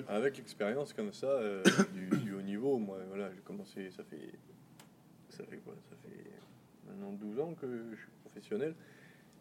Avec 0.08 0.36
l'expérience 0.38 0.92
comme 0.92 1.12
ça 1.12 1.28
euh, 1.28 1.62
du, 1.94 2.34
haut 2.34 2.42
niveau, 2.42 2.76
moi, 2.78 2.98
voilà, 3.06 3.30
j'ai 3.32 3.40
commencé, 3.42 3.88
ça 3.92 4.02
fait, 4.02 4.32
ça 5.28 5.44
fait 5.44 5.58
quoi 5.58 5.74
Ça 5.88 5.94
fait 6.02 6.24
maintenant 6.88 7.12
12 7.12 7.38
ans 7.38 7.54
que 7.54 7.68
je 7.92 7.96
suis 7.96 8.10
professionnel, 8.24 8.74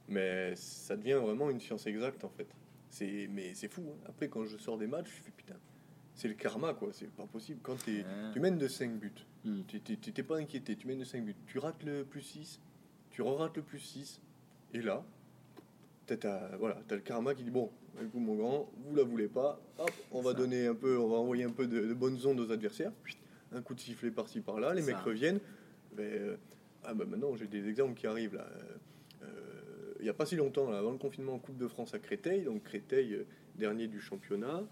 mais 0.07 0.55
ça 0.55 0.95
devient 0.95 1.19
vraiment 1.19 1.49
une 1.49 1.59
science 1.59 1.87
exacte 1.87 2.23
en 2.23 2.29
fait. 2.29 2.47
C'est, 2.91 3.27
mais 3.31 3.53
c'est 3.55 3.67
fou. 3.71 3.83
hein. 3.89 3.97
Après, 4.07 4.27
quand 4.29 4.45
je 4.45 4.57
sors 4.57 4.77
des 4.77 4.85
matchs, 4.87 5.07
je 5.17 5.23
fais 5.23 5.31
putain, 5.31 5.55
c'est 6.13 6.27
le 6.27 6.33
karma 6.35 6.73
quoi. 6.73 6.89
C'est 6.91 7.09
pas 7.09 7.25
possible. 7.25 7.59
Quand 7.63 7.77
t'es- 7.83 8.03
Ah. 8.07 8.29
tu 8.33 8.39
mènes 8.39 8.57
de 8.57 8.67
5 8.67 8.99
buts, 8.99 9.11
Mm. 9.45 9.61
tu 9.67 9.79
t'es- 9.81 10.23
pas 10.23 10.37
inquiété, 10.37 10.75
tu 10.75 10.85
mènes 10.87 10.99
de 10.99 11.03
5 11.05 11.23
buts, 11.25 11.35
tu 11.47 11.57
rates 11.57 11.81
le 11.83 12.03
plus 12.03 12.21
6, 12.21 12.59
tu 13.09 13.21
re-rates 13.23 13.55
le 13.57 13.63
plus 13.63 13.79
6, 13.79 14.21
et 14.73 14.81
là, 14.81 15.03
t'as, 16.05 16.55
voilà, 16.57 16.77
t'as 16.87 16.95
le 16.95 17.01
karma 17.01 17.33
qui 17.33 17.43
dit 17.43 17.49
bon, 17.51 17.71
écoute 18.01 18.21
mon 18.21 18.35
grand, 18.35 18.69
vous 18.85 18.95
la 18.95 19.03
voulez 19.03 19.27
pas, 19.29 19.61
hop, 19.77 19.91
on 20.11 20.21
va 20.21 20.31
Ça. 20.31 20.37
donner 20.37 20.67
un 20.67 20.75
peu, 20.75 20.97
on 20.99 21.07
va 21.07 21.15
envoyer 21.17 21.45
un 21.45 21.51
peu 21.51 21.67
de, 21.67 21.87
de 21.87 21.93
bonnes 21.93 22.17
ondes 22.25 22.39
aux 22.41 22.51
adversaires, 22.51 22.91
un 23.53 23.61
coup 23.61 23.73
de 23.73 23.79
sifflet 23.79 24.11
par-ci 24.11 24.41
par-là, 24.41 24.73
les 24.73 24.81
Ça. 24.81 24.87
mecs 24.93 25.01
reviennent. 25.05 25.39
Ben, 25.95 26.03
euh, 26.03 26.37
ah 26.83 26.93
bah 26.93 27.05
maintenant 27.05 27.35
j'ai 27.35 27.47
des 27.47 27.67
exemples 27.67 27.93
qui 27.99 28.07
arrivent 28.07 28.35
là. 28.35 28.45
Euh, 28.49 28.75
Il 30.01 30.05
n'y 30.05 30.09
a 30.09 30.13
pas 30.13 30.25
si 30.25 30.35
longtemps, 30.35 30.69
là, 30.69 30.79
avant 30.79 30.91
le 30.91 30.97
confinement, 30.97 31.37
Coupe 31.37 31.57
de 31.57 31.67
France 31.67 31.93
à 31.93 31.99
Créteil, 31.99 32.43
donc 32.43 32.63
Créteil 32.63 33.13
euh, 33.13 33.25
dernier 33.55 33.87
du 33.87 34.01
championnat. 34.01 34.63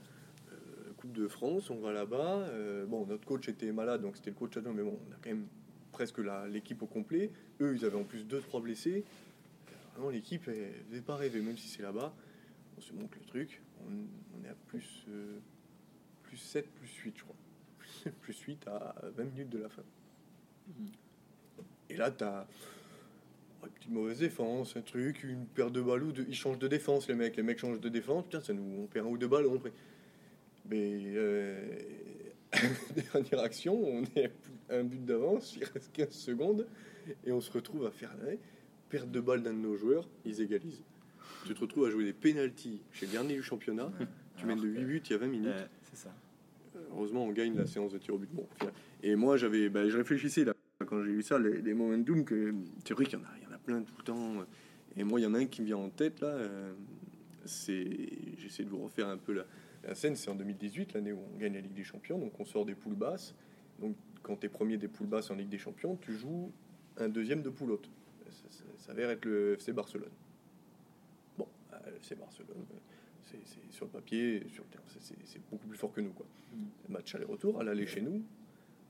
Euh, 0.52 0.56
Coupe 0.98 1.14
de 1.14 1.28
France, 1.28 1.70
on 1.70 1.80
va 1.80 1.94
là-bas. 1.94 2.48
euh, 2.50 2.86
bon, 2.88 3.06
notre 3.06 3.26
coach 3.26 3.48
était 3.48 3.72
malade, 3.72 4.02
donc 4.02 4.18
c'était 4.18 4.32
le 4.32 4.36
coach 4.36 4.58
adjoint, 4.58 4.74
mais 4.74 4.82
bon, 4.84 5.00
on 5.08 5.12
a 5.14 5.18
quand 5.22 5.30
même 5.30 5.46
presque 5.92 6.20
l'équipe 6.50 6.82
au 6.82 6.88
complet. 6.88 7.32
Eux, 7.62 7.76
ils 7.76 7.86
avaient 7.86 7.98
en 7.98 8.04
plus 8.04 8.26
2-3 8.26 8.62
blessés. 8.64 9.04
Vraiment, 9.94 10.10
l'équipe, 10.10 10.48
elle 10.48 10.74
faisait 10.90 11.02
pas 11.02 11.16
rêver, 11.16 11.42
même 11.42 11.58
si 11.58 11.68
c'est 11.68 11.84
là-bas. 11.84 12.12
On 12.78 12.82
se 12.82 12.94
montre 12.94 13.18
le 13.20 13.26
truc. 13.26 13.62
On, 13.82 13.92
on 14.40 14.44
est 14.46 14.50
à 14.50 14.56
plus, 14.68 15.06
euh, 15.10 15.38
plus 16.24 16.38
7, 16.38 16.68
plus 16.72 16.88
8, 16.88 17.14
je 17.18 17.24
crois. 17.24 18.12
plus 18.22 18.40
8 18.40 18.68
à 18.68 18.96
20 19.16 19.24
minutes 19.26 19.50
de 19.50 19.60
la 19.60 19.70
fin. 19.70 19.84
Et 21.90 21.98
là, 21.98 22.10
tu 22.12 22.24
as 22.24 22.48
une 23.68 23.74
petite 23.74 23.92
mauvaise 23.92 24.20
défense, 24.20 24.76
un 24.76 24.82
truc, 24.82 25.24
une 25.24 25.46
paire 25.46 25.72
de 25.72 25.82
balles 25.82 26.04
ou 26.04 26.12
deux. 26.12 26.26
Ils 26.28 26.36
changent 26.36 26.60
de 26.60 26.68
défense, 26.68 27.08
les 27.08 27.16
mecs. 27.16 27.36
Les 27.36 27.44
mecs 27.44 27.60
changent 27.60 27.82
de 27.82 27.90
défense. 27.90 28.24
Putain, 28.26 28.42
ça 28.42 28.54
nous, 28.54 28.84
on 28.84 28.88
perd 28.88 29.08
un 29.08 29.10
ou 29.10 29.18
deux 29.18 29.28
balles. 29.28 29.46
On 29.48 29.60
perd. 29.60 29.74
Mais 30.70 31.02
euh, 31.16 31.58
dernière 33.14 33.40
action, 33.40 33.82
on 33.82 34.04
est 34.16 34.32
à 34.70 34.76
un 34.76 34.84
but 34.84 35.04
d'avance, 35.04 35.56
il 35.56 35.64
reste 35.66 35.92
15 35.94 36.10
secondes, 36.12 36.68
et 37.26 37.32
on 37.32 37.42
se 37.42 37.52
retrouve 37.52 37.86
à 37.86 37.92
faire 37.92 38.16
ouais, 38.24 38.40
perte 38.90 39.12
de 39.12 39.20
balle 39.20 39.44
d'un 39.44 39.54
de 39.54 39.60
nos 39.60 39.76
joueurs, 39.76 40.08
ils 40.26 40.42
égalisent. 40.42 40.84
Tu 41.46 41.54
te 41.54 41.60
retrouves 41.60 41.86
à 41.86 41.90
jouer 41.90 42.04
des 42.04 42.14
pénalties 42.14 42.82
chez 42.92 43.06
le 43.06 43.14
dernier 43.14 43.36
du 43.36 43.44
championnat, 43.44 43.92
tu 44.38 44.46
mènes 44.46 44.60
de 44.60 44.68
8 44.68 44.84
buts 44.84 45.02
il 45.06 45.12
y 45.12 45.16
a 45.16 45.18
20 45.18 45.28
minutes. 45.28 45.48
Ouais. 45.48 45.68
C'est 45.84 45.98
ça. 45.98 46.14
Heureusement, 46.92 47.26
on 47.26 47.32
gagne 47.32 47.56
la 47.56 47.66
séance 47.66 47.92
de 47.92 47.98
tir 47.98 48.16
au 48.16 48.18
but. 48.18 48.30
Bon, 48.32 48.48
et 49.04 49.16
moi, 49.16 49.38
j'avais, 49.38 49.70
bah, 49.70 49.88
je 49.88 49.98
réfléchissais 49.98 50.44
là, 50.44 50.54
quand 50.86 51.04
j'ai 51.04 51.12
eu 51.12 51.22
ça, 51.22 51.40
les, 51.40 51.62
les 51.62 51.74
momentum, 51.74 52.26
que 52.26 52.54
c'est 52.86 52.94
vrai 52.94 53.06
qu'il 53.06 53.20
y 53.20 53.22
en 53.22 53.26
a, 53.26 53.32
il 53.38 53.44
y 53.44 53.48
en 53.48 53.49
a 53.49 53.49
plein 53.70 53.82
tout 53.84 53.94
le 53.98 54.04
temps. 54.04 54.34
Et 54.98 55.04
moi, 55.04 55.20
il 55.20 55.24
y 55.24 55.26
en 55.28 55.34
a 55.36 55.40
un 55.40 55.46
qui 55.46 55.62
me 55.62 55.68
vient 55.68 55.78
en 55.78 55.90
tête 55.90 56.20
là. 56.22 56.28
euh, 56.28 56.74
c'est, 57.46 57.88
j'essaie 58.38 58.64
de 58.64 58.70
vous 58.70 58.84
refaire 58.84 59.08
un 59.08 59.18
peu 59.18 59.34
la, 59.34 59.46
la 59.84 59.96
scène. 59.96 60.16
C'est 60.16 60.30
en 60.30 60.36
2018, 60.36 60.94
l'année 60.94 61.14
où 61.14 61.20
on 61.34 61.38
gagne 61.38 61.54
la 61.54 61.62
Ligue 61.62 61.74
des 61.74 61.84
Champions. 61.84 62.18
Donc, 62.20 62.38
on 62.40 62.46
sort 62.46 62.66
des 62.66 62.76
poules 62.76 62.96
basses. 62.96 63.34
Donc, 63.80 63.96
quand 64.24 64.36
tu 64.38 64.48
es 64.48 64.50
premier 64.50 64.78
des 64.78 64.88
poules 64.88 65.08
basses 65.08 65.30
en 65.32 65.36
Ligue 65.36 65.50
des 65.50 65.58
Champions, 65.58 65.96
tu 66.02 66.14
joues 66.16 66.52
un 66.98 67.08
deuxième 67.10 67.42
de 67.42 67.50
poule 67.50 67.72
haute. 67.72 67.90
Ça, 68.26 68.32
ça- 68.50 68.64
ça 68.78 68.88
s'avère 68.88 69.10
être 69.12 69.26
le 69.26 69.54
FC 69.54 69.72
Barcelone. 69.72 70.10
Bon, 71.38 71.48
euh, 71.74 71.78
le 71.92 71.96
FC 71.98 72.16
Barcelone, 72.16 72.50
euh, 72.72 73.38
c'est, 73.46 73.72
sur 73.72 73.86
le 73.86 73.92
papier, 73.92 74.44
sur 74.50 74.64
le 74.64 74.70
terrain, 74.70 74.84
c'est, 75.00 75.42
beaucoup 75.50 75.68
plus 75.68 75.78
fort 75.78 75.94
que 75.94 76.02
nous, 76.02 76.12
quoi. 76.12 76.26
Match 76.90 77.14
aller-retour, 77.16 77.60
à 77.62 77.64
l'aller 77.64 77.86
chez 77.88 78.02
nous. 78.02 78.22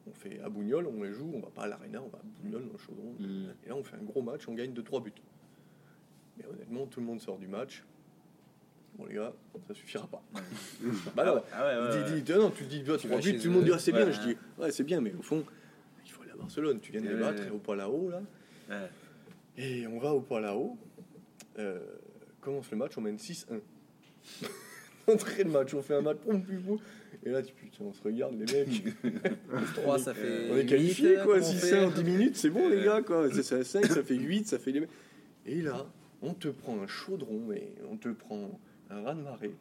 On 0.09 0.13
fait 0.13 0.39
à 0.41 0.49
Bougnol, 0.49 0.87
on 0.87 1.03
les 1.03 1.13
joue, 1.13 1.31
on 1.35 1.39
va 1.39 1.49
pas 1.49 1.63
à 1.63 1.67
l'Arena, 1.67 2.01
on 2.01 2.07
va 2.07 2.17
à 2.17 2.41
Bougnol 2.41 2.65
dans 2.65 2.73
le 2.73 2.77
chaudron. 2.79 3.15
Mm. 3.19 3.49
Et 3.65 3.69
là, 3.69 3.75
on 3.75 3.83
fait 3.83 3.95
un 3.95 4.03
gros 4.03 4.21
match, 4.21 4.47
on 4.47 4.53
gagne 4.53 4.73
de 4.73 4.81
3 4.81 5.01
buts. 5.01 5.13
Mais 6.37 6.45
honnêtement, 6.45 6.87
tout 6.87 6.99
le 6.99 7.05
monde 7.05 7.21
sort 7.21 7.37
du 7.37 7.47
match. 7.47 7.83
Bon, 8.97 9.05
les 9.05 9.15
gars, 9.15 9.33
ça 9.67 9.73
suffira 9.73 10.07
pas. 10.07 10.23
bah 11.15 11.25
non, 11.25 11.41
Ah 11.53 11.65
ouais, 11.65 11.75
ouais, 11.89 12.03
dis, 12.05 12.13
ouais. 12.13 12.21
dis, 12.21 12.33
non, 12.33 12.49
tu 12.49 12.63
dis 12.65 12.83
3 12.83 12.97
Tu 12.97 13.07
vas 13.07 13.17
buts, 13.17 13.23
chez 13.23 13.37
tout 13.37 13.47
le 13.47 13.53
monde 13.53 13.65
dit 13.65 13.71
ah, 13.73 13.79
c'est 13.79 13.91
bien. 13.91 14.05
Ouais. 14.05 14.13
Je 14.13 14.21
dis 14.21 14.37
ouais, 14.57 14.71
c'est 14.71 14.83
bien, 14.83 14.99
mais 15.01 15.13
au 15.13 15.21
fond, 15.21 15.43
il 16.05 16.11
faut 16.11 16.23
aller 16.23 16.31
à 16.31 16.35
Barcelone. 16.35 16.79
Tu 16.79 16.91
viens 16.91 17.01
de 17.01 17.07
les 17.07 17.13
Ouais. 17.15 17.19
battre 17.21 17.53
au 17.53 17.59
Palau, 17.59 18.09
là. 18.09 18.21
Ouais. 18.69 18.89
Et 19.57 19.85
on 19.87 19.99
va 19.99 20.13
au 20.13 20.21
Palau. 20.21 20.77
Euh, 21.59 21.79
commence 22.41 22.71
le 22.71 22.77
match, 22.77 22.97
on 22.97 23.01
mène 23.01 23.17
6-1. 23.17 23.59
Entrée 25.07 25.43
de 25.43 25.49
match, 25.49 25.73
on 25.73 25.81
fait 25.81 25.95
un 25.95 26.01
match 26.01 26.17
pour 26.17 26.39
plus. 26.41 26.61
Et 27.25 27.29
là, 27.31 27.41
tu, 27.43 27.53
putain, 27.53 27.83
on 27.83 27.91
se 27.93 28.01
regarde, 28.01 28.33
les 28.35 28.45
mecs. 28.45 28.83
3, 29.75 29.99
ça 29.99 30.13
fait. 30.13 30.49
On 30.51 30.55
est 30.55 30.61
huit, 30.61 30.65
qualifié 30.67 31.13
quoi, 31.15 31.35
comment 31.39 31.47
on 31.47 31.51
6 31.51 31.57
fait 31.69 31.77
1 31.79 31.87
en 31.87 31.91
10 31.91 32.03
minutes, 32.03 32.35
c'est 32.37 32.49
bon 32.49 32.69
les 32.69 32.83
gars 32.83 33.01
quoi. 33.01 33.29
C'est 33.33 33.43
ça 33.43 33.63
5, 33.63 33.85
ça 33.87 34.03
fait 34.03 34.15
8, 34.15 34.47
ça 34.47 34.57
fait 34.59 34.71
les. 34.71 34.87
Et 35.45 35.61
là, 35.61 35.85
on 36.21 36.33
te 36.33 36.47
prend 36.47 36.81
un 36.81 36.87
chaudron, 36.87 37.41
mais 37.47 37.73
on 37.91 37.97
te 37.97 38.09
prend 38.09 38.59
un 38.89 39.01
raz 39.03 39.15
de 39.15 39.21
marée. 39.21 39.55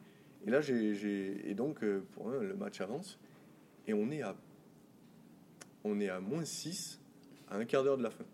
Et 0.47 0.51
là, 0.51 0.61
j'ai, 0.61 0.95
j'ai- 0.95 1.51
et 1.51 1.55
donc, 1.55 1.83
euh, 1.83 2.01
pour 2.13 2.31
un, 2.31 2.41
le 2.43 2.55
match 2.55 2.81
avance. 2.81 3.19
Et 3.89 3.93
on 3.95 4.11
est 4.11 4.23
à, 4.23 4.37
on 5.85 5.99
est 6.01 6.09
à 6.09 6.21
moins 6.21 6.45
6 6.45 7.01
à 7.51 7.57
un 7.57 7.65
quart 7.65 7.83
d'heure 7.83 7.99
de 7.99 8.03
la 8.05 8.11
fin. 8.11 8.25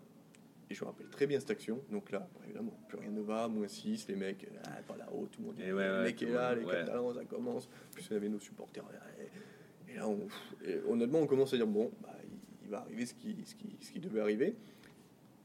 Et 0.69 0.73
je 0.73 0.83
me 0.83 0.89
rappelle 0.89 1.07
très 1.09 1.27
bien 1.27 1.39
cette 1.39 1.51
action. 1.51 1.79
Donc 1.91 2.11
là, 2.11 2.27
évidemment, 2.45 2.73
plus 2.87 2.97
rien 2.97 3.11
ne 3.11 3.21
va, 3.21 3.47
moins 3.47 3.67
6, 3.67 4.07
les 4.07 4.15
mecs, 4.15 4.47
ah, 4.65 4.81
pas 4.87 4.97
là-haut, 4.97 5.27
tout 5.31 5.41
le 5.41 5.47
monde. 5.47 5.59
Et 5.59 5.71
ouais, 5.71 5.89
ouais, 5.89 6.03
mec 6.03 6.21
est 6.21 6.25
là, 6.25 6.55
les 6.55 6.63
ouais. 6.65 6.73
Catalans, 6.73 7.13
ça 7.13 7.23
commence. 7.25 7.69
Plus 7.91 8.07
on 8.11 8.15
avait 8.15 8.29
nos 8.29 8.39
supporters. 8.39 8.83
Et, 9.19 9.91
et 9.91 9.95
là, 9.97 10.07
on- 10.07 10.27
et 10.67 10.79
honnêtement, 10.87 11.19
on 11.19 11.27
commence 11.27 11.53
à 11.53 11.57
dire 11.57 11.67
bon, 11.67 11.91
bah, 12.01 12.15
il, 12.23 12.37
il 12.63 12.69
va 12.71 12.79
arriver 12.79 13.05
ce 13.05 13.13
qui, 13.13 13.35
ce, 13.45 13.53
qui, 13.55 13.75
ce 13.79 13.91
qui 13.91 13.99
devait 13.99 14.21
arriver. 14.21 14.55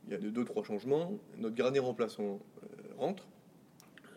Il 0.07 0.13
y 0.13 0.15
a 0.15 0.19
deux, 0.19 0.31
deux 0.31 0.45
trois 0.47 0.65
changements. 0.65 1.13
Notre 1.37 1.55
gardien 1.55 1.83
remplaçant 1.83 2.41
euh, 2.63 2.67
rentre. 2.97 3.29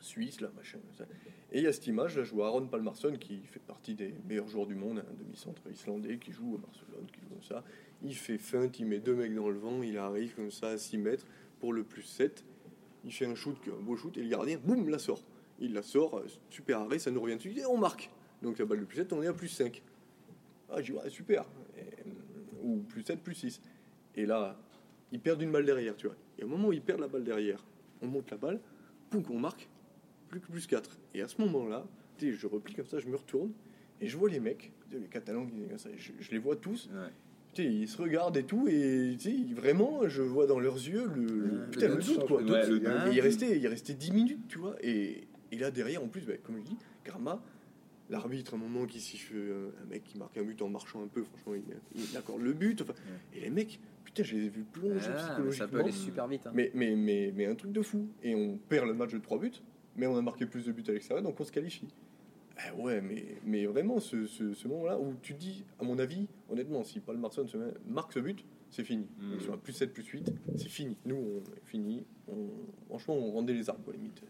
Suisse, 0.03 0.41
là, 0.41 0.51
machin. 0.55 0.79
ça. 0.97 1.05
Et 1.51 1.59
il 1.59 1.63
y 1.63 1.67
a 1.67 1.73
cette 1.73 1.87
image, 1.87 2.17
là, 2.17 2.23
je 2.23 2.31
vois 2.31 2.47
Aaron 2.47 2.67
Palmarsson 2.67 3.15
qui 3.19 3.39
fait 3.45 3.61
partie 3.61 3.95
des 3.95 4.13
meilleurs 4.27 4.47
joueurs 4.47 4.65
du 4.65 4.75
monde, 4.75 4.99
un 4.99 5.13
demi-centre 5.23 5.61
islandais 5.71 6.17
qui 6.17 6.31
joue 6.31 6.55
à 6.55 6.57
Barcelone, 6.57 7.05
qui 7.11 7.21
joue 7.21 7.29
comme 7.29 7.43
ça. 7.43 7.63
Il 8.03 8.15
fait 8.15 8.37
feinte, 8.37 8.79
il 8.79 8.85
met 8.85 8.99
deux 8.99 9.15
mecs 9.15 9.33
dans 9.33 9.49
le 9.49 9.57
vent, 9.57 9.81
il 9.81 9.97
arrive 9.97 10.35
comme 10.35 10.51
ça 10.51 10.69
à 10.69 10.77
6 10.77 10.97
mètres 10.97 11.25
pour 11.59 11.71
le 11.71 11.83
plus 11.83 12.03
7. 12.03 12.43
Il 13.05 13.13
fait 13.13 13.25
un 13.25 13.35
shoot, 13.35 13.57
un 13.67 13.81
beau 13.81 13.95
shoot, 13.95 14.17
et 14.17 14.23
le 14.23 14.29
gardien, 14.29 14.57
boum, 14.57 14.89
la 14.89 14.99
sort. 14.99 15.21
Il 15.59 15.73
la 15.73 15.83
sort, 15.83 16.17
euh, 16.17 16.25
super 16.49 16.79
arrêt, 16.79 16.99
ça 16.99 17.11
nous 17.11 17.21
revient 17.21 17.37
dessus, 17.37 17.57
et 17.57 17.65
on 17.65 17.77
marque. 17.77 18.09
Donc 18.41 18.57
la 18.59 18.65
balle 18.65 18.81
de 18.81 18.85
plus 18.85 18.97
7, 18.97 19.13
on 19.13 19.23
est 19.23 19.27
à 19.27 19.33
plus 19.33 19.47
5. 19.47 19.81
Ah, 20.69 20.81
j'ai 20.81 20.93
ouais, 20.93 21.09
super. 21.09 21.45
Euh, 21.77 21.81
ou 22.63 22.77
plus 22.79 23.03
7, 23.03 23.19
plus 23.21 23.35
6. 23.35 23.61
Et 24.15 24.25
là, 24.25 24.57
ils 25.11 25.19
perdent 25.19 25.41
une 25.41 25.51
balle 25.51 25.65
derrière, 25.65 25.95
tu 25.95 26.07
vois. 26.07 26.15
Et 26.39 26.43
au 26.43 26.47
moment 26.47 26.69
où 26.69 26.73
ils 26.73 26.81
perdent 26.81 27.01
la 27.01 27.07
balle 27.07 27.23
derrière, 27.23 27.63
on 28.01 28.07
monte 28.07 28.31
la 28.31 28.37
balle, 28.37 28.59
poum, 29.09 29.23
on 29.29 29.39
marque, 29.39 29.69
plus 30.33 30.39
que 30.41 30.51
plus 30.51 30.67
4. 30.67 30.97
Et 31.13 31.21
à 31.21 31.27
ce 31.27 31.39
moment-là, 31.41 31.85
tu 32.17 32.31
sais, 32.31 32.37
je 32.37 32.47
replie 32.47 32.73
comme 32.73 32.85
ça, 32.87 32.99
je 32.99 33.07
me 33.07 33.15
retourne, 33.15 33.51
et 34.01 34.07
je 34.07 34.17
vois 34.17 34.29
les 34.29 34.39
mecs, 34.39 34.71
les 34.91 34.99
Catalans, 35.07 35.47
je, 35.97 36.11
je 36.19 36.31
les 36.31 36.37
vois 36.39 36.55
tous, 36.55 36.89
Ouais. 36.91 37.09
tu 37.53 37.63
sais, 37.63 37.69
ils 37.71 37.87
se 37.87 38.01
regardent 38.01 38.37
et 38.37 38.43
tout, 38.43 38.67
et 38.67 39.15
tu 39.19 39.29
sais, 39.47 39.53
vraiment, 39.53 40.07
je 40.07 40.21
vois 40.23 40.47
dans 40.47 40.59
leurs 40.59 40.75
yeux 40.75 41.07
le, 41.15 41.21
le- 41.25 41.65
putain, 41.71 41.87
le 41.89 41.95
doute. 41.97 42.05
doute, 42.19 42.27
quoi. 42.27 42.41
Ouais, 42.41 42.67
le 42.67 42.77
Et 42.77 42.79
doute. 42.79 42.89
il 43.13 43.21
restait, 43.21 43.57
il 43.59 43.67
restait 43.67 43.93
10 43.93 44.11
minutes, 44.11 44.47
tu 44.47 44.57
vois. 44.57 44.75
Et, 44.81 45.27
et 45.51 45.57
là, 45.57 45.69
derrière, 45.71 46.03
en 46.03 46.07
plus, 46.07 46.21
bah, 46.25 46.33
comme 46.43 46.57
je 46.57 46.63
dis, 46.63 46.77
Karma, 47.03 47.43
l'arbitre, 48.09 48.53
à 48.53 48.57
un 48.57 48.59
moment, 48.59 48.85
qui 48.85 48.99
siffle 48.99 49.35
un 49.81 49.85
mec 49.89 50.03
qui 50.03 50.17
marque 50.17 50.37
un 50.37 50.43
but 50.43 50.61
en 50.63 50.69
marchant 50.69 51.03
un 51.03 51.07
peu, 51.07 51.23
franchement, 51.23 51.53
il, 51.55 52.01
il 52.11 52.17
accorde 52.17 52.41
le 52.41 52.53
but. 52.53 52.81
Enfin, 52.81 52.93
et 53.35 53.39
les 53.41 53.49
mecs, 53.49 53.79
putain, 54.03 54.23
je 54.23 54.35
les 54.35 54.45
ai 54.45 54.49
vus 54.49 54.63
plonger 54.71 54.99
Ah, 55.13 55.17
ça 55.19 55.27
psychologiquement. 55.29 55.67
peut 55.69 55.79
aller 55.79 55.91
super 55.91 56.27
vite. 56.27 56.47
hein. 56.47 56.51
Mais, 56.53 56.71
mais, 56.73 56.95
mais, 56.95 57.31
mais 57.35 57.45
un 57.45 57.55
truc 57.55 57.71
de 57.71 57.81
fou. 57.81 58.07
Et 58.23 58.35
on 58.35 58.57
perd 58.57 58.87
le 58.87 58.93
match 58.93 59.11
de 59.13 59.19
3 59.19 59.39
buts, 59.39 59.51
mais 59.95 60.07
on 60.07 60.17
a 60.17 60.21
marqué 60.21 60.45
plus 60.45 60.65
de 60.65 60.71
buts 60.71 60.83
à 60.87 60.91
l'extérieur, 60.91 61.23
donc 61.23 61.39
on 61.39 61.43
se 61.43 61.51
qualifie. 61.51 61.87
Ah 62.57 62.73
ouais, 62.75 63.01
mais, 63.01 63.25
mais 63.45 63.65
vraiment, 63.65 63.99
ce, 63.99 64.25
ce, 64.27 64.53
ce 64.53 64.67
moment-là 64.67 64.99
où 64.99 65.13
tu 65.21 65.33
dis, 65.33 65.63
à 65.79 65.83
mon 65.83 65.97
avis, 65.97 66.27
honnêtement, 66.49 66.83
si 66.83 66.99
Paul 66.99 67.17
Marson 67.17 67.47
se 67.47 67.57
met- 67.57 67.73
marque 67.87 68.13
ce 68.13 68.19
but, 68.19 68.45
c'est 68.69 68.83
fini. 68.83 69.07
Mm. 69.19 69.31
Ils 69.35 69.41
sont 69.41 69.53
à 69.53 69.57
plus 69.57 69.73
7, 69.73 69.91
plus 69.91 70.03
8, 70.05 70.31
c'est 70.57 70.69
fini. 70.69 70.95
Nous, 71.05 71.15
on 71.15 71.37
est 71.39 71.65
fini. 71.65 72.03
On, 72.27 72.49
franchement, 72.89 73.15
on 73.15 73.31
rendait 73.31 73.53
les 73.53 73.69
arbres, 73.69 73.83
quoi, 73.83 73.93
limite. 73.93 74.21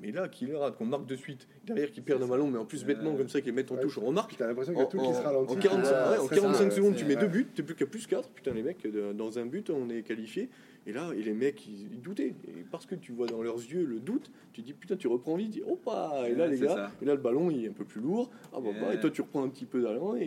Mais 0.00 0.10
là, 0.10 0.28
qu'il 0.28 0.54
rate, 0.56 0.76
qu'on 0.76 0.86
marque 0.86 1.06
de 1.06 1.14
suite, 1.14 1.46
derrière 1.64 1.90
qu'il 1.92 2.02
perd 2.02 2.20
un 2.22 2.26
ballon, 2.26 2.48
mais 2.50 2.58
en 2.58 2.64
plus 2.66 2.84
bêtement 2.84 3.14
comme 3.14 3.28
ça, 3.28 3.40
qu'il 3.40 3.52
met 3.54 3.70
en 3.70 3.76
Ouais. 3.76 3.80
touche, 3.82 3.96
on 3.98 4.06
remarque. 4.06 4.34
T'as 4.36 4.48
l'impression 4.48 4.72
qu'il 4.72 4.82
y 4.82 4.84
a 4.84 4.88
tout 4.88 4.98
qui 4.98 5.14
se 5.14 5.20
ralentit. 5.22 5.52
En 5.54 5.60
45, 5.60 5.92
Ah, 5.94 6.10
ouais, 6.10 6.18
en 6.18 6.28
c'est 6.28 6.34
45 6.34 6.64
ça, 6.70 6.76
secondes, 6.76 6.96
tu 6.96 7.04
mets 7.04 7.14
deux 7.16 7.28
buts, 7.28 7.46
t'es 7.54 7.62
plus 7.62 7.76
qu'à 7.76 7.86
plus 7.86 8.06
4. 8.06 8.28
Putain, 8.30 8.52
les 8.54 8.62
mecs, 8.64 8.84
dans 9.16 9.38
un 9.38 9.46
but, 9.46 9.70
on 9.70 9.88
est 9.88 10.02
qualifié. 10.02 10.50
Et 10.86 10.92
là, 10.92 11.12
et 11.16 11.22
les 11.22 11.32
mecs, 11.32 11.66
ils, 11.66 11.92
ils 11.94 12.00
doutaient. 12.02 12.34
Et 12.46 12.64
parce 12.70 12.84
que 12.84 12.94
tu 12.94 13.12
vois 13.12 13.26
dans 13.26 13.42
leurs 13.42 13.56
yeux 13.56 13.84
le 13.86 14.00
doute, 14.00 14.30
tu 14.52 14.60
dis 14.60 14.74
putain, 14.74 14.96
tu 14.96 15.08
reprends 15.08 15.34
vite. 15.36 15.52
Tu 15.52 15.60
dis, 15.60 15.64
Opa 15.66 16.24
Et 16.28 16.34
là, 16.34 16.44
Ouais, 16.44 16.50
les 16.50 16.58
gars, 16.60 16.74
ça. 16.74 16.92
et 17.00 17.04
là, 17.06 17.14
le 17.14 17.20
ballon, 17.20 17.50
il 17.50 17.64
est 17.64 17.68
un 17.68 17.72
peu 17.72 17.84
plus 17.84 18.00
lourd. 18.02 18.30
Ah 18.52 18.60
bah, 18.60 18.68
bah, 18.80 18.94
et 18.94 19.00
toi, 19.00 19.10
tu 19.10 19.22
reprends 19.22 19.42
un 19.44 19.48
petit 19.48 19.64
peu 19.64 19.80
d'allant. 19.82 20.14
Et, 20.16 20.22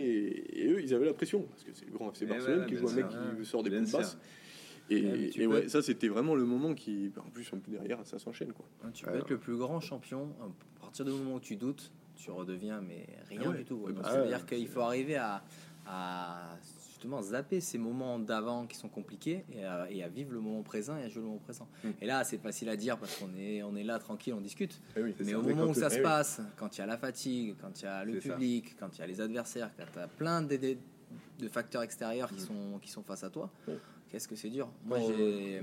et 0.52 0.66
eux, 0.68 0.82
ils 0.82 0.92
avaient 0.94 1.06
la 1.06 1.14
pression. 1.14 1.42
Parce 1.42 1.62
que 1.64 1.70
c'est 1.72 1.86
le 1.86 1.92
grand 1.92 2.10
FC 2.12 2.26
Barcelone 2.26 2.60
ouais, 2.60 2.66
qui 2.66 2.74
joue 2.74 2.88
un 2.88 2.92
mec 2.94 3.06
qui 3.38 3.44
sort 3.44 3.62
des 3.62 3.70
coups 3.70 3.82
de 3.82 3.86
sûr. 3.86 3.98
basse. 3.98 4.18
Et, 4.90 5.46
Ouais, 5.46 5.64
et 5.64 5.68
ça, 5.68 5.82
c'était 5.82 6.08
vraiment 6.08 6.34
le 6.34 6.44
moment 6.44 6.74
qui. 6.74 7.12
En 7.24 7.28
plus, 7.30 7.52
en 7.52 7.58
plus 7.58 7.72
derrière, 7.72 7.98
ça 8.04 8.18
s'enchaîne. 8.18 8.52
quoi. 8.52 8.64
Tu 8.94 9.04
peux 9.04 9.10
Alors. 9.10 9.22
être 9.22 9.30
le 9.30 9.38
plus 9.38 9.56
grand 9.56 9.80
champion, 9.80 10.30
à 10.40 10.80
partir 10.80 11.04
du 11.04 11.10
moment 11.12 11.34
où 11.34 11.40
tu 11.40 11.56
doutes, 11.56 11.92
tu 12.16 12.30
redeviens 12.30 12.80
mais 12.80 13.06
rien 13.28 13.42
Ah 13.44 13.48
ouais. 13.50 13.58
du 13.58 13.64
tout. 13.64 13.76
Donc, 13.76 13.92
bah, 13.92 14.02
C'est-à-dire 14.10 14.38
ouais, 14.50 14.56
qu'il 14.56 14.66
faut 14.66 14.80
arriver 14.80 15.16
à, 15.16 15.44
à 15.86 16.56
justement 16.98 17.22
zapper 17.22 17.60
ces 17.60 17.78
moments 17.78 18.18
d'avant 18.18 18.66
qui 18.66 18.76
sont 18.76 18.88
compliqués 18.88 19.44
et 19.52 19.64
à, 19.64 19.86
et 19.88 20.02
à 20.02 20.08
vivre 20.08 20.32
le 20.32 20.40
moment 20.40 20.62
présent 20.64 20.96
et 20.96 21.04
à 21.04 21.08
jouer 21.08 21.22
le 21.22 21.28
moment 21.28 21.38
présent. 21.38 21.68
Mm. 21.84 21.88
Et 22.02 22.06
là, 22.06 22.24
c'est 22.24 22.38
facile 22.38 22.68
à 22.68 22.76
dire 22.76 22.98
parce 22.98 23.16
qu'on 23.16 23.30
est, 23.38 23.62
on 23.62 23.76
est 23.76 23.84
là 23.84 24.00
tranquille, 24.00 24.34
on 24.34 24.40
discute. 24.40 24.80
Eh 24.96 25.02
oui, 25.02 25.14
Mais 25.24 25.34
au 25.34 25.42
moment 25.42 25.66
où 25.66 25.74
ça 25.74 25.86
eh 25.86 25.90
se 25.90 25.96
oui. 25.98 26.02
passe, 26.02 26.40
quand 26.56 26.76
il 26.76 26.80
y 26.80 26.82
a 26.82 26.86
la 26.86 26.98
fatigue, 26.98 27.54
quand 27.60 27.80
il 27.80 27.84
y 27.84 27.86
a 27.88 28.04
le 28.04 28.20
ça. 28.20 28.30
public, 28.34 28.76
quand 28.80 28.88
il 28.96 28.98
y 28.98 29.02
a 29.02 29.06
les 29.06 29.20
adversaires, 29.20 29.70
quand 29.76 29.84
tu 29.92 29.98
as 30.00 30.08
plein 30.08 30.42
de, 30.42 30.56
de- 30.56 30.76
de 31.38 31.48
facteurs 31.48 31.82
extérieurs 31.82 32.30
qui, 32.30 32.42
Mm. 32.42 32.46
sont, 32.46 32.78
qui 32.82 32.90
sont 32.90 33.02
face 33.04 33.22
à 33.22 33.30
toi, 33.30 33.48
qu'est-ce 34.10 34.26
que 34.26 34.34
c'est 34.34 34.50
dur. 34.50 34.68
Moi, 34.84 34.98
j'ai. 35.06 35.62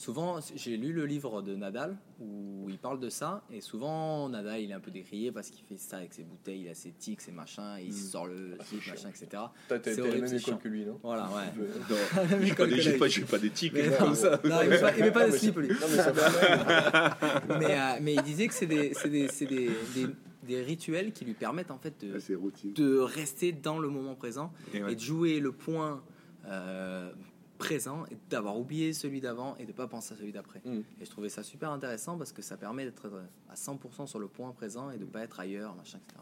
Souvent, 0.00 0.38
j'ai 0.56 0.78
lu 0.78 0.94
le 0.94 1.04
livre 1.04 1.42
de 1.42 1.54
Nadal 1.54 1.94
où 2.22 2.64
il 2.70 2.78
parle 2.78 2.98
de 3.00 3.10
ça, 3.10 3.42
et 3.52 3.60
souvent 3.60 4.30
Nadal 4.30 4.62
il 4.62 4.70
est 4.70 4.72
un 4.72 4.80
peu 4.80 4.90
décrié 4.90 5.30
parce 5.30 5.50
qu'il 5.50 5.62
fait 5.62 5.76
ça 5.76 5.98
avec 5.98 6.14
ses 6.14 6.22
bouteilles, 6.22 6.62
il 6.62 6.68
a 6.70 6.74
ses 6.74 6.92
tics, 6.92 7.20
ses 7.20 7.32
machins, 7.32 7.76
il 7.82 7.90
Mm. 7.90 7.92
sort 7.92 8.26
le 8.26 8.56
Ah, 8.58 8.64
machin, 8.88 9.08
etc. 9.10 9.26
T'as 9.68 9.78
c'est 9.82 9.96
t'as 9.96 10.06
la 10.08 10.14
même 10.22 10.34
école 10.34 10.56
que 10.58 10.68
lui, 10.68 10.86
non? 10.86 10.98
Voilà, 11.02 11.24
ouais. 11.24 11.52
Je- 11.54 11.60
Non, 11.92 12.00
même 12.30 12.44
j'ai 12.46 12.54
pas 12.54 13.08
des- 13.08 13.20
pas, 13.26 13.38
des 13.38 13.50
tics 13.50 13.74
Mais 13.74 13.90
comme 13.98 14.08
non, 14.08 14.14
ça. 14.14 14.40
non, 14.42 14.56
il 14.62 14.72
il 14.96 15.04
met 15.04 15.10
pas 15.12 15.26
de 15.26 15.32
slip 15.36 15.56
lui. 15.58 15.68
Non, 15.68 15.74
mais 15.90 15.96
ça 15.96 16.14
fait- 16.14 17.58
mais, 17.58 17.78
euh, 17.78 17.98
mais 18.00 18.14
il 18.14 18.22
disait 18.22 18.46
que 18.48 18.54
c'est 18.54 18.66
des, 18.66 20.62
rituels 20.62 21.12
qui 21.12 21.26
lui 21.26 21.34
permettent 21.34 21.70
en 21.70 21.78
fait 21.78 21.92
de, 22.00 22.72
de 22.74 22.98
rester 23.00 23.52
dans 23.52 23.78
le 23.78 23.88
moment 23.90 24.14
présent 24.14 24.50
Et 24.72 24.82
ouais. 24.82 24.92
et 24.92 24.94
de 24.96 25.00
jouer 25.00 25.40
le 25.40 25.52
point 25.52 26.02
euh, 26.46 27.12
présent 27.60 28.04
et 28.10 28.16
d'avoir 28.28 28.58
oublié 28.58 28.92
celui 28.92 29.20
d'avant 29.20 29.54
et 29.56 29.66
de 29.66 29.72
pas 29.72 29.86
penser 29.86 30.14
à 30.14 30.16
celui 30.16 30.32
d'après. 30.32 30.60
Mm. 30.64 30.80
Et 31.00 31.04
je 31.04 31.10
trouvais 31.10 31.28
ça 31.28 31.42
super 31.44 31.70
intéressant 31.70 32.18
parce 32.18 32.32
que 32.32 32.42
ça 32.42 32.56
permet 32.56 32.84
d'être 32.84 33.08
à 33.48 33.54
100% 33.54 34.06
sur 34.06 34.18
le 34.18 34.26
point 34.26 34.50
présent 34.52 34.90
et 34.90 34.98
de 34.98 35.04
pas 35.04 35.20
être 35.22 35.38
ailleurs, 35.38 35.74
machin, 35.76 35.98
etc. 36.08 36.20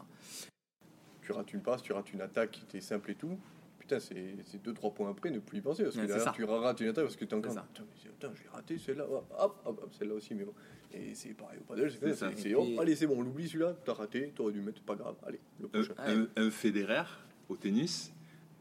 tu 1.21 1.31
rates 1.31 1.53
une 1.53 1.61
passe, 1.61 1.81
tu 1.81 1.93
rates 1.93 2.11
une 2.13 2.21
attaque 2.21 2.51
qui 2.51 2.61
était 2.63 2.81
simple 2.81 3.11
et 3.11 3.15
tout. 3.15 3.37
Putain, 3.79 3.99
c'est 3.99 4.35
c'est 4.45 4.61
deux, 4.61 4.73
trois 4.73 4.93
points 4.93 5.09
après, 5.09 5.31
ne 5.31 5.39
plus 5.39 5.59
y 5.59 5.61
penser. 5.61 5.83
Parce 5.83 5.95
que 5.95 6.01
Ouais, 6.01 6.07
derrière, 6.07 6.31
tu 6.33 6.43
rates 6.43 6.79
une 6.81 6.89
attaque 6.89 7.05
parce 7.05 7.15
que 7.15 7.25
t'es 7.25 7.33
encore. 7.33 7.51
C'est 7.51 7.57
ça. 7.57 7.67
Putain, 7.73 7.85
putain, 8.03 8.31
j'ai 8.35 8.49
raté 8.49 8.77
celle-là. 8.77 9.05
Hop, 9.09 9.25
hop, 9.39 9.61
hop, 9.65 9.79
hop, 9.83 9.93
celle-là 9.97 10.13
aussi, 10.15 10.35
mais 10.35 10.43
bon. 10.43 10.53
Et 10.93 11.13
c'est 11.15 11.29
pareil 11.33 11.59
au 11.59 11.63
padel, 11.63 11.91
c'est 11.91 12.13
ça. 12.13 12.29
c'est- 12.35 12.53
puis- 12.53 12.79
allez, 12.79 12.95
c'est 12.95 13.05
bon, 13.07 13.17
on 13.19 13.21
l'oublie 13.21 13.47
celui-là, 13.47 13.75
t'as 13.85 13.93
raté, 13.93 14.31
t'aurais 14.35 14.51
dû 14.53 14.61
mettre, 14.61 14.81
pas 14.81 14.95
grave, 14.95 15.15
allez, 15.25 15.39
le 15.59 15.67
Un, 15.67 15.69
prochain. 15.69 15.93
Un- 15.99 16.27
un 16.35 16.49
Federer 16.51 17.03
au 17.47 17.55
tennis, 17.55 18.11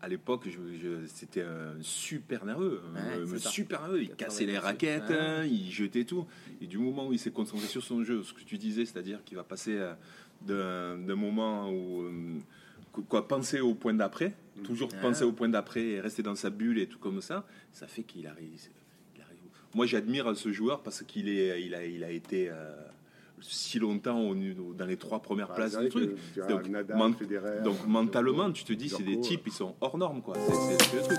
à 0.00 0.08
l'époque, 0.08 0.44
je, 0.46 0.58
je- 0.80 1.06
c'était 1.06 1.42
un 1.42 1.74
super 1.80 2.44
nerveux. 2.44 2.80
Ouais, 2.94 3.22
un 3.34 3.38
ça. 3.38 3.50
super 3.50 3.82
nerveux. 3.82 4.02
Il 4.02 4.10
cassait 4.10 4.46
les 4.46 4.52
98. 4.54 4.58
raquettes, 4.98 5.10
hein, 5.18 5.44
il 5.44 5.70
jetait 5.70 6.04
tout. 6.04 6.26
Et 6.60 6.66
du 6.66 6.78
moment 6.78 7.08
où 7.08 7.12
il 7.12 7.18
s'est 7.18 7.30
concentré 7.32 7.66
sur 7.66 7.82
son 7.82 8.04
jeu, 8.04 8.22
ce 8.22 8.32
que 8.32 8.42
tu 8.42 8.58
disais, 8.58 8.84
c'est-à-dire 8.84 9.22
qu'il 9.24 9.36
va 9.36 9.44
passer 9.44 9.76
euh, 10.46 10.96
d'un 10.96 11.16
moment 11.16 11.70
où. 11.70 12.02
euh, 12.02 12.38
quoi, 13.08 13.26
penser 13.28 13.60
au 13.60 13.74
point 13.74 13.94
d'après, 13.94 14.34
toujours 14.64 14.88
Ouais. 14.92 15.00
penser 15.00 15.24
au 15.24 15.32
point 15.32 15.48
d'après 15.48 15.82
et 15.84 16.00
rester 16.00 16.22
dans 16.22 16.34
sa 16.34 16.50
bulle 16.50 16.78
et 16.78 16.86
tout 16.86 16.98
comme 16.98 17.20
ça, 17.20 17.46
ça 17.72 17.86
fait 17.86 18.02
qu'il 18.02 18.26
arrive. 18.26 18.50
Moi, 19.74 19.84
j'admire 19.86 20.34
ce 20.34 20.50
joueur 20.50 20.82
parce 20.82 21.02
qu'il 21.02 21.28
est, 21.28 21.62
il 21.62 21.74
a, 21.74 21.84
il 21.84 22.02
a 22.02 22.10
été 22.10 22.48
euh, 22.50 22.74
si 23.42 23.78
longtemps 23.78 24.20
au, 24.20 24.34
dans 24.74 24.86
les 24.86 24.96
trois 24.96 25.20
premières 25.20 25.48
Bah, 25.48 25.54
places 25.56 25.78
du 25.78 25.88
truc. 25.88 26.10
Donc, 26.48 26.68
Nadal, 26.68 26.96
ment- 26.96 27.12
Federer, 27.12 27.62
Donc 27.64 27.86
mentalement, 27.86 28.50
tu 28.52 28.64
te 28.64 28.72
dis, 28.72 28.88
c'est 28.88 29.02
des 29.02 29.20
types, 29.20 29.42
ils 29.46 29.52
sont 29.52 29.74
hors 29.80 29.96
normes, 29.98 30.22
quoi. 30.22 30.34
C'est- 30.36 30.96
le 30.96 31.02
truc. 31.02 31.18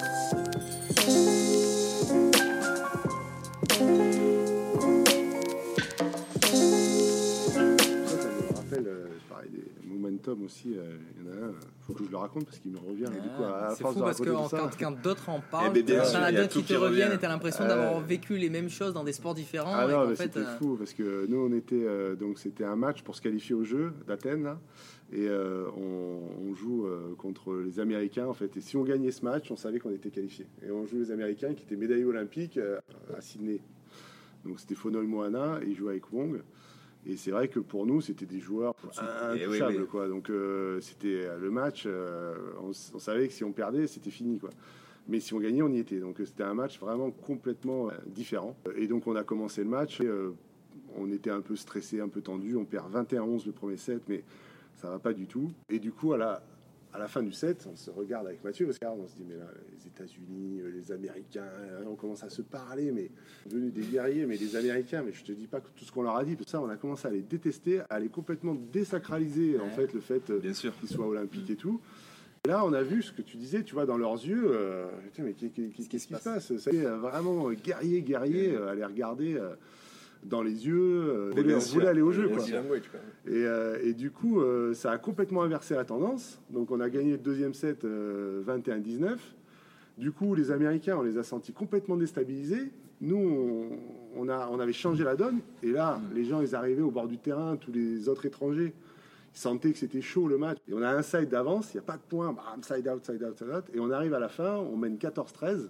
Ça, 6.80 8.18
ça 8.18 8.30
me 8.30 8.56
rappelle, 8.56 8.88
euh, 8.88 9.08
des 9.50 9.79
momentum 9.90 10.44
aussi. 10.44 10.74
euh, 10.78 10.98
Il 11.20 11.26
y 11.26 11.30
en 11.30 11.32
a 11.44 11.46
un, 11.48 11.52
faut 11.82 11.94
que 11.94 12.04
je 12.06 12.10
le 12.12 12.18
raconte 12.18 12.46
parce 12.46 12.60
qu'il 12.60 12.72
me 12.72 12.78
revient. 12.78 13.06
et 13.18 13.22
du 13.22 13.30
coup, 13.30 13.44
à 13.44 13.70
Ah, 13.72 13.76
force 13.76 13.94
fou 13.94 14.00
de 14.00 14.06
parce 14.06 14.20
que 14.22 14.30
en- 14.36 14.48
quand, 14.50 14.70
quand 14.80 15.02
d'autres 15.02 15.30
en 15.30 15.42
parlent, 15.42 15.72
Eh 15.76 15.84
bien 15.84 15.98
t'as 15.98 16.04
sûr, 16.06 16.20
il 16.20 16.22
y 16.22 16.24
a 16.24 16.28
anecdotes 16.28 16.50
tout 16.52 16.60
qui 16.60 16.66
te 16.66 16.74
reviennent 16.74 17.12
et 17.14 17.18
t'as 17.18 17.28
l'impression 17.30 17.64
Euh, 17.66 17.68
d'avoir 17.68 18.00
vécu 18.02 18.38
les 18.38 18.50
mêmes 18.50 18.70
choses 18.70 18.94
dans 18.94 19.04
des 19.04 19.14
sports 19.14 19.34
différents. 19.34 19.74
Ah 19.74 19.88
non, 19.88 20.08
mais 20.08 20.16
c'était 20.16 20.40
euh, 20.40 20.58
fou 20.58 20.76
parce 20.78 20.94
que 20.94 21.26
nous 21.28 21.38
on 21.38 21.54
était 21.54 21.76
euh, 21.84 22.16
donc 22.16 22.38
c'était 22.40 22.64
un 22.66 22.76
match 22.76 23.02
pour 23.04 23.16
se 23.16 23.22
qualifier 23.22 23.56
au 23.56 23.64
jeu 23.64 23.92
d'Athènes 24.08 24.56
et 25.12 25.28
euh, 25.28 25.66
on, 25.76 26.50
on 26.50 26.54
joue 26.54 26.86
euh, 26.86 27.16
contre 27.18 27.56
les 27.56 27.80
Américains 27.80 28.28
en 28.28 28.34
fait 28.34 28.56
et 28.58 28.62
si 28.62 28.78
on 28.78 28.84
gagnait 28.84 29.10
ce 29.12 29.26
match 29.26 29.50
on 29.50 29.56
savait 29.56 29.80
qu'on 29.80 29.90
était 29.92 30.12
qualifié 30.12 30.46
et 30.64 30.70
on 30.70 30.86
joue 30.86 31.00
les 31.00 31.12
Américains 31.12 31.56
qui 31.56 31.64
étaient 31.64 31.76
médaillés 31.76 32.06
olympiques 32.06 32.58
euh, 32.58 32.78
à 33.18 33.22
Sydney 33.22 33.60
donc 34.46 34.60
c'était 34.60 34.76
Fonoy 34.76 35.08
Moana 35.08 35.60
et 35.64 35.70
il 35.70 35.76
jouait 35.76 35.92
avec 35.94 36.14
Wong 36.14 36.42
et 37.10 37.18
c'est 37.18 37.32
vrai 37.32 37.48
que 37.48 37.60
pour 37.60 37.86
nous 37.86 38.02
c'était 38.02 38.26
des 38.26 38.40
joueurs 38.40 38.76
Eh 39.36 39.48
oui, 39.48 39.56
intouchables 39.58 39.82
oui. 39.82 39.88
quoi 39.88 40.08
donc 40.08 40.30
euh, 40.30 40.80
c'était 40.82 41.26
euh, 41.26 41.38
le 41.40 41.50
match 41.50 41.84
euh, 41.86 42.36
on, 42.62 42.72
savait 42.74 43.28
que 43.28 43.34
si 43.34 43.44
on 43.44 43.52
perdait 43.52 43.88
c'était 43.88 44.12
fini 44.12 44.40
quoi 44.40 44.50
mais 45.10 45.20
si 45.20 45.34
on 45.34 45.40
gagnait, 45.40 45.64
on 45.64 45.72
y 45.72 45.80
était. 45.80 46.00
Donc 46.00 46.18
c'était 46.24 46.44
un 46.44 46.54
match 46.54 46.80
vraiment 46.80 47.10
complètement 47.10 47.90
différent. 48.06 48.56
Et 48.76 48.88
donc 48.88 49.08
on 49.08 49.16
a 49.16 49.24
commencé 49.24 49.64
le 49.64 49.70
match. 49.70 50.00
Et, 50.00 50.06
euh, 50.06 50.36
on 50.96 51.12
était 51.12 51.30
un 51.30 51.42
peu 51.42 51.56
stressé, 51.56 52.00
un 52.00 52.10
peu 52.10 52.22
tendu. 52.22 52.56
On 52.56 52.66
perd 52.66 52.94
21-11 52.94 53.46
le 53.46 53.52
premier 53.52 53.78
set, 53.78 54.02
mais 54.08 54.24
ça 54.76 54.90
va 54.90 55.00
pas 55.00 55.14
du 55.14 55.26
tout. 55.26 55.52
Et 55.70 55.80
du 55.80 55.92
coup, 55.92 56.14
à 56.14 56.18
la, 56.18 56.44
à 56.92 56.98
la 56.98 57.08
fin 57.08 57.22
du 57.22 57.32
set, 57.32 57.68
on 57.72 57.76
se 57.76 57.92
regarde 57.92 58.26
avec 58.28 58.44
Mathieu, 58.44 58.66
parce 58.66 58.80
qu'on 58.80 59.08
se 59.08 59.16
dit, 59.16 59.24
mais 59.28 59.36
là, 59.36 59.46
les 59.72 59.88
États-Unis, 59.88 60.60
euh, 60.62 60.72
les 60.72 60.92
Américains, 60.92 61.44
euh, 61.44 61.84
on 61.88 61.96
commence 61.96 62.24
à 62.24 62.30
se 62.30 62.42
parler, 62.42 62.92
mais 62.92 63.12
venus 63.48 63.72
des 63.74 63.82
guerriers, 63.84 64.26
mais 64.26 64.38
les 64.38 64.56
Américains, 64.56 65.04
mais 65.06 65.14
je 65.14 65.24
te 65.24 65.32
dis 65.32 65.46
pas 65.48 65.60
que 65.62 65.68
tout 65.76 65.86
ce 65.86 65.92
qu'on 65.92 66.02
leur 66.02 66.16
a 66.16 66.24
dit, 66.26 66.36
tout 66.36 66.46
ça, 66.48 66.60
on 66.62 66.70
a 66.70 66.78
commencé 66.78 67.08
à 67.08 67.12
les 67.12 67.22
détester, 67.22 67.82
à 67.90 68.00
les 68.00 68.10
complètement 68.10 68.56
désacraliser, 68.56 69.60
en 69.60 69.66
Ouais. 69.66 69.70
fait, 69.70 69.94
le 69.94 70.00
fait 70.00 70.30
euh, 70.32 70.40
qu'ils 70.42 70.90
soient 70.90 71.08
olympiques 71.08 71.50
et 71.52 71.56
tout. 71.56 71.80
Et 72.46 72.48
là, 72.50 72.66
on 72.66 72.74
a 72.74 72.82
vu 72.82 73.04
ce 73.04 73.12
que 73.12 73.22
tu 73.22 73.38
disais, 73.38 73.64
tu 73.64 73.74
vois, 73.76 73.86
dans 73.86 73.98
leurs 73.98 74.14
yeux, 74.26 74.46
euh, 74.48 74.88
mais 75.20 75.34
qu'est- 75.34 75.50
qu'est- 75.50 75.70
qu'est-ce 75.70 75.90
qui 75.90 76.00
se 76.00 76.08
passe? 76.08 76.56
Ça 76.58 76.72
y 76.72 76.78
est, 76.78 76.86
vraiment 76.86 77.52
guerrier, 77.52 78.02
guerrier, 78.02 78.56
euh, 78.56 78.70
à 78.70 78.76
les 78.76 78.86
regarder 78.86 79.36
euh, 79.36 79.54
dans 80.24 80.42
les 80.42 80.68
yeux, 80.68 80.76
euh, 80.78 81.32
on 81.36 81.60
voulait 81.74 81.88
aller 81.88 82.02
au 82.02 82.12
jeu, 82.12 82.28
quoi. 82.28 82.44
Et, 83.26 83.46
euh, 83.46 83.78
et 83.84 83.94
du 83.94 84.12
coup, 84.12 84.42
euh, 84.42 84.74
ça 84.74 84.92
a 84.92 84.98
complètement 84.98 85.44
inversé 85.44 85.76
la 85.76 85.86
tendance. 85.86 86.40
Donc, 86.50 86.72
on 86.72 86.80
a 86.80 86.90
gagné 86.90 87.12
le 87.12 87.18
deuxième 87.18 87.54
set 87.54 87.86
euh, 87.86 88.44
21-19. 88.44 89.18
Du 89.98 90.12
coup, 90.12 90.36
les 90.36 90.52
Américains, 90.52 90.98
on 90.98 91.04
les 91.04 91.18
a 91.18 91.24
sentis 91.24 91.54
complètement 91.54 91.98
déstabilisés. 91.98 92.72
Nous, 93.02 93.18
on, 93.18 94.22
on 94.22 94.30
a, 94.30 94.50
on 94.52 94.60
avait 94.60 94.74
changé 94.74 95.04
la 95.04 95.16
donne. 95.16 95.40
Et 95.64 95.72
là, 95.72 96.02
les 96.14 96.26
gens, 96.26 96.42
ils 96.42 96.56
arrivaient 96.56 96.82
au 96.82 96.92
bord 96.92 97.08
du 97.08 97.18
terrain, 97.18 97.56
tous 97.56 97.72
les 97.72 98.10
autres 98.10 98.26
étrangers. 98.26 98.74
Ils 99.36 99.40
sentaient 99.40 99.72
que 99.72 99.78
c'était 99.78 100.02
chaud 100.02 100.28
le 100.28 100.38
match. 100.38 100.58
Et 100.68 100.74
on 100.74 100.82
a 100.82 100.90
un 100.90 101.02
side 101.02 101.30
d'avance, 101.30 101.74
il 101.74 101.78
n'y 101.78 101.80
a 101.80 101.84
pas 101.84 101.98
de 101.98 102.02
points. 102.08 102.34
Bam, 102.34 102.62
side 102.62 102.88
out, 102.88 103.06
side 103.06 103.24
out, 103.24 103.38
side 103.38 103.50
out. 103.50 103.66
Et 103.74 103.80
on 103.80 103.90
arrive 103.92 104.14
à 104.14 104.20
la 104.20 104.30
fin, 104.30 104.56
on 104.56 104.76
mène 104.76 104.98
14-13. 104.98 105.70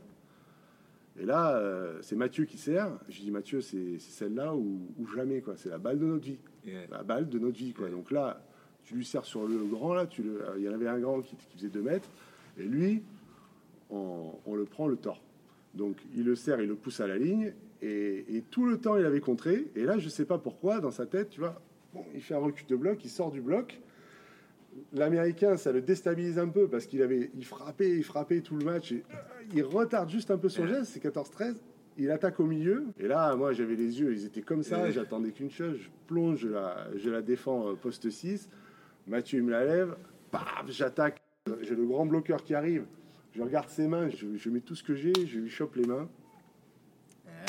Et 1.20 1.26
là, 1.26 1.56
euh, 1.58 1.98
c'est 2.02 2.16
Mathieu 2.16 2.46
qui 2.46 2.58
sert. 2.58 2.92
Je 3.10 3.20
dis, 3.20 3.32
Mathieu, 3.32 3.62
c'est 3.62 4.00
celle-là 4.00 4.56
ou, 4.56 4.80
ou 4.98 5.08
jamais. 5.08 5.42
quoi. 5.42 5.56
C'est 5.58 5.70
la 5.70 5.78
balle 5.78 6.00
de 6.00 6.06
notre 6.06 6.26
vie 6.26 6.38
Yeah. 6.66 6.82
la 6.92 7.04
balle 7.04 7.30
de 7.30 7.40
notre 7.40 7.58
vie. 7.58 7.72
Quoi. 7.74 7.88
Donc 7.90 8.12
là, 8.12 8.42
tu 8.84 8.94
lui 8.96 9.06
sers 9.06 9.24
sur 9.24 9.48
le 9.48 9.64
grand, 9.64 9.94
là, 9.94 10.06
tu 10.06 10.24
le, 10.24 10.42
il 10.58 10.64
y 10.64 10.70
en 10.70 10.74
avait 10.74 10.90
un 10.90 11.00
grand 11.00 11.22
qui, 11.22 11.36
qui 11.38 11.46
faisait 11.56 11.70
2 11.70 11.82
mètres, 11.82 12.10
et 12.60 12.64
lui, 12.64 13.02
on, 13.90 14.34
on 14.46 14.56
le 14.56 14.66
prend 14.66 14.88
le 14.88 14.98
tort. 14.98 15.22
Donc 15.74 15.96
il 16.16 16.26
le 16.26 16.36
sert, 16.36 16.60
il 16.60 16.68
le 16.68 16.76
pousse 16.76 17.00
à 17.00 17.08
la 17.08 17.18
ligne, 17.18 17.54
et, 17.82 18.26
et 18.36 18.42
tout 18.42 18.66
le 18.66 18.78
temps 18.78 18.98
il 18.98 19.06
avait 19.06 19.22
contré, 19.22 19.68
et 19.76 19.84
là, 19.86 19.98
je 20.00 20.10
sais 20.10 20.26
pas 20.26 20.38
pourquoi, 20.38 20.82
dans 20.82 20.92
sa 20.92 21.06
tête, 21.06 21.30
tu 21.30 21.40
vois, 21.40 21.62
bon, 21.94 22.04
il 22.14 22.22
fait 22.22 22.36
un 22.36 22.40
recul 22.40 22.68
de 22.68 22.76
bloc, 22.76 23.04
il 23.06 23.10
sort 23.10 23.32
du 23.32 23.40
bloc. 23.42 23.80
L'américain, 24.94 25.58
ça 25.58 25.72
le 25.72 25.82
déstabilise 25.82 26.38
un 26.40 26.48
peu 26.50 26.68
parce 26.68 26.86
qu'il 26.86 27.02
avait, 27.02 27.32
il 27.36 27.46
frappait, 27.46 27.90
il 27.98 28.04
frappait 28.04 28.42
tout 28.42 28.56
le 28.58 28.66
match, 28.66 28.92
et 28.92 29.04
euh, 29.14 29.18
il 29.54 29.64
retarde 29.64 30.10
juste 30.10 30.32
un 30.32 30.38
peu 30.38 30.50
son 30.50 30.68
geste, 30.68 30.86
c'est 30.94 31.04
14-13. 31.04 31.56
Il 31.98 32.12
attaque 32.12 32.40
au 32.40 32.46
milieu. 32.46 32.86
Et 32.98 33.08
là, 33.08 33.36
moi, 33.36 33.52
j'avais 33.52 33.76
les 33.76 34.00
yeux, 34.00 34.14
ils 34.14 34.26
étaient 34.26 34.42
comme 34.42 34.64
ça. 34.64 34.90
J'attendais 34.90 35.32
qu'une 35.32 35.52
chose. 35.52 35.78
Je 35.82 35.90
plonge, 36.08 36.40
je 36.40 36.48
la, 36.48 36.88
je 36.96 37.10
la 37.10 37.22
défends 37.22 37.70
euh, 37.70 37.76
poste 37.76 38.10
6. 38.10 38.50
Mathieu, 39.08 39.40
il 39.40 39.44
me 39.46 39.52
la 39.52 39.66
lève. 39.66 39.96
Paf, 40.32 40.66
j'attaque. 40.70 41.22
J'ai 41.62 41.76
le 41.76 41.86
grand 41.86 42.06
bloqueur 42.06 42.42
qui 42.44 42.54
arrive. 42.56 42.86
Je 43.34 43.42
regarde 43.42 43.68
ses 43.70 43.88
mains. 43.88 44.08
Je, 44.10 44.38
je 44.38 44.50
mets 44.50 44.62
tout 44.62 44.76
ce 44.76 44.84
que 44.84 44.94
j'ai. 44.96 45.12
Je 45.26 45.40
lui 45.40 45.50
chope 45.50 45.76
les 45.76 45.86
mains. 45.86 46.08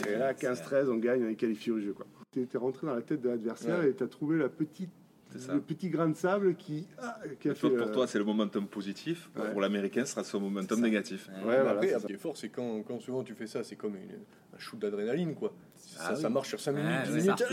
Et 0.09 0.17
là, 0.17 0.33
15-13, 0.33 0.89
on 0.89 0.97
gagne, 0.97 1.25
on 1.25 1.29
est 1.29 1.35
qualifié 1.37 1.73
au 1.73 1.79
jeu. 1.79 1.95
Tu 2.33 2.43
es 2.53 2.59
rentré 2.59 2.87
dans 2.87 2.95
la 2.95 3.03
tête 3.03 3.21
de 3.21 3.29
l'adversaire 3.29 3.81
Ouais. 3.81 3.91
et 3.91 3.95
tu 3.95 4.03
as 4.03 4.09
trouvé 4.09 4.39
la 4.39 4.49
petite, 4.49 4.91
ça. 5.39 5.55
le 5.55 5.61
petit 5.61 5.89
grain 5.91 6.09
de 6.09 6.17
sable 6.17 6.57
qui, 6.57 6.87
ah, 6.99 7.19
qui 7.39 7.49
a 7.49 7.53
Et 7.53 7.55
toi, 7.55 7.71
fait. 7.71 7.77
pour 7.77 7.87
euh, 7.89 7.93
toi, 7.93 8.07
c'est 8.07 8.19
le 8.19 8.25
momentum 8.25 8.67
positif. 8.67 9.31
Ouais. 9.37 9.51
Pour 9.53 9.61
l'américain, 9.61 10.05
ce 10.05 10.13
sera 10.13 10.25
son 10.25 10.41
momentum 10.41 10.81
négatif. 10.81 11.29
Ouais. 11.29 11.35
Ouais, 11.35 11.41
Mais 11.43 11.55
voilà, 11.57 11.71
après, 11.73 11.99
ce 11.99 12.07
qui 12.07 12.13
est 12.13 12.17
fort, 12.17 12.37
c'est 12.37 12.49
quand, 12.49 12.83
quand 12.83 13.01
souvent 13.01 13.23
tu 13.23 13.35
fais 13.35 13.47
ça, 13.47 13.63
c'est 13.65 13.77
comme 13.77 13.97
une- 13.97 14.19
un 14.55 14.59
shoot 14.59 14.79
d'adrénaline, 14.79 15.35
quoi. 15.35 15.53
Ah 15.99 16.09
ça, 16.09 16.15
oui. 16.15 16.23
ça 16.23 16.29
marche 16.31 16.49
sur 16.49 16.61
5 16.61 16.75
Ouais, 16.75 16.83
minutes, 16.83 16.97
10 17.05 17.11
ouais, 17.11 17.21
minutes, 17.23 17.39
ça, 17.39 17.47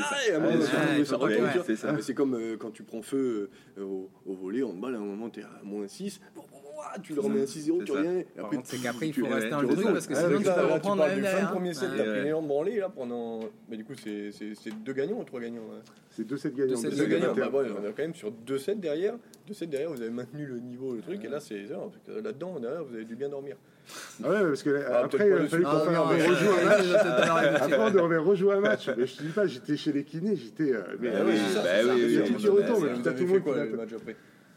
ah, 1.89 1.95
c'est 2.01 2.13
comme 2.13 2.35
euh, 2.35 2.55
quand 2.57 2.71
tu 2.71 2.83
prends 2.83 3.01
feu 3.01 3.49
euh, 3.77 3.83
au, 3.83 4.09
au 4.25 4.33
volet, 4.33 4.63
en 4.63 4.73
balle, 4.73 4.95
à 4.95 4.97
un 4.97 5.01
moment, 5.01 5.29
tu 5.29 5.39
es 5.41 5.43
à 5.43 5.61
moins 5.63 5.87
6, 5.87 6.19
tu 7.03 7.13
le 7.13 7.21
remets 7.21 7.41
à 7.41 7.45
6-0, 7.45 7.79
C'est 7.79 7.85
tu 7.85 7.91
reviens. 7.91 8.23
Par 8.35 8.49
contre, 8.49 8.61
c'est 8.65 8.77
qu'après, 8.77 9.07
il 9.09 9.13
tu- 9.13 9.21
faut 9.21 9.27
rester 9.27 9.49
dans 9.49 9.61
le 9.61 9.67
truc 9.67 9.85
parce 9.87 10.07
que 10.07 10.13
Ah, 10.15 10.27
sinon, 10.27 10.41
tu 10.41 10.47
reprendre 10.49 11.01
la 11.05 11.15
du 11.15 11.21
même 11.21 11.35
fin 11.35 11.43
de 11.45 11.51
premier 11.51 11.73
set, 11.73 11.89
t'as 11.97 12.03
pris 12.03 12.23
les 12.23 12.29
jambes 12.29 12.47
branlées, 12.47 12.79
là, 12.79 12.89
pendant... 12.89 13.39
Mais 13.69 13.77
du 13.77 13.83
coup, 13.83 13.93
c'est 14.01 14.31
c'est- 14.31 14.55
c'est 14.55 14.71
deux 14.83 14.93
gagnants 14.93 15.19
ou 15.19 15.23
trois 15.23 15.39
gagnants 15.41 15.63
C'est 16.11 16.23
2-7 16.25 16.53
gagnants. 16.55 16.69
Deux 16.69 16.75
sets 16.77 16.89
deux 16.89 16.95
Deux 16.95 17.03
sets 17.03 17.09
gagnants, 17.09 17.33
gagnants. 17.33 17.51
bah 17.51 17.59
on 17.81 17.83
est 17.87 17.91
quand 17.91 17.97
même 18.03 18.15
sur 18.15 18.31
deux 18.31 18.57
sets 18.57 18.75
derrière. 18.75 19.15
Deux 19.47 19.53
sets 19.53 19.67
derrière, 19.67 19.89
vous 19.91 20.01
avez 20.01 20.09
maintenu 20.11 20.45
le 20.45 20.59
niveau, 20.59 20.93
le 20.93 21.01
truc, 21.01 21.23
et 21.25 21.27
là, 21.27 21.39
c'est 21.39 21.63
là-dedans, 22.07 22.59
derrière, 22.59 22.83
vous 22.83 22.95
avez 22.95 23.05
dû 23.05 23.15
bien 23.15 23.29
dormir. 23.29 23.57
Ah 24.23 24.29
ouais, 24.29 24.43
parce 24.43 24.63
que 24.63 24.81
Ah, 24.91 25.01
après, 25.05 25.29
il 25.41 25.47
fallu 25.47 25.63
qu'on 25.63 25.79
rejoue 25.79 26.51
un 26.61 26.65
match. 26.65 26.85
Après, 27.61 27.77
on 27.79 27.89
devait 27.91 28.17
rejouer 28.17 28.53
un 28.55 28.59
match. 28.59 28.89
Mais 28.97 29.07
je 29.07 29.15
te 29.17 29.23
dis 29.23 29.29
pas, 29.29 29.47
j'étais 29.47 29.77
chez 29.77 29.91
les 29.91 30.03
kinés, 30.03 30.35
j'étais. 30.35 30.73
mais 30.99 31.09
oui, 31.25 31.33
oui, 31.85 32.21
tout 32.27 32.33
qui 32.35 32.47
retombe. 32.47 32.85
Vous 32.85 33.01
Tout 33.01 33.09
le 33.19 33.25
monde 33.27 33.43
quoi, 33.43 33.65
qui 33.65 33.73
match 33.75 33.89
après 33.95 34.15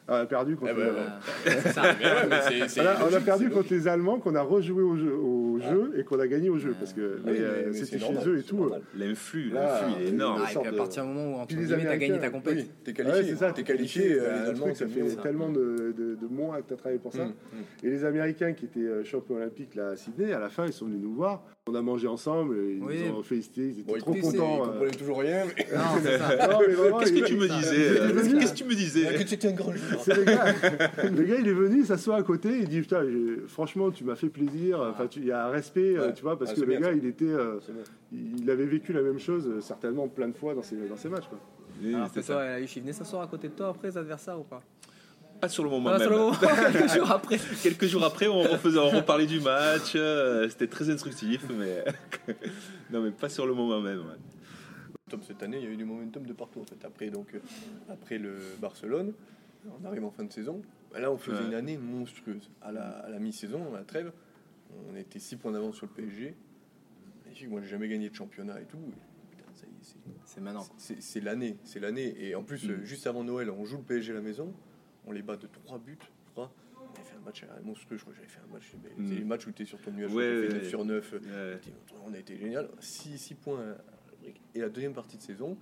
Ah, 0.08 0.12
on 0.12 0.22
a 0.22 0.26
perdu 0.26 0.56
contre. 0.56 0.72
Voilà. 0.74 1.20
C'est 1.44 1.68
ça. 1.72 1.82
Mais 1.98 2.04
ouais, 2.06 2.12
mais 2.28 2.36
c'est- 2.48 2.68
c'est 2.68 2.82
Voilà, 2.82 2.98
on 3.08 3.14
a 3.14 3.20
perdu 3.20 3.50
contre 3.50 3.68
les 3.72 3.86
Allemands 3.86 4.18
qu'on 4.18 4.34
a 4.34 4.42
rejoué 4.42 4.82
au 4.82 5.49
jeu, 5.60 5.68
au 5.68 5.84
jeu 5.92 5.98
et 5.98 6.04
qu'on 6.04 6.18
a 6.20 6.26
gagné 6.26 6.48
au 6.50 6.58
jeu 6.58 6.74
parce 6.78 6.92
que 6.92 7.00
Oui, 7.00 7.20
mais, 7.24 7.32
mais- 7.32 7.38
euh, 7.40 7.62
mais 7.68 7.72
c'était 7.74 7.98
c'est 7.98 8.06
chez 8.22 8.28
eux 8.28 8.38
et 8.38 8.42
tout. 8.42 8.70
L'influx, 8.96 9.50
Là, 9.50 9.80
l'influx, 9.82 9.92
il 10.00 10.06
est 10.06 10.08
énorme. 10.10 10.42
Ah, 10.44 10.50
et 10.50 10.52
sorte 10.54 10.66
puis 10.66 10.74
à 10.74 10.78
partir 10.78 11.02
du 11.04 11.08
moment 11.08 11.36
où, 11.36 11.40
entre 11.40 11.54
les 11.56 11.62
guillemets, 11.64 11.84
t'as 11.84 11.96
gagné 11.96 12.18
ta. 12.18 12.28
Oui, 12.28 12.70
t'es 12.84 12.90
Ouais, 12.90 12.94
qualifié. 12.94 13.22
c'est 13.32 13.36
ça, 13.36 13.52
t'es 13.52 13.62
qualifié, 13.62 14.12
euh, 14.14 14.20
euh, 14.50 14.54
truc, 14.54 14.76
ça 14.76 14.86
fait 14.86 15.16
tellement 15.22 15.48
de, 15.50 15.94
de, 15.96 16.14
de 16.20 16.26
mois 16.28 16.60
que 16.62 16.68
tu 16.68 16.74
as 16.74 16.76
travaillé 16.76 16.98
pour 17.00 17.12
ça. 17.12 17.22
Hum, 17.22 17.28
hum. 17.52 17.58
Et 17.82 17.90
les 17.90 18.04
Américains 18.04 18.52
qui 18.52 18.64
étaient 18.66 18.80
euh, 18.80 19.04
champions 19.04 19.36
olympiques 19.36 19.74
là, 19.74 19.88
à 19.90 19.96
Sydney, 19.96 20.32
à 20.32 20.38
la 20.38 20.48
fin, 20.48 20.66
ils 20.66 20.72
sont 20.72 20.86
venus 20.86 21.00
nous 21.02 21.12
voir. 21.14 21.44
On 21.68 21.74
a 21.74 21.82
mangé 21.82 22.08
ensemble, 22.08 22.56
ils 22.70 22.82
Oui. 22.82 22.96
nous 23.08 23.18
ont 23.18 23.22
félicité, 23.22 23.60
ils 23.68 23.80
étaient 23.80 23.92
Bon, 23.92 23.98
trop 23.98 24.14
contents. 24.14 24.30
Ils 24.32 24.38
euh. 24.62 24.64
comprenaient 24.72 24.90
toujours 24.90 25.18
rien, 25.20 25.44
mais 25.46 25.64
Qu'est-ce 25.64 27.12
que 27.12 27.26
tu 27.26 27.36
me 27.36 27.48
disais 27.48 28.00
euh. 28.00 28.38
Qu'est-ce 28.38 28.52
que 28.52 28.58
tu 28.58 28.64
me 28.64 28.74
disais 28.74 29.14
que 29.14 29.28
c'était 29.28 29.48
un 29.48 29.52
grand. 29.52 29.72
C'est 30.00 30.16
le 30.16 30.24
gars. 30.24 30.44
le 31.04 31.22
gars, 31.22 31.36
il 31.40 31.48
est 31.48 31.52
venu, 31.52 31.80
il 31.80 31.86
s'assoit 31.86 32.16
à 32.16 32.22
côté, 32.22 32.48
il 32.60 32.68
dit 32.68 32.80
Putain, 32.80 33.04
franchement, 33.46 33.90
tu 33.90 34.04
m'as 34.04 34.16
fait 34.16 34.28
plaisir. 34.28 34.80
Enfin, 34.90 35.06
tu- 35.06 35.20
il 35.20 35.26
y 35.26 35.32
a 35.32 35.46
un 35.46 35.49
respect, 35.50 35.96
euh, 35.96 36.08
Ouais. 36.08 36.14
tu 36.14 36.22
vois, 36.22 36.38
parce 36.38 36.50
Ah, 36.52 36.54
que 36.54 36.60
le 36.60 36.66
bien, 36.66 36.80
gars, 36.80 36.86
ça. 36.88 36.92
il 36.94 37.06
était, 37.06 37.24
euh, 37.26 37.58
il 38.12 38.50
avait 38.50 38.66
vécu 38.66 38.92
la 38.92 39.02
même 39.02 39.18
chose, 39.18 39.46
euh, 39.48 39.60
certainement 39.60 40.08
plein 40.08 40.28
de 40.28 40.36
fois 40.36 40.54
dans 40.54 40.62
ses, 40.62 40.76
dans 40.88 40.96
ses 40.96 41.08
matchs. 41.08 41.28
Quoi. 41.28 41.38
Oui, 41.82 41.94
Alors, 41.94 42.10
toi, 42.12 42.22
ça. 42.22 42.60
Il 42.60 42.66
venait 42.66 42.92
s'asseoir 42.92 43.22
à 43.22 43.26
côté 43.26 43.48
de 43.48 43.54
toi 43.54 43.68
après 43.68 43.88
les 43.88 43.98
adversaires 43.98 44.38
ou 44.38 44.44
pas? 44.44 44.62
Pas 45.40 45.48
sur 45.48 45.64
le 45.64 45.70
moment 45.70 45.88
Pas 45.90 46.00
sur 46.00 46.10
le 46.10 46.16
même. 46.16 46.24
moment, 46.26 46.36
quelques 46.72 46.92
jours 46.94 47.10
après. 47.10 47.38
Quelques 47.62 47.86
jours 47.86 48.04
après, 48.04 48.26
on, 48.28 48.42
refaisait, 48.42 48.78
on 48.78 48.90
reparlait 48.90 49.26
du 49.26 49.40
match. 49.40 49.92
euh, 49.96 50.48
C'était 50.50 50.66
très 50.66 50.90
instructif, 50.90 51.44
mais 51.58 51.84
non, 52.92 53.00
mais 53.02 53.10
pas 53.10 53.28
sur 53.30 53.46
le 53.46 53.54
moment 53.54 53.80
même. 53.80 54.00
ouais. 54.00 55.16
Cette 55.26 55.42
année, 55.42 55.58
il 55.58 55.64
y 55.64 55.66
a 55.66 55.70
eu 55.70 55.76
du 55.76 55.84
momentum 55.84 56.24
de 56.24 56.32
partout 56.32 56.60
en 56.60 56.64
fait. 56.64 56.84
Après, 56.84 57.08
donc, 57.10 57.34
après 57.88 58.18
le 58.18 58.36
Barcelone, 58.60 59.12
on 59.82 59.84
arrive 59.86 60.04
en 60.04 60.10
fin 60.10 60.24
de 60.24 60.32
saison. 60.32 60.62
Là, 60.96 61.10
on 61.10 61.16
faisait 61.18 61.38
Ouais. 61.38 61.46
une 61.46 61.54
année 61.54 61.78
monstrueuse. 61.78 62.48
À 62.62 62.70
la, 62.70 62.82
à 62.82 63.08
la 63.10 63.18
mi-saison, 63.18 63.60
à 63.74 63.78
la 63.78 63.84
trêve, 63.84 64.12
on 64.90 64.96
était 64.96 65.18
6 65.18 65.36
points 65.36 65.52
d'avance 65.52 65.76
sur 65.76 65.86
le 65.86 65.92
PSG. 65.92 66.34
Magnifique, 67.24 67.48
moi, 67.48 67.60
j'ai 67.60 67.68
jamais 67.68 67.88
gagné 67.88 68.08
de 68.10 68.14
championnat 68.14 68.60
et 68.60 68.64
tout. 68.66 68.78
Et 68.78 69.36
putain, 69.36 69.50
ça 69.54 69.66
y 69.66 69.70
est, 69.70 69.72
c'est- 69.82 69.96
C'est 70.24 70.40
maintenant. 70.40 70.64
c'est 70.76 71.20
l'année, 71.20 71.56
c'est 71.64 71.80
l'année. 71.80 72.14
Et 72.24 72.34
en 72.34 72.42
plus, 72.42 72.66
Mm. 72.68 72.84
juste 72.84 73.06
avant 73.06 73.24
Noël, 73.24 73.50
on 73.50 73.64
joue 73.64 73.78
le 73.78 73.82
PSG 73.84 74.12
à 74.12 74.14
la 74.16 74.20
maison, 74.22 74.52
on 75.06 75.12
les 75.12 75.22
bat 75.22 75.36
de 75.36 75.46
3 75.46 75.78
buts, 75.78 75.98
je 76.00 76.30
crois. 76.32 76.52
On 76.76 76.92
avait 76.94 77.04
fait 77.04 77.16
un 77.16 77.20
match 77.24 77.44
monstrueux, 77.64 77.96
je 77.96 78.02
crois 78.02 78.12
que 78.12 78.18
j'avais 78.18 78.28
fait 78.30 78.40
un 78.48 78.52
match. 78.52 78.72
mais 78.82 78.90
Mm. 79.04 79.08
C'est 79.08 79.14
le 79.20 79.24
match 79.24 79.46
où 79.46 79.52
tu 79.52 79.62
es 79.62 79.66
sur 79.66 79.80
ton 79.80 79.92
nuage, 79.92 80.12
Ouais, 80.12 80.24
tu 80.24 80.30
fait 80.30 80.42
ouais, 80.42 80.48
9 80.54 80.62
ouais. 80.62 80.68
sur 80.68 80.84
9. 80.84 81.12
Ouais. 81.12 81.60
On 82.04 82.12
a 82.14 82.18
été 82.18 82.36
génial. 82.36 82.68
6 82.80 83.34
points. 83.34 83.76
Et 84.54 84.60
la 84.60 84.68
deuxième 84.68 84.92
partie 84.92 85.16
de 85.16 85.22
saison, 85.22 85.56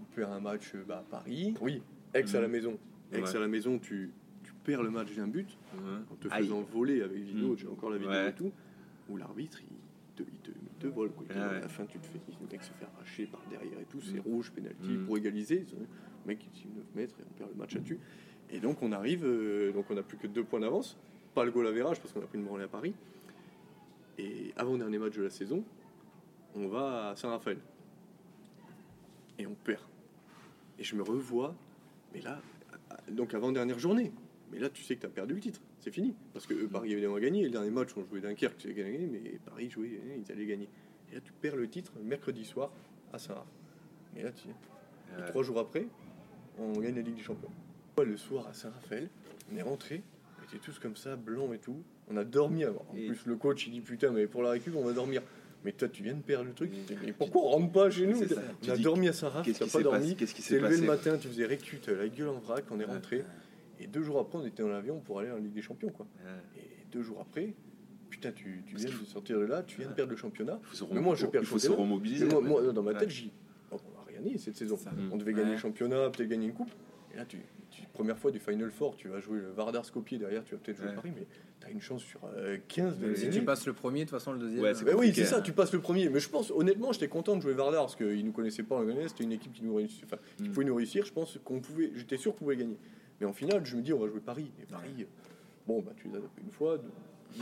on 0.00 0.04
perd 0.14 0.32
un 0.32 0.40
match 0.40 0.74
euh, 0.74 0.82
bah, 0.86 0.98
à 0.98 1.10
Paris. 1.10 1.54
Oui, 1.60 1.82
Ex 2.14 2.34
à 2.34 2.40
la 2.40 2.46
Mhm. 2.48 2.52
maison. 2.52 2.78
Ex 3.12 3.30
Ouais. 3.30 3.36
à 3.36 3.40
la 3.40 3.48
maison, 3.48 3.78
tu 3.78 4.10
perds 4.64 4.82
le 4.82 4.90
match 4.90 5.14
d'un 5.14 5.26
but 5.28 5.56
en 6.10 6.14
te 6.16 6.28
Aïe. 6.30 6.44
faisant 6.44 6.60
voler 6.62 7.02
avec 7.02 7.18
vidéo. 7.22 7.48
Mhm. 7.50 7.56
J'ai 7.58 7.68
encore 7.68 7.90
la 7.90 7.96
vidéo 7.98 8.10
Ouais. 8.12 8.30
et 8.30 8.34
tout. 8.34 8.52
Où 9.08 9.16
l'arbitre, 9.16 9.58
il 9.62 10.14
te, 10.16 10.22
il 10.30 10.38
te, 10.38 10.50
il 10.50 10.68
te 10.78 10.86
vole. 10.86 11.10
Quoi. 11.10 11.26
Ah 11.30 11.34
ouais. 11.34 11.56
À 11.56 11.60
la 11.60 11.68
fin, 11.68 11.84
tu 11.86 11.98
te 11.98 12.06
fais, 12.06 12.20
le 12.28 12.46
mec 12.50 12.62
se 12.62 12.72
fait 12.72 12.84
arracher 12.84 13.26
par 13.26 13.40
derrière 13.50 13.78
et 13.80 13.84
tout. 13.86 14.00
C'est 14.00 14.14
Mhm. 14.14 14.20
rouge, 14.20 14.52
pénalty 14.52 14.88
Mhm. 14.88 15.06
pour 15.06 15.16
égaliser. 15.18 15.64
Le 15.72 15.86
mec, 16.26 16.44
il 16.44 16.50
tire 16.50 16.70
9 16.76 16.84
mètres 16.94 17.16
et 17.18 17.22
on 17.28 17.38
perd 17.38 17.50
le 17.50 17.56
match 17.56 17.74
là-dessus. 17.74 17.98
Et 18.50 18.60
donc, 18.60 18.82
on 18.82 18.92
arrive, 18.92 19.24
euh, 19.24 19.72
donc 19.72 19.86
on 19.90 19.94
n'a 19.94 20.02
plus 20.02 20.18
que 20.18 20.26
deux 20.26 20.44
points 20.44 20.60
d'avance. 20.60 20.96
Pas 21.34 21.44
le 21.44 21.50
goal 21.52 21.66
à 21.66 21.72
virage 21.72 22.00
parce 22.00 22.12
qu'on 22.12 22.20
a 22.20 22.26
pris 22.26 22.38
une 22.38 22.44
branlée 22.44 22.64
à 22.64 22.68
Paris. 22.68 22.94
Et 24.18 24.52
avant-dernier 24.56 24.98
match 24.98 25.16
de 25.16 25.22
la 25.22 25.30
saison, 25.30 25.64
on 26.54 26.66
va 26.68 27.10
à 27.10 27.16
Saint-Raphaël. 27.16 27.58
Et 29.38 29.46
on 29.46 29.54
perd. 29.54 29.82
Et 30.78 30.84
je 30.84 30.94
me 30.96 31.02
revois, 31.02 31.54
mais 32.12 32.20
là, 32.20 32.40
donc 33.10 33.32
avant-dernière 33.34 33.78
journée. 33.78 34.12
Mais 34.52 34.58
là, 34.58 34.68
tu 34.68 34.82
sais 34.82 34.96
que 34.96 35.00
tu 35.00 35.06
as 35.06 35.10
perdu 35.10 35.34
le 35.34 35.40
titre. 35.40 35.60
C'est 35.80 35.90
fini. 35.92 36.14
Parce 36.32 36.46
que 36.46 36.54
Paris 36.66 36.92
évidemment 36.92 37.16
a 37.16 37.20
gagné. 37.20 37.40
Et 37.42 37.44
le 37.44 37.50
dernier 37.50 37.70
match, 37.70 37.90
on 37.96 38.04
jouait 38.04 38.20
Dunkerque, 38.20 38.56
tu 38.58 38.68
sais 38.68 38.74
qu'ils 38.74 38.82
avaient 38.82 38.92
gagné, 38.92 39.06
mais 39.06 39.38
Paris 39.44 39.70
jouait, 39.70 40.00
hein, 40.04 40.20
ils 40.26 40.32
allaient 40.32 40.46
gagner. 40.46 40.68
Et 41.10 41.14
là, 41.16 41.20
tu 41.24 41.32
perds 41.32 41.56
le 41.56 41.68
titre 41.68 41.92
mercredi 42.02 42.44
soir 42.44 42.72
à 43.12 43.18
Saint-Raph. 43.18 43.46
Et 44.16 44.22
là, 44.22 44.30
tu 44.32 44.48
et 44.48 45.20
Ouais. 45.20 45.26
trois 45.28 45.42
jours 45.42 45.58
après, 45.58 45.86
on 46.58 46.72
gagne 46.72 46.94
la 46.94 47.02
Ligue 47.02 47.16
des 47.16 47.22
Champions. 47.22 47.50
Le 48.04 48.16
soir 48.16 48.46
à 48.48 48.54
Saint-Raphaël, 48.54 49.08
on 49.52 49.56
est 49.56 49.62
rentré, 49.62 50.02
on 50.40 50.44
était 50.48 50.58
tous 50.64 50.78
comme 50.78 50.96
ça, 50.96 51.16
blancs 51.16 51.52
et 51.54 51.58
tout. 51.58 51.82
On 52.08 52.16
a 52.16 52.24
dormi 52.24 52.64
avant. 52.64 52.84
En 52.90 52.96
Et- 52.96 53.08
plus, 53.08 53.26
le 53.26 53.36
coach, 53.36 53.66
il 53.66 53.72
dit 53.72 53.80
putain, 53.82 54.10
mais 54.10 54.26
pour 54.26 54.42
la 54.42 54.50
récup, 54.50 54.74
on 54.74 54.84
va 54.84 54.92
dormir. 54.92 55.20
Mais 55.64 55.72
toi, 55.72 55.86
tu 55.88 56.02
viens 56.02 56.14
de 56.14 56.22
perdre 56.22 56.46
le 56.46 56.54
truc. 56.54 56.70
Mais 57.04 57.12
pourquoi 57.12 57.42
on 57.42 57.48
rentre 57.48 57.72
pas 57.72 57.90
chez 57.90 58.06
nous? 58.06 58.16
C'est. 58.18 58.32
On 58.38 58.40
Tu 58.62 58.70
a 58.70 58.76
dormi 58.78 59.08
à 59.08 59.12
t'as 59.12 59.42
qui 59.42 59.52
pas 59.52 59.82
dormi. 59.82 60.00
passé? 60.00 60.14
Qu'est-ce 60.14 60.34
qui 60.34 60.40
s'est 60.40 60.54
t'es 60.54 60.60
levé 60.60 60.68
passé? 60.70 60.80
le 60.80 60.86
matin, 60.86 61.18
tu 61.18 61.28
faisais 61.28 61.44
récute, 61.44 61.88
la 61.88 62.08
gueule 62.08 62.28
en 62.28 62.38
vrac, 62.38 62.64
on 62.70 62.80
est 62.80 62.84
rentré. 62.84 63.22
Et 63.82 63.86
deux 63.86 64.02
jours 64.02 64.18
après, 64.20 64.38
on 64.38 64.44
était 64.46 64.62
dans 64.62 64.68
l'avion 64.68 65.00
pour 65.00 65.20
aller 65.20 65.30
en 65.30 65.36
Ligue 65.36 65.52
des 65.52 65.62
Champions. 65.62 65.88
Quoi. 65.90 66.06
Ouais. 66.24 66.60
Et 66.62 66.86
deux 66.92 67.02
jours 67.02 67.18
après, 67.20 67.54
putain, 68.10 68.30
tu, 68.32 68.62
tu 68.66 68.76
viens 68.76 68.86
de 68.90 69.04
sortir 69.06 69.38
de 69.38 69.44
là, 69.44 69.62
tu 69.62 69.80
viens 69.80 69.88
de 69.88 69.94
perdre 69.94 70.10
le 70.12 70.16
championnat. 70.18 70.60
Mais 70.92 71.00
moi, 71.00 71.14
je 71.14 71.26
perds 71.26 71.42
il 71.42 71.46
faut 71.46 71.54
le 71.56 71.60
se 71.60 71.66
championnat. 71.68 72.40
moi, 72.40 72.62
moi, 72.62 72.72
dans 72.72 72.82
ma 72.82 72.94
tête, 72.94 73.10
j'y. 73.10 73.32
oh, 73.72 73.76
on 73.88 73.98
n'a 73.98 74.04
rien 74.06 74.20
gagné 74.20 74.38
cette 74.38 74.56
saison. 74.56 74.76
Ça. 74.76 74.90
On 75.12 75.16
devait 75.16 75.32
gagner 75.32 75.52
le 75.52 75.58
championnat, 75.58 76.10
peut-être 76.10 76.28
gagner 76.28 76.46
une 76.46 76.52
coupe. 76.54 76.70
Et 77.12 77.16
là, 77.16 77.24
tu, 77.24 77.38
tu- 77.70 77.82
première 77.92 78.16
fois 78.18 78.30
du 78.30 78.38
Final 78.38 78.70
Four, 78.70 78.96
tu 78.96 79.08
vas 79.08 79.18
jouer 79.18 79.38
le 79.40 79.50
Vardar 79.50 79.84
Skopje 79.84 80.14
derrière, 80.14 80.44
tu 80.44 80.54
vas 80.54 80.60
peut-être 80.60 80.76
jouer 80.76 80.88
Ouais. 80.88 80.94
Paris, 80.94 81.12
mais 81.12 81.26
tu 81.60 81.66
as 81.66 81.70
une 81.70 81.80
chance 81.80 82.02
sur 82.02 82.20
euh, 82.36 82.56
15 82.68 82.98
de 82.98 83.14
Si 83.14 83.30
tu 83.30 83.42
passes 83.42 83.66
le 83.66 83.72
premier, 83.72 84.00
de 84.04 84.10
toute 84.10 84.18
façon, 84.18 84.32
le 84.32 84.38
deuxième. 84.38 84.62
Ouais, 84.62 84.74
c'est 84.74 84.82
euh, 84.86 84.92
Bah 84.92 84.96
oui, 84.98 85.12
c'est 85.12 85.24
ça, 85.24 85.38
hein. 85.38 85.42
tu 85.42 85.52
passes 85.52 85.72
le 85.72 85.80
premier. 85.80 86.08
Mais 86.08 86.20
je 86.20 86.28
pense, 86.28 86.52
honnêtement, 86.52 86.92
j'étais 86.92 87.08
content 87.08 87.34
de 87.36 87.42
jouer 87.42 87.52
Vardar 87.54 87.82
parce 87.82 87.96
qu'ils 87.96 88.24
nous 88.24 88.30
connaissaient 88.32 88.62
pas 88.62 88.76
en 88.76 88.82
Lyonnais, 88.82 89.08
c'était 89.08 89.24
une 89.24 89.32
équipe 89.32 89.52
qui 89.52 89.64
nous 89.64 89.74
réussissait, 89.74 90.04
enfin, 90.06 90.18
qui 90.36 90.44
Mm. 90.48 90.52
pouvait 90.52 90.66
nous 90.66 90.74
réussir. 90.76 91.04
Je 91.04 91.12
pense 91.12 91.38
qu'on 91.42 91.58
pouvait, 91.60 91.90
j'étais 91.96 92.16
sûr 92.16 92.32
qu'on 92.32 92.44
pouvait 92.44 92.56
gagner. 92.58 92.76
Mais 93.20 93.26
en 93.26 93.32
finale, 93.32 93.64
je 93.64 93.76
me 93.76 93.82
dis, 93.82 93.92
on 93.92 93.98
va 93.98 94.08
jouer 94.08 94.20
Paris. 94.20 94.50
Et 94.62 94.66
Paris, 94.66 94.90
euh, 95.00 95.04
bon, 95.66 95.80
bah 95.82 95.92
tu 95.96 96.08
les 96.08 96.14
as 96.16 96.20
tapés 96.20 96.42
une 96.42 96.50
fois, 96.52 96.78
deux- 96.78 96.88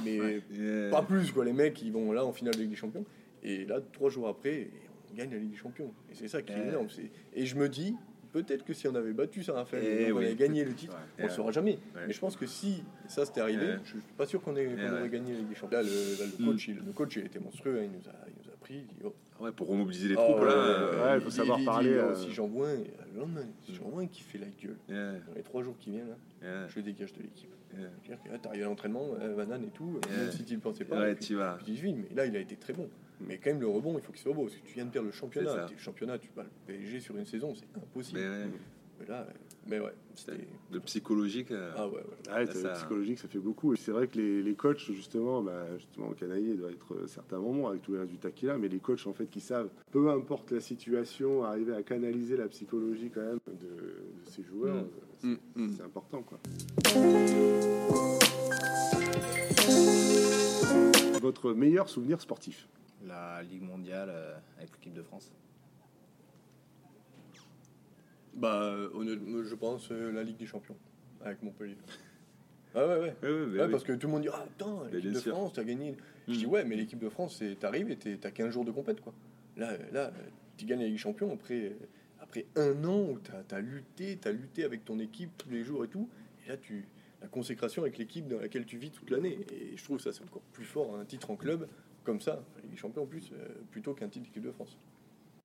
mais 0.05 0.43
Yeah. 0.51 0.91
pas 0.91 1.03
plus 1.03 1.31
quoi. 1.31 1.45
Les 1.45 1.53
mecs, 1.53 1.81
ils 1.83 1.93
vont 1.93 2.13
là 2.13 2.25
en 2.25 2.33
finale 2.33 2.55
de 2.55 2.61
Ligue 2.61 2.71
des 2.71 2.77
Champions. 2.77 3.05
Et 3.43 3.65
là, 3.65 3.81
trois 3.93 4.11
jours 4.11 4.29
après, 4.29 4.69
on 5.13 5.15
gagne 5.17 5.31
la 5.31 5.39
Ligue 5.39 5.51
des 5.53 5.57
Champions. 5.57 5.93
Et 6.11 6.15
c'est 6.15 6.29
ça 6.29 6.43
qui 6.43 6.53
est 6.53 6.57
Ouais. 6.57 6.69
énorme. 6.69 6.91
c'est- 6.91 7.11
Et 7.35 7.47
je 7.47 7.55
me 7.57 7.69
dis, 7.69 7.95
peut-être 8.33 8.65
que 8.65 8.75
si 8.75 8.89
on 8.89 8.95
avait 8.97 9.13
battu 9.13 9.43
Saint-Raphaël, 9.45 9.85
Eh 9.87 10.03
et 10.09 10.13
on 10.13 10.17
oui. 10.19 10.27
avait 10.27 10.35
gagné 10.35 10.65
le 10.65 10.75
titre, 10.75 10.97
on 11.19 11.25
ne 11.25 11.29
saura 11.29 11.53
jamais. 11.53 11.79
Ouais. 11.95 12.03
Mais 12.09 12.13
je 12.13 12.19
pense 12.21 12.37
que 12.37 12.47
si 12.47 12.83
ça 13.07 13.25
c'était 13.25 13.41
arrivé, 13.41 13.65
Ouais. 13.67 13.79
je 13.85 13.91
suis 13.91 13.99
pas 14.17 14.27
sûr 14.27 14.43
qu'on 14.43 14.57
ait- 14.57 14.67
aurait 14.91 15.09
gagné 15.09 15.33
la 15.33 15.39
Ligue 15.39 15.49
des 15.49 15.55
Champions. 15.55 15.79
Là, 15.79 15.83
le, 15.85 15.89
là, 15.89 16.27
le 16.39 16.45
Mm. 16.45 16.49
coach, 16.49 16.69
il, 16.69 16.77
le 16.85 16.93
coach, 16.93 17.17
il 17.17 17.27
était 17.27 17.39
monstrueux. 17.41 17.79
hein. 17.79 17.85
Il, 17.85 17.91
nous 17.93 18.09
a, 18.09 18.15
il 18.27 18.35
nous 18.45 18.53
a 18.53 18.57
pris. 18.61 18.75
Il 18.79 18.87
dit, 18.87 18.97
oh, 19.05 19.15
Ouais, 19.41 19.53
pour 19.53 19.69
remobiliser 19.69 20.09
les 20.09 20.17
oh, 20.17 20.19
troupes, 20.19 20.41
là. 20.41 20.47
ouais, 20.47 20.53
euh, 20.57 21.05
ouais, 21.13 21.19
il 21.19 21.21
faut 21.21 21.31
savoir 21.31 21.63
parler, 21.65 21.91
euh. 21.93 22.15
Si 22.15 22.33
j'en 22.33 22.49
vois 22.49 22.71
un, 22.71 22.75
et 22.75 22.91
le 23.15 23.21
lendemain, 23.21 23.47
si 23.63 23.75
j'en 23.75 23.89
vois 23.89 24.03
un 24.03 24.07
qui 24.07 24.23
fait 24.23 24.39
la 24.39 24.47
gueule, 24.47 24.77
yeah, 24.89 25.13
dans 25.13 25.35
les 25.37 25.43
trois 25.43 25.63
jours 25.63 25.77
qui 25.79 25.91
viennent, 25.91 26.09
là, 26.09 26.17
yeah, 26.43 26.69
je 26.69 26.77
le 26.77 26.83
dégage 26.83 27.13
de 27.13 27.23
l'équipe. 27.23 27.51
yeah. 27.77 27.89
C'est-à-dire 28.03 28.25
que 28.25 28.33
là, 28.33 28.39
t'arrives 28.39 28.63
à 28.63 28.67
l'entraînement, 28.67 29.07
euh, 29.21 29.37
banane 29.37 29.65
et 29.65 29.71
tout, 29.71 30.01
Ouais. 30.09 30.17
même 30.17 30.33
si 30.33 30.45
tu 30.45 30.53
ne 30.53 30.57
le 30.57 30.63
pensais 30.63 30.85
pas. 30.85 30.99
Ouais, 30.99 31.17
tu 31.17 31.37
vas. 31.37 31.59
mais 31.67 32.09
là, 32.17 32.27
il 32.27 32.37
a 32.37 32.41
été 32.41 32.57
très 32.57 32.73
bon. 32.73 32.89
Mais 33.21 33.39
quand 33.39 33.51
même, 33.51 33.61
le 33.61 33.69
rebond, 33.69 33.95
il 33.97 34.01
faut 34.01 34.13
qu'il 34.13 34.21
soit 34.21 34.33
beau. 34.33 34.45
Parce 34.45 34.57
que 34.57 34.67
tu 34.67 34.75
viens 34.75 34.85
de 34.85 34.91
perdre 34.91 35.07
le 35.07 35.13
championnat. 35.13 35.67
Le 35.71 35.79
championnat, 35.79 36.19
tu 36.19 36.31
bats 36.35 36.45
le 36.45 36.51
PSG 36.67 37.01
sur 37.01 37.17
une 37.17 37.27
saison, 37.27 37.55
c'est 37.55 37.67
impossible. 37.77 38.21
Mais 38.21 38.29
ouais, 38.29 38.47
Mais 39.01 39.07
là, 39.07 39.27
euh, 39.29 39.33
mais 39.69 39.79
ouais, 39.81 39.93
c'était. 40.15 40.47
le 40.73 40.81
psychologique. 40.81 41.51
euh, 41.51 41.73
Ah 41.77 41.87
ouais, 41.87 41.95
ouais. 41.95 42.33
Ouais, 42.35 42.47
Ça, 42.47 42.53
c'est 42.53 42.63
ça- 42.63 42.73
psychologique, 42.73 43.19
ça 43.19 43.29
fait 43.29 43.39
beaucoup. 43.39 43.75
Et 43.75 43.77
c'est 43.77 43.93
vrai 43.93 44.09
que 44.09 44.17
les, 44.19 44.43
les 44.43 44.55
coachs, 44.55 44.79
justement, 44.93 45.43
bah, 45.43 45.65
justement, 45.77 46.11
Canaillé 46.13 46.55
doit 46.55 46.71
être 46.71 46.95
euh, 46.95 47.07
certains 47.07 47.39
moments 47.39 47.69
avec 47.69 47.83
tous 47.83 47.93
les 47.93 48.01
résultats 48.01 48.31
qu'il 48.31 48.49
a, 48.51 48.57
mais 48.59 48.69
les 48.69 48.79
coachs, 48.81 49.07
en 49.07 49.13
fait, 49.13 49.27
qui 49.27 49.41
savent, 49.41 49.69
peu 49.93 50.11
importe 50.11 50.51
la 50.53 50.61
situation, 50.61 51.45
arriver 51.45 51.75
à 51.75 51.83
canaliser 51.83 52.37
la 52.37 52.49
psychologie 52.49 53.11
quand 53.15 53.21
même 53.21 53.39
de, 53.47 53.67
de 53.67 54.31
ces 54.31 54.43
joueurs, 54.43 54.75
Mm. 54.75 54.79
euh, 54.79 54.85
c'est 55.21 55.27
Mm, 55.27 55.39
mm. 55.57 55.69
c'est 55.77 55.83
important, 55.83 56.23
quoi. 56.23 56.39
Votre 61.21 61.53
meilleur 61.53 61.89
souvenir 61.89 62.21
sportif? 62.21 62.69
La 63.07 63.43
Ligue 63.43 63.63
mondiale 63.63 64.11
avec 64.59 64.71
l'équipe 64.73 64.95
de 64.95 65.03
France. 65.03 65.31
Bah, 68.39 68.63
euh, 68.63 68.89
honnêtement, 68.95 69.43
je 69.43 69.55
pense 69.55 69.91
euh, 69.91 70.13
la 70.13 70.23
Ligue 70.23 70.37
des 70.37 70.47
Champions 70.47 70.77
avec 71.25 71.43
Montpellier. 71.43 71.77
Ah 72.75 72.87
ouais, 72.87 72.99
ouais. 72.99 73.17
Ouais, 73.23 73.29
ouais, 73.31 73.47
Ouais, 73.59 73.65
oui. 73.65 73.71
parce 73.71 73.83
que 73.83 73.93
tout 73.95 74.07
le 74.09 74.13
monde 74.13 74.23
dit 74.23 74.29
Ah, 74.31 74.45
putain, 74.47 74.85
l'équipe 74.93 75.11
de 75.13 75.19
sûr. 75.19 75.35
France, 75.35 75.53
t'as 75.55 75.65
gagné. 75.65 75.97
Je 76.29 76.35
Mm. 76.35 76.37
dis 76.37 76.47
Ouais, 76.47 76.65
mais 76.65 76.77
l'équipe 76.77 76.99
de 76.99 77.09
France, 77.09 77.43
t'arrives 77.59 77.91
et 77.91 77.97
t'as 77.97 78.31
15 78.31 78.51
jours 78.53 78.67
de 78.67 78.71
compète, 78.71 79.01
quoi. 79.01 79.15
Là, 79.57 79.73
là 79.91 80.13
tu 80.59 80.67
gagnes 80.67 80.81
la 80.81 80.85
Ligue 80.85 80.95
des 80.95 80.99
Champions 80.99 81.33
après, 81.33 81.73
après 82.21 82.45
un 82.57 82.85
an 82.85 83.01
où 83.09 83.19
t'as 83.19 83.57
as 83.57 83.61
lutté, 83.61 84.19
t'as 84.21 84.33
lutté 84.33 84.65
avec 84.65 84.85
ton 84.85 84.99
équipe 84.99 85.31
tous 85.39 85.49
les 85.49 85.65
jours 85.65 85.83
et 85.83 85.89
tout. 85.89 86.11
Et 86.45 86.51
là, 86.51 86.59
tu, 86.59 86.85
la 87.23 87.27
consécration 87.27 87.83
avec 87.83 87.97
l'équipe 87.97 88.29
dans 88.29 88.39
laquelle 88.39 88.67
tu 88.67 88.77
vis 88.77 88.91
toute 88.91 89.09
l'année. 89.11 89.39
Et 89.51 89.75
je 89.77 89.83
trouve 89.83 89.99
ça, 89.99 90.13
c'est 90.13 90.23
encore 90.23 90.43
plus 90.53 90.67
fort, 90.67 90.95
un 90.99 91.07
titre 91.07 91.31
en 91.31 91.37
club 91.37 91.67
comme 92.05 92.21
ça, 92.21 92.45
Ligue 92.63 92.73
des 92.73 92.77
Champions 92.77 93.05
en 93.05 93.07
plus, 93.07 93.33
euh, 93.33 93.49
plutôt 93.71 93.95
qu'un 93.95 94.09
titre 94.09 94.27
d'équipe 94.27 94.45
de 94.45 94.53
France. 94.53 94.77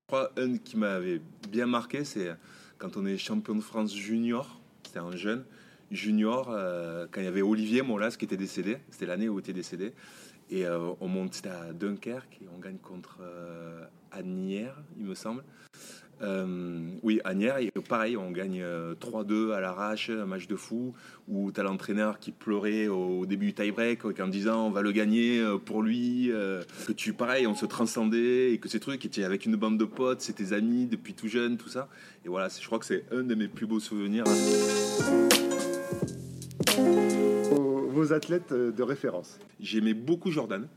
Je 0.09 0.13
crois 0.15 0.29
un 0.37 0.57
qui 0.57 0.75
m'avait 0.77 1.21
bien 1.49 1.65
marqué, 1.67 2.03
c'est 2.03 2.29
quand 2.77 2.97
on 2.97 3.05
est 3.05 3.17
champion 3.17 3.55
de 3.55 3.61
France 3.61 3.95
junior, 3.95 4.59
c'était 4.83 4.99
un 4.99 5.15
jeune 5.15 5.45
junior, 5.91 6.49
euh, 6.49 7.07
quand 7.11 7.21
il 7.21 7.25
y 7.25 7.27
avait 7.27 7.41
Olivier 7.41 7.81
Molas 7.81 8.15
qui 8.17 8.25
était 8.25 8.37
décédé, 8.37 8.77
c'était 8.89 9.05
l'année 9.05 9.29
où 9.29 9.37
il 9.37 9.41
était 9.41 9.53
décédé, 9.53 9.93
et 10.49 10.65
euh, 10.65 10.91
on 10.99 11.07
monte, 11.07 11.41
à 11.45 11.73
Dunkerque, 11.73 12.39
et 12.41 12.47
on 12.55 12.59
gagne 12.59 12.77
contre 12.77 13.19
euh, 13.21 13.85
Agnières, 14.11 14.77
il 14.97 15.05
me 15.05 15.15
semble. 15.15 15.43
Euh, 16.23 16.79
oui, 17.03 17.19
Agnières, 17.23 17.57
et 17.57 17.71
pareil, 17.87 18.15
on 18.17 18.31
gagne 18.31 18.61
euh, 18.61 18.95
3-2 18.95 19.51
à 19.51 19.59
l'arrache, 19.59 20.09
un 20.09 20.25
match 20.25 20.47
de 20.47 20.55
fou, 20.55 20.93
où 21.27 21.51
tu 21.51 21.59
as 21.59 21.63
l'entraîneur 21.63 22.19
qui 22.19 22.31
pleurait 22.31 22.87
au 22.87 23.25
début 23.25 23.47
du 23.47 23.53
tie-break 23.53 24.05
en 24.19 24.27
disant 24.27 24.67
on 24.67 24.71
va 24.71 24.81
le 24.81 24.91
gagner 24.91 25.39
euh, 25.39 25.57
pour 25.57 25.81
lui, 25.81 26.31
euh, 26.31 26.63
que 26.87 26.93
tu, 26.93 27.13
pareil, 27.13 27.47
on 27.47 27.55
se 27.55 27.65
transcendait, 27.65 28.53
et 28.53 28.57
que 28.57 28.69
ces 28.69 28.79
trucs, 28.79 29.05
es 29.17 29.23
avec 29.23 29.45
une 29.45 29.55
bande 29.55 29.77
de 29.77 29.85
potes, 29.85 30.21
c'est 30.21 30.33
tes 30.33 30.53
amis 30.53 30.85
depuis 30.85 31.13
tout 31.13 31.27
jeune, 31.27 31.57
tout 31.57 31.69
ça. 31.69 31.89
Et 32.25 32.29
voilà, 32.29 32.47
je 32.49 32.65
crois 32.65 32.79
que 32.79 32.85
c'est 32.85 33.05
un 33.11 33.23
de 33.23 33.35
mes 33.35 33.47
plus 33.47 33.65
beaux 33.65 33.79
souvenirs. 33.79 34.23
vos, 37.89 38.13
athlètes 38.13 38.51
euh, 38.51 38.71
de 38.71 38.83
référence 38.83 39.39
J'aimais 39.59 39.93
beaucoup 39.93 40.31
Jordan. 40.31 40.67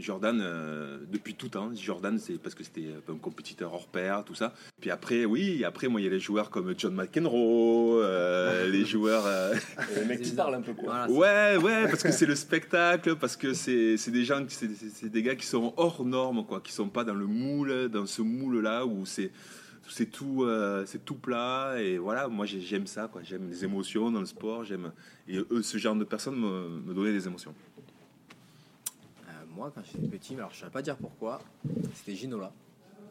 Jordan, 0.00 0.40
euh, 0.42 0.98
depuis 1.10 1.34
tout 1.34 1.48
temps. 1.48 1.70
Jordan, 1.74 2.18
c'est 2.18 2.38
parce 2.38 2.54
que 2.54 2.64
c'était 2.64 2.88
un 3.08 3.16
compétiteur 3.16 3.72
hors 3.72 3.86
pair, 3.88 4.24
tout 4.24 4.34
ça. 4.34 4.54
Puis 4.80 4.90
après, 4.90 5.24
oui, 5.24 5.64
après, 5.64 5.88
moi, 5.88 6.00
il 6.00 6.04
y 6.04 6.06
a 6.06 6.10
les 6.10 6.20
joueurs 6.20 6.50
comme 6.50 6.74
John 6.76 6.94
McEnroe, 6.94 8.00
euh, 8.02 8.68
les 8.70 8.84
joueurs. 8.84 9.24
euh, 9.26 9.54
les 9.96 10.04
mecs 10.04 10.22
qui 10.22 10.32
parlent 10.32 10.54
un 10.54 10.62
peu, 10.62 10.72
quoi. 10.74 11.06
Voilà, 11.08 11.56
Ouais, 11.58 11.62
ouais, 11.62 11.88
parce 11.88 12.02
que 12.02 12.12
c'est 12.12 12.26
le 12.26 12.34
spectacle, 12.46 13.16
parce 13.16 13.36
que 13.36 13.52
c'est 13.54 13.96
c'est 13.96 14.10
des 14.10 14.24
gens, 14.24 14.44
qui- 14.44 14.54
c'est 14.54 15.08
des 15.10 15.22
gars 15.22 15.34
qui 15.34 15.46
sont 15.46 15.74
hors 15.76 16.04
normes, 16.04 16.44
quoi, 16.46 16.60
qui 16.60 16.72
sont 16.72 16.88
pas 16.88 17.04
dans 17.04 17.14
le 17.14 17.26
moule, 17.26 17.88
dans 17.88 18.06
ce 18.06 18.22
moule-là 18.22 18.86
où 18.86 19.04
c'est 19.06 19.30
c'est 19.92 20.06
tout, 20.06 20.44
euh, 20.44 20.84
c'est 20.86 21.04
tout 21.04 21.16
plat 21.16 21.74
et 21.80 21.98
voilà. 21.98 22.28
Moi, 22.28 22.46
j'ai- 22.46 22.60
j'aime 22.60 22.86
ça, 22.86 23.08
quoi. 23.10 23.22
J'aime 23.24 23.48
les 23.50 23.64
émotions 23.64 24.08
dans 24.12 24.20
le 24.20 24.26
sport, 24.26 24.62
j'aime 24.64 24.92
et 25.26 25.36
eux, 25.38 25.62
ce 25.62 25.78
genre 25.78 25.96
de 25.96 26.04
personnes 26.04 26.36
me, 26.36 26.68
me 26.86 26.94
donnaient 26.94 27.12
des 27.12 27.26
émotions. 27.26 27.52
Euh, 29.50 29.56
moi, 29.56 29.72
quand 29.74 29.82
j'étais 29.84 30.06
petit, 30.08 30.34
mais 30.34 30.40
alors 30.40 30.50
je 30.50 30.56
ne 30.56 30.60
saurais 30.60 30.72
pas 30.72 30.82
dire 30.82 30.96
pourquoi, 30.96 31.40
c'était 31.94 32.14
Ginola, 32.14 32.52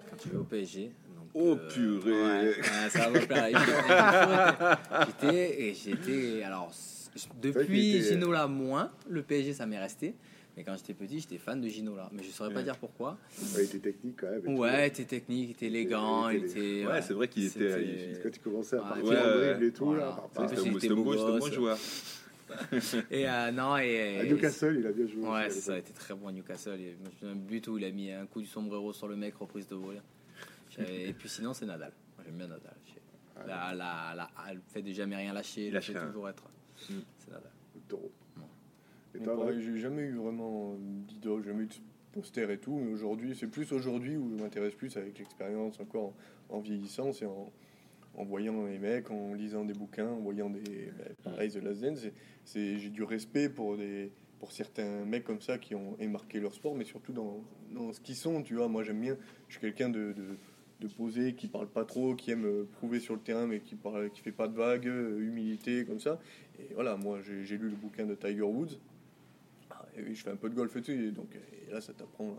quand 0.09 0.17
tu 0.17 0.29
jouais 0.29 0.37
au 0.39 0.43
PSG. 0.43 0.85
Donc, 1.15 1.27
Oh, 1.33 1.57
euh, 1.59 1.67
purée. 1.69 2.11
ouais, 2.11 2.47
ouais, 2.57 2.89
Ça 2.89 3.09
va 3.09 3.19
plaire. 3.19 5.07
J'étais, 5.21 5.61
et 5.61 5.73
j'étais, 5.73 6.43
alors, 6.43 6.71
depuis 7.41 7.95
était- 7.97 8.09
Ginola 8.09 8.47
moins, 8.47 8.91
le 9.09 9.21
PSG 9.21 9.53
ça 9.53 9.65
m'est 9.65 9.79
resté. 9.79 10.15
Mais 10.57 10.63
quand 10.65 10.75
j'étais 10.75 10.93
petit, 10.93 11.19
j'étais 11.21 11.37
fan 11.37 11.61
de 11.61 11.69
Ginola. 11.69 12.09
Mais 12.11 12.21
je 12.21 12.27
ne 12.27 12.33
saurais 12.33 12.53
pas 12.53 12.63
dire 12.63 12.75
pourquoi. 12.75 13.17
Ouais, 13.55 13.61
Il 13.63 13.65
était 13.65 13.77
technique 13.79 14.15
quand 14.19 14.29
même. 14.29 14.57
Ouais, 14.57 14.83
il 14.83 14.87
était 14.87 15.05
technique, 15.05 15.49
il 15.49 15.51
était 15.51 15.67
élégant, 15.67 16.27
il 16.29 16.43
était-. 16.45 16.85
Ouais, 16.85 17.01
c'est 17.01 17.13
vrai 17.13 17.27
qu'il 17.29 17.45
était- 17.45 18.19
Quand 18.21 18.29
il 18.35 18.39
commençait 18.41 18.75
à 18.75 18.79
partir 18.81 19.05
en 19.05 19.37
dribble 19.37 19.63
et 19.65 19.71
tout, 19.71 19.93
là, 19.93 20.17
C'était 20.49 20.89
un 20.91 20.95
beau- 21.39 21.51
joueur. 21.51 21.77
Et 23.11 23.29
euh, 23.29 23.51
non, 23.51 23.77
et. 23.77 24.19
à 24.19 24.23
Newcastle, 24.25 24.77
il 24.79 24.87
a 24.87 24.91
bien 24.91 25.07
joué. 25.07 25.21
Ouais, 25.27 25.49
ça 25.49 25.73
a 25.73 25.77
été 25.77 25.93
très 25.93 26.13
bon 26.13 26.27
à 26.27 26.31
Newcastle. 26.31 26.79
Et 26.79 26.95
moi, 26.99 27.09
je 27.21 27.25
me 27.25 27.31
souviens 27.31 27.35
d'un 27.35 27.41
but 27.47 27.67
où 27.67 27.77
il 27.77 27.85
a 27.85 27.91
mis 27.91 28.11
un 28.11 28.25
coup 28.25 28.41
du 28.41 28.47
sombrero 28.47 28.91
sur 28.93 29.07
le 29.07 29.15
mec, 29.15 29.35
reprise 29.35 29.67
de 29.67 29.75
volée. 29.75 29.99
J'avais- 30.69 31.03
Et 31.09 31.13
puis 31.13 31.29
sinon, 31.29 31.53
c'est 31.53 31.65
Nadal. 31.65 31.91
J'aime 32.25 32.35
bien 32.35 32.47
Nadal. 32.47 32.75
J'ai- 32.87 32.93
La, 33.47 33.73
la, 33.73 34.13
la- 34.15 34.53
le 34.53 34.59
fait 34.67 34.81
de 34.81 34.91
jamais 34.91 35.15
rien 35.15 35.33
lâcher, 35.33 35.67
le 35.69 35.75
Lâcher 35.75 35.93
fait 35.93 35.99
de 35.99 36.03
rien. 36.03 36.07
toujours 36.09 36.29
être. 36.29 36.43
Mm. 36.89 36.93
C'est 37.19 37.31
Nadal. 37.31 37.51
Le 37.75 37.81
taureau. 37.87 38.11
Val 39.45 39.59
j'ai 39.59 39.77
jamais 39.79 40.03
eu 40.03 40.15
vraiment 40.15 40.75
d'idole, 41.07 41.43
jamais 41.43 41.63
eu 41.63 41.67
de 41.67 41.73
poster 42.11 42.49
et 42.51 42.57
tout, 42.59 42.75
mais 42.75 42.91
aujourd'hui, 42.93 43.35
c'est 43.35 43.47
plus 43.47 43.71
aujourd'hui 43.71 44.17
où 44.17 44.29
je 44.37 44.41
m'intéresse 44.43 44.73
plus 44.75 44.95
avec 44.97 45.17
l'expérience, 45.19 45.79
encore 45.79 46.13
en, 46.49 46.57
en 46.57 46.59
vieillissant, 46.59 47.11
c'est 47.11 47.25
en, 47.25 47.51
en 48.15 48.25
voyant 48.25 48.65
les 48.65 48.79
mecs, 48.79 49.11
en 49.11 49.33
lisant 49.33 49.65
des 49.65 49.73
bouquins, 49.73 50.09
en 50.09 50.19
voyant 50.19 50.49
des. 50.49 50.61
ben, 50.61 51.13
pareil, 51.23 51.49
The 51.51 51.63
Last 51.63 52.11
j'ai 52.53 52.89
du 52.89 53.03
respect 53.03 53.49
pour, 53.49 53.77
des, 53.77 54.11
pour 54.39 54.51
certains 54.51 55.05
mecs 55.05 55.23
comme 55.23 55.41
ça 55.41 55.57
qui 55.57 55.75
ont 55.75 55.95
marqué 56.07 56.39
leur 56.39 56.53
sport, 56.53 56.75
mais 56.75 56.85
surtout 56.85 57.13
dans, 57.13 57.43
dans 57.71 57.93
ce 57.93 57.99
qu'ils 57.99 58.15
sont, 58.15 58.41
tu 58.41 58.55
vois. 58.55 58.67
Moi, 58.67 58.83
j'aime 58.83 59.01
bien, 59.01 59.17
je 59.47 59.53
suis 59.53 59.61
quelqu'un 59.61 59.89
de. 59.89 60.13
de 60.79 60.87
poser, 60.87 61.35
qui 61.35 61.47
parle 61.47 61.67
pas 61.67 61.83
trop, 61.83 62.15
qui 62.15 62.31
aime 62.31 62.45
euh, 62.45 62.63
prouver 62.77 63.01
sur 63.01 63.13
le 63.13 63.19
terrain, 63.19 63.45
mais 63.45 63.59
qui 63.59 63.75
parle, 63.75 64.09
qui 64.11 64.21
fait 64.21 64.31
pas 64.31 64.47
de 64.47 64.55
vagues, 64.55 64.87
euh, 64.87 65.19
humilité, 65.19 65.83
comme 65.85 65.99
ça. 65.99 66.19
Et 66.57 66.73
voilà, 66.73 66.95
moi 66.95 67.19
j'ai 67.21 67.57
lu 67.57 67.69
le 67.69 67.75
bouquin 67.75 68.05
de 68.05 68.15
Tiger 68.15 68.43
Woods. 68.43 68.79
Ah, 69.71 69.85
et 69.97 70.15
je 70.15 70.23
fais 70.23 70.31
un 70.31 70.37
peu 70.37 70.49
de 70.49 70.55
golf 70.55 70.73
et 70.77 70.81
tout, 70.81 71.11
donc 71.11 71.35
et 71.35 71.71
là 71.71 71.81
ça 71.81 71.93
t'apprend 71.93 72.37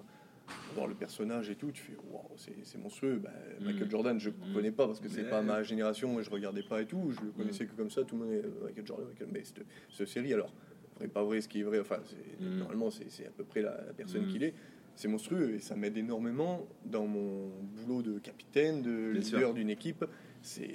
voir 0.75 0.87
le 0.87 0.95
personnage 0.95 1.51
et 1.51 1.55
tout. 1.57 1.71
Tu 1.73 1.83
fais 1.83 1.97
waouh, 2.11 2.25
c'est 2.37 2.79
monstrueux. 2.79 3.19
Bah, 3.23 3.31
Michael 3.61 3.87
Mm. 3.87 3.91
Jordan, 3.91 4.21
je 4.21 4.31
Mm. 4.31 4.35
connais 4.55 4.71
pas 4.71 4.87
parce 4.87 5.01
que 5.01 5.09
c'est 5.09 5.23
Mais- 5.25 5.31
pas 5.31 5.43
ma 5.43 5.63
génération 5.63 6.19
et 6.21 6.23
je 6.25 6.31
regardais 6.31 6.63
pas 6.63 6.83
et 6.83 6.87
tout. 6.87 7.11
Je 7.13 7.21
le 7.25 7.31
connaissais 7.33 7.67
que 7.67 7.73
comme 7.75 7.91
ça, 7.91 8.05
tout 8.05 8.17
le 8.17 8.25
monde 8.25 8.33
est 8.35 8.45
euh, 8.45 8.51
Michael 8.65 8.87
Jordan, 8.87 9.07
Michael. 9.09 9.29
Mais 9.33 9.43
cette, 9.45 9.65
cette 9.91 10.09
série, 10.09 10.33
alors, 10.33 10.53
vrai 10.97 11.09
pas 11.09 11.23
vrai, 11.25 11.41
ce 11.41 11.49
qui 11.49 11.61
est 11.61 11.65
vrai, 11.65 11.81
enfin, 11.81 11.99
Mm. 12.41 12.59
normalement 12.59 12.91
c'est 12.91 13.27
à 13.27 13.31
peu 13.31 13.45
près 13.45 13.63
la, 13.63 13.71
la 13.87 13.93
personne 13.93 14.27
Mm. 14.27 14.29
qu'il 14.33 14.43
est. 14.45 14.55
c'est 14.97 15.09
monstrueux 15.09 15.55
et 15.55 15.61
ça 15.61 15.77
m'aide 15.77 15.97
énormément 15.97 16.67
dans 16.85 17.07
mon 17.07 17.49
boulot 17.75 18.03
de 18.03 18.19
capitaine, 18.19 18.83
de 18.83 19.13
Bien 19.13 19.21
leader 19.21 19.55
d'une 19.55 19.71
équipe. 19.71 20.05
C'est, 20.43 20.69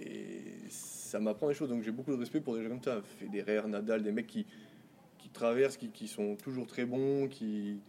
ça 0.70 1.20
m'apprend 1.20 1.48
des 1.48 1.54
choses, 1.54 1.70
donc 1.70 1.84
j'ai 1.84 1.92
beaucoup 1.92 2.12
de 2.12 2.18
respect 2.18 2.40
pour 2.42 2.56
des 2.56 2.64
gens 2.64 2.70
comme 2.70 2.82
ça. 2.82 3.02
Federer, 3.20 3.68
Nadal, 3.68 4.02
des 4.04 4.12
mecs 4.12 4.26
qui, 4.28 4.46
qui 5.20 5.30
traversent, 5.30 5.78
qui, 5.78 5.90
qui 5.90 6.08
sont 6.08 6.36
toujours 6.38 6.66
très 6.66 6.86
bons, 6.86 7.28
qui, 7.28 7.80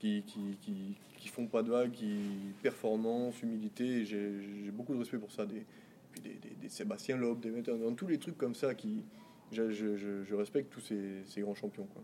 qui, 0.00 0.22
qui, 0.26 0.96
qui, 1.24 1.30
font 1.30 1.46
pas 1.46 1.62
de 1.62 1.70
vagues, 1.70 1.92
qui 1.92 2.16
performance, 2.62 3.42
humilité. 3.42 4.04
J'ai, 4.04 4.70
beaucoup 4.70 4.92
de 4.92 4.98
respect 4.98 5.18
pour 5.18 5.32
ça. 5.32 5.46
Des, 5.46 5.64
puis 6.12 6.20
des, 6.20 6.34
des- 6.34 6.54
des 6.60 6.68
Sébastien 6.68 7.16
Loeb, 7.16 7.40
des 7.40 7.50
dans 7.62 7.94
tous 7.94 8.06
les 8.06 8.18
trucs 8.18 8.36
comme 8.36 8.54
ça 8.54 8.74
qui, 8.74 9.02
je, 9.52 9.70
je, 9.70 9.96
je- 9.96 10.22
je 10.22 10.34
respecte 10.34 10.70
tous 10.72 10.80
ces, 10.80 11.22
ces 11.26 11.40
grands 11.40 11.54
champions. 11.54 11.86
Quoi. 11.92 12.02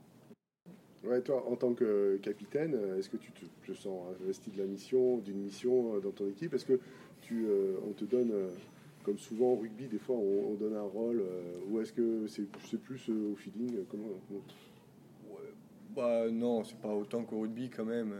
Ouais, 1.10 1.20
toi, 1.22 1.46
en 1.50 1.56
tant 1.56 1.74
que 1.74 2.18
capitaine, 2.22 2.76
est-ce 2.98 3.08
que 3.10 3.16
tu 3.18 3.30
te, 3.32 3.44
te 3.66 3.76
sens 3.76 4.06
investi 4.22 4.50
de 4.50 4.58
la 4.58 4.66
mission, 4.66 5.18
d'une 5.18 5.38
mission 5.42 5.96
euh, 5.96 6.00
dans 6.00 6.10
ton 6.10 6.28
équipe? 6.28 6.54
Est-ce 6.54 6.66
que 6.66 6.78
tu, 7.22 7.46
euh, 7.46 7.76
on 7.88 7.92
te 7.92 8.04
donne, 8.04 8.30
euh, 8.32 8.48
comme 9.02 9.18
souvent 9.18 9.52
au 9.52 9.56
rugby, 9.56 9.86
des 9.86 9.98
fois 9.98 10.16
on, 10.16 10.50
on 10.52 10.54
donne 10.54 10.76
un 10.76 10.82
rôle, 10.82 11.20
euh, 11.20 11.58
ou 11.70 11.80
est-ce 11.80 11.92
que 11.92 12.26
c'est 12.26 12.46
plus 12.80 13.08
au 13.10 13.34
feeling 13.36 13.84
comment, 13.90 14.08
comment- 14.28 14.40
Ouais, 15.30 15.52
bah 15.96 16.30
non, 16.30 16.64
c'est 16.64 16.78
pas 16.78 16.94
autant 16.94 17.22
qu'au 17.24 17.40
rugby 17.40 17.70
quand 17.70 17.84
même. 17.86 18.14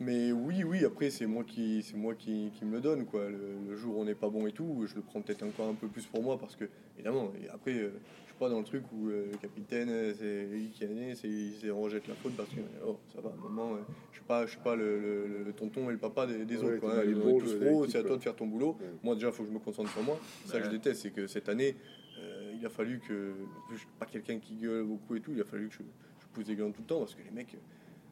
Mais 0.00 0.30
oui, 0.30 0.62
oui, 0.62 0.84
après 0.84 1.10
c'est 1.10 1.26
moi 1.26 1.42
qui 1.44 1.82
c'est 1.82 1.96
moi 1.96 2.14
qui, 2.14 2.50
qui 2.54 2.64
me 2.64 2.72
le 2.76 2.80
donne 2.80 3.04
quoi. 3.04 3.28
Le, 3.28 3.38
le 3.68 3.74
jour 3.76 3.96
où 3.96 4.00
on 4.00 4.04
n'est 4.04 4.14
pas 4.14 4.28
bon 4.28 4.46
et 4.46 4.52
tout, 4.52 4.84
je 4.86 4.94
le 4.94 5.02
prends 5.02 5.20
peut-être 5.20 5.42
encore 5.42 5.68
un 5.68 5.74
peu 5.74 5.88
plus 5.88 6.06
pour 6.06 6.22
moi 6.22 6.38
parce 6.38 6.54
que 6.54 6.66
évidemment. 6.96 7.32
Et 7.42 7.48
après, 7.48 7.72
euh, 7.74 7.90
je 8.24 8.30
suis 8.30 8.38
pas 8.38 8.48
dans 8.48 8.58
le 8.60 8.64
truc 8.64 8.84
où 8.92 9.08
euh, 9.08 9.26
le 9.32 9.36
capitaine 9.38 9.88
euh, 9.90 10.14
c'est 10.16 10.44
lui 10.46 10.70
qui 10.70 10.84
a 10.84 10.86
né, 10.86 11.16
c'est 11.16 11.50
s'est 11.60 11.70
rejette 11.70 12.06
la 12.06 12.14
faute 12.14 12.36
parce 12.36 12.48
que 12.50 12.60
oh 12.86 12.98
ça 13.12 13.20
va. 13.20 13.30
Moment, 13.42 13.74
euh, 13.74 13.78
je 14.12 14.18
suis 14.18 14.24
pas 14.24 14.46
je 14.46 14.52
suis 14.52 14.60
pas 14.60 14.76
le, 14.76 15.00
le- 15.00 15.42
le 15.44 15.52
tonton 15.52 15.88
et 15.88 15.92
le 15.92 15.98
papa 15.98 16.28
des, 16.28 16.44
des 16.44 16.58
Ouais, 16.58 16.74
autres. 16.74 16.80
Quoi, 16.80 17.00
hein. 17.00 17.14
On 17.24 17.38
tous 17.38 17.54
pros, 17.56 17.86
c'est 17.88 17.98
à 17.98 18.04
toi 18.04 18.16
de 18.16 18.22
faire 18.22 18.36
ton 18.36 18.46
boulot. 18.46 18.76
Ouais. 18.80 18.86
Moi 19.02 19.14
déjà, 19.16 19.26
il 19.28 19.32
faut 19.32 19.42
que 19.42 19.48
je 19.48 19.54
me 19.54 19.58
concentre 19.58 19.90
sur 19.90 20.02
moi. 20.04 20.18
C'est 20.44 20.52
ça 20.52 20.58
que 20.60 20.66
je 20.66 20.70
déteste, 20.70 21.02
c'est 21.02 21.10
que 21.10 21.26
cette 21.26 21.48
année, 21.48 21.74
euh, 22.20 22.52
il 22.56 22.64
a 22.64 22.68
fallu 22.68 23.00
que. 23.00 23.32
Je 23.72 23.78
suis 23.78 23.88
pas 23.98 24.06
quelqu'un 24.06 24.38
qui 24.38 24.54
gueule 24.54 24.84
beaucoup 24.84 25.16
et 25.16 25.20
tout, 25.20 25.32
il 25.34 25.40
a 25.40 25.44
fallu 25.44 25.68
que 25.68 25.74
je, 25.74 25.82
je 26.20 26.26
pousse 26.32 26.44
des 26.44 26.54
gueules 26.54 26.70
tout 26.70 26.82
le 26.82 26.86
temps 26.86 27.00
parce 27.00 27.16
que 27.16 27.22
les 27.24 27.32
mecs. 27.32 27.56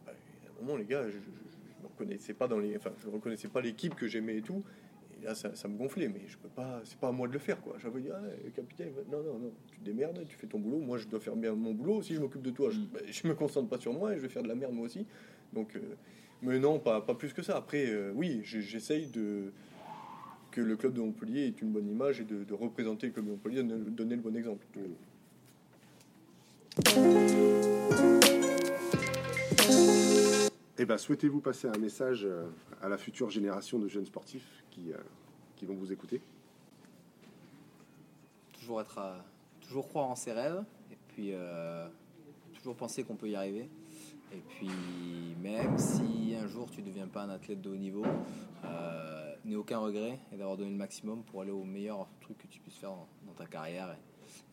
bah, 0.04 0.12
à 0.12 0.60
un 0.60 0.64
moment, 0.64 0.76
les 0.76 0.84
gars, 0.84 1.08
je 1.08 1.18
me 1.86 1.90
reconnaissais 1.92 2.34
pas 2.34 2.48
dans 2.48 2.58
les. 2.58 2.76
Enfin, 2.76 2.90
je 3.02 3.08
reconnaissais 3.08 3.48
pas 3.48 3.60
l'équipe 3.60 3.94
que 3.94 4.06
j'aimais 4.06 4.36
et 4.38 4.42
tout. 4.42 4.62
Et 5.20 5.24
là, 5.24 5.34
ça, 5.34 5.54
ça 5.56 5.66
me 5.68 5.76
gonflait, 5.76 6.08
mais 6.08 6.20
je 6.26 6.36
peux 6.36 6.48
pas. 6.48 6.80
C'est 6.84 6.98
pas 6.98 7.08
à 7.08 7.12
moi 7.12 7.26
de 7.28 7.32
le 7.32 7.38
faire, 7.38 7.60
quoi. 7.60 7.76
J'avais 7.78 8.00
dit, 8.00 8.08
ah, 8.12 8.20
capitaine, 8.54 8.90
non, 9.10 9.22
non, 9.22 9.38
non, 9.38 9.52
tu 9.72 9.78
te 9.78 9.84
démerdes, 9.84 10.22
tu 10.28 10.36
fais 10.36 10.46
ton 10.46 10.58
boulot. 10.58 10.78
Moi, 10.78 10.98
je 10.98 11.06
dois 11.08 11.20
faire 11.20 11.36
bien 11.36 11.54
mon 11.54 11.72
boulot. 11.72 12.02
Si 12.02 12.14
je 12.14 12.20
m'occupe 12.20 12.42
de 12.42 12.50
toi, 12.50 12.70
je, 12.70 12.78
Mm. 12.80 12.88
bah, 12.92 13.00
je 13.06 13.26
me 13.28 13.34
concentre 13.34 13.68
pas 13.68 13.78
sur 13.78 13.92
moi 13.92 14.12
et 14.12 14.16
je 14.16 14.20
vais 14.22 14.28
faire 14.28 14.42
de 14.42 14.48
la 14.48 14.54
merde 14.54 14.74
moi 14.74 14.84
aussi. 14.86 15.06
Donc, 15.52 15.74
euh, 15.76 15.80
mais 16.42 16.58
non, 16.58 16.78
pas, 16.78 17.00
pas 17.00 17.14
plus 17.14 17.32
que 17.32 17.42
ça. 17.42 17.56
Après, 17.56 17.86
euh, 17.88 18.12
oui, 18.14 18.40
j'essaye 18.42 19.06
de 19.06 19.52
que 20.50 20.60
le 20.62 20.76
club 20.76 20.94
de 20.94 21.00
Montpellier 21.00 21.46
ait 21.46 21.54
une 21.60 21.70
bonne 21.70 21.88
image 21.88 22.20
et 22.20 22.24
de, 22.24 22.44
de 22.44 22.54
représenter 22.54 23.08
le 23.08 23.12
club 23.12 23.26
de 23.26 23.30
Montpellier, 23.32 23.62
de 23.62 23.76
donner 23.90 24.16
le 24.16 24.22
bon 24.22 24.34
exemple. 24.36 24.66
Eh 30.78 30.84
ben, 30.84 30.98
souhaitez-vous 30.98 31.40
passer 31.40 31.68
un 31.68 31.78
message 31.78 32.26
euh, 32.26 32.48
à 32.82 32.90
la 32.90 32.98
future 32.98 33.30
génération 33.30 33.78
de 33.78 33.88
jeunes 33.88 34.04
sportifs 34.04 34.62
qui, 34.70 34.92
euh, 34.92 34.98
vont 35.66 35.74
vous 35.74 35.90
écouter? 35.90 36.20
Toujours 38.52 38.82
être 38.82 38.98
à- 38.98 39.24
toujours 39.62 39.88
croire 39.88 40.10
en 40.10 40.14
ses 40.14 40.32
rêves 40.32 40.62
et 40.92 40.98
puis 41.08 41.30
euh, 41.32 41.88
toujours 42.52 42.76
penser 42.76 43.04
qu'on 43.04 43.16
peut 43.16 43.30
y 43.30 43.36
arriver. 43.36 43.70
Et 44.34 44.42
puis 44.50 44.68
même 45.42 45.78
si 45.78 46.36
un 46.38 46.46
jour 46.46 46.70
tu 46.70 46.82
ne 46.82 46.86
deviens 46.88 47.06
pas 47.06 47.22
un 47.22 47.30
athlète 47.30 47.62
de 47.62 47.70
haut 47.70 47.76
niveau 47.76 48.04
euh, 48.66 49.34
aucun 49.54 49.78
regret 49.78 50.18
et 50.30 50.36
d'avoir 50.36 50.58
donné 50.58 50.70
le 50.70 50.76
maximum 50.76 51.22
pour 51.22 51.40
aller 51.40 51.52
au 51.52 51.64
meilleur 51.64 52.06
truc 52.20 52.36
que 52.36 52.46
tu 52.48 52.60
puisses 52.60 52.76
faire 52.76 52.90
dans, 52.90 53.32
ta 53.32 53.46
carrière. 53.46 53.96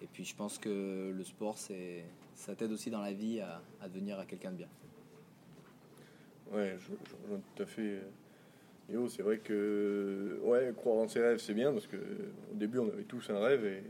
Et, 0.01 0.07
puis 0.07 0.23
je 0.23 0.35
pense 0.35 0.57
que 0.57 1.11
le 1.13 1.23
sport 1.25 1.57
c'est 1.57 2.05
ça 2.35 2.55
t'aide 2.55 2.71
aussi 2.71 2.89
dans 2.89 3.01
la 3.01 3.11
vie 3.11 3.41
à, 3.41 3.61
à 3.81 3.89
devenir 3.89 4.25
quelqu'un 4.25 4.51
de 4.51 4.57
bien 4.57 4.69
Ouais, 6.53 6.75
je, 6.79 6.85
je 6.85 7.15
rejoins 7.23 7.41
tout 7.55 7.63
à 7.63 7.65
fait. 7.65 7.99
euh, 8.91 9.07
c'est 9.07 9.23
vrai 9.23 9.39
que 9.39 10.39
ouais, 10.43 10.71
croire 10.75 10.97
en 10.97 11.07
ses 11.07 11.21
rêves, 11.21 11.39
c'est 11.39 11.53
bien 11.53 11.71
parce 11.71 11.87
que 11.87 11.97
au 11.97 12.55
début, 12.55 12.79
on 12.79 12.89
avait 12.89 13.03
tous 13.03 13.29
un 13.29 13.39
rêve 13.39 13.65
et, 13.65 13.83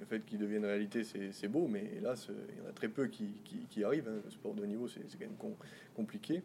le 0.00 0.06
fait 0.06 0.24
qu'il 0.26 0.38
devienne 0.38 0.64
réalité, 0.64 1.04
c'est 1.04 1.48
beau, 1.48 1.68
mais 1.68 1.84
hélas, 1.96 2.28
euh, 2.30 2.34
il 2.50 2.62
y 2.62 2.66
en 2.66 2.68
a 2.68 2.72
très 2.72 2.88
peu 2.88 3.06
qui, 3.06 3.32
qui, 3.70 3.84
arrivent. 3.84 4.08
hein. 4.08 4.20
Le 4.24 4.30
sport 4.30 4.54
de 4.54 4.66
niveau, 4.66 4.88
c'est 4.88 5.00
quand 5.12 5.20
même 5.20 5.36
com- 5.38 5.54
compliqué. 5.94 6.42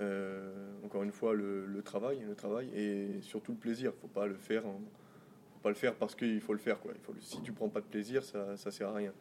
Euh, 0.00 0.52
encore 0.84 1.02
une 1.02 1.10
fois, 1.10 1.34
le, 1.34 1.80
travail, 1.82 2.20
le 2.28 2.34
travail 2.34 2.68
et 2.74 3.20
surtout 3.22 3.52
le 3.52 3.58
plaisir. 3.58 3.92
Faut 4.02 4.08
pas 4.08 4.26
le 4.26 4.34
faire, 4.34 4.62
faut 4.62 5.60
pas 5.62 5.70
le 5.70 5.74
faire 5.74 5.94
parce 5.94 6.14
qu'il 6.14 6.40
faut 6.40 6.52
le 6.52 6.58
faire. 6.58 6.78
Si 7.20 7.40
tu 7.40 7.52
prends 7.52 7.70
pas 7.70 7.80
de 7.80 7.86
plaisir, 7.86 8.22
ça, 8.22 8.56
ça 8.58 8.70
sert 8.70 8.88
à 8.88 8.94
rien. 8.94 9.12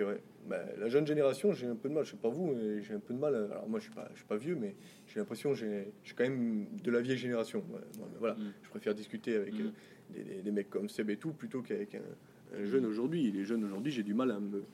Après, 0.00 0.04
ouais, 0.12 0.20
bah, 0.48 0.64
la 0.78 0.88
jeune 0.88 1.06
génération, 1.06 1.52
j'ai 1.52 1.66
un 1.66 1.74
peu 1.76 1.88
de 1.88 1.94
mal. 1.94 2.04
Je 2.04 2.12
sais 2.12 2.16
pas 2.16 2.28
vous, 2.28 2.54
mais 2.54 2.82
j'ai 2.82 2.94
un 2.94 3.00
peu 3.00 3.14
de 3.14 3.18
mal. 3.18 3.34
Alors 3.34 3.68
moi, 3.68 3.78
je 3.78 3.84
suis 3.84 3.92
pas, 3.94 4.08
je 4.12 4.18
suis 4.18 4.26
pas 4.26 4.36
vieux, 4.36 4.56
mais 4.56 4.74
j'ai 5.06 5.20
l'impression 5.20 5.52
que 5.52 5.56
j'ai 5.58 5.92
quand 6.16 6.24
même 6.24 6.66
de 6.82 6.90
la 6.90 7.00
vieille 7.00 7.18
génération. 7.18 7.64
Ouais, 7.72 7.80
voilà, 8.18 8.34
Mm. 8.34 8.52
je 8.62 8.68
préfère 8.70 8.94
discuter 8.94 9.36
avec 9.36 9.54
Mm. 9.54 9.60
euh, 9.60 9.70
des, 10.14 10.22
des- 10.24 10.42
des 10.42 10.50
mecs 10.50 10.70
comme 10.70 10.88
Seb 10.88 11.10
et 11.10 11.16
tout 11.16 11.32
plutôt 11.32 11.62
qu'avec 11.62 11.94
un, 11.94 12.58
un 12.58 12.64
jeune 12.64 12.86
aujourd'hui. 12.86 13.30
Les 13.30 13.44
jeunes 13.44 13.64
aujourd'hui, 13.64 13.92
j'ai 13.92 14.02
du 14.02 14.14
mal 14.14 14.30
à 14.30 14.40
me, 14.40 14.64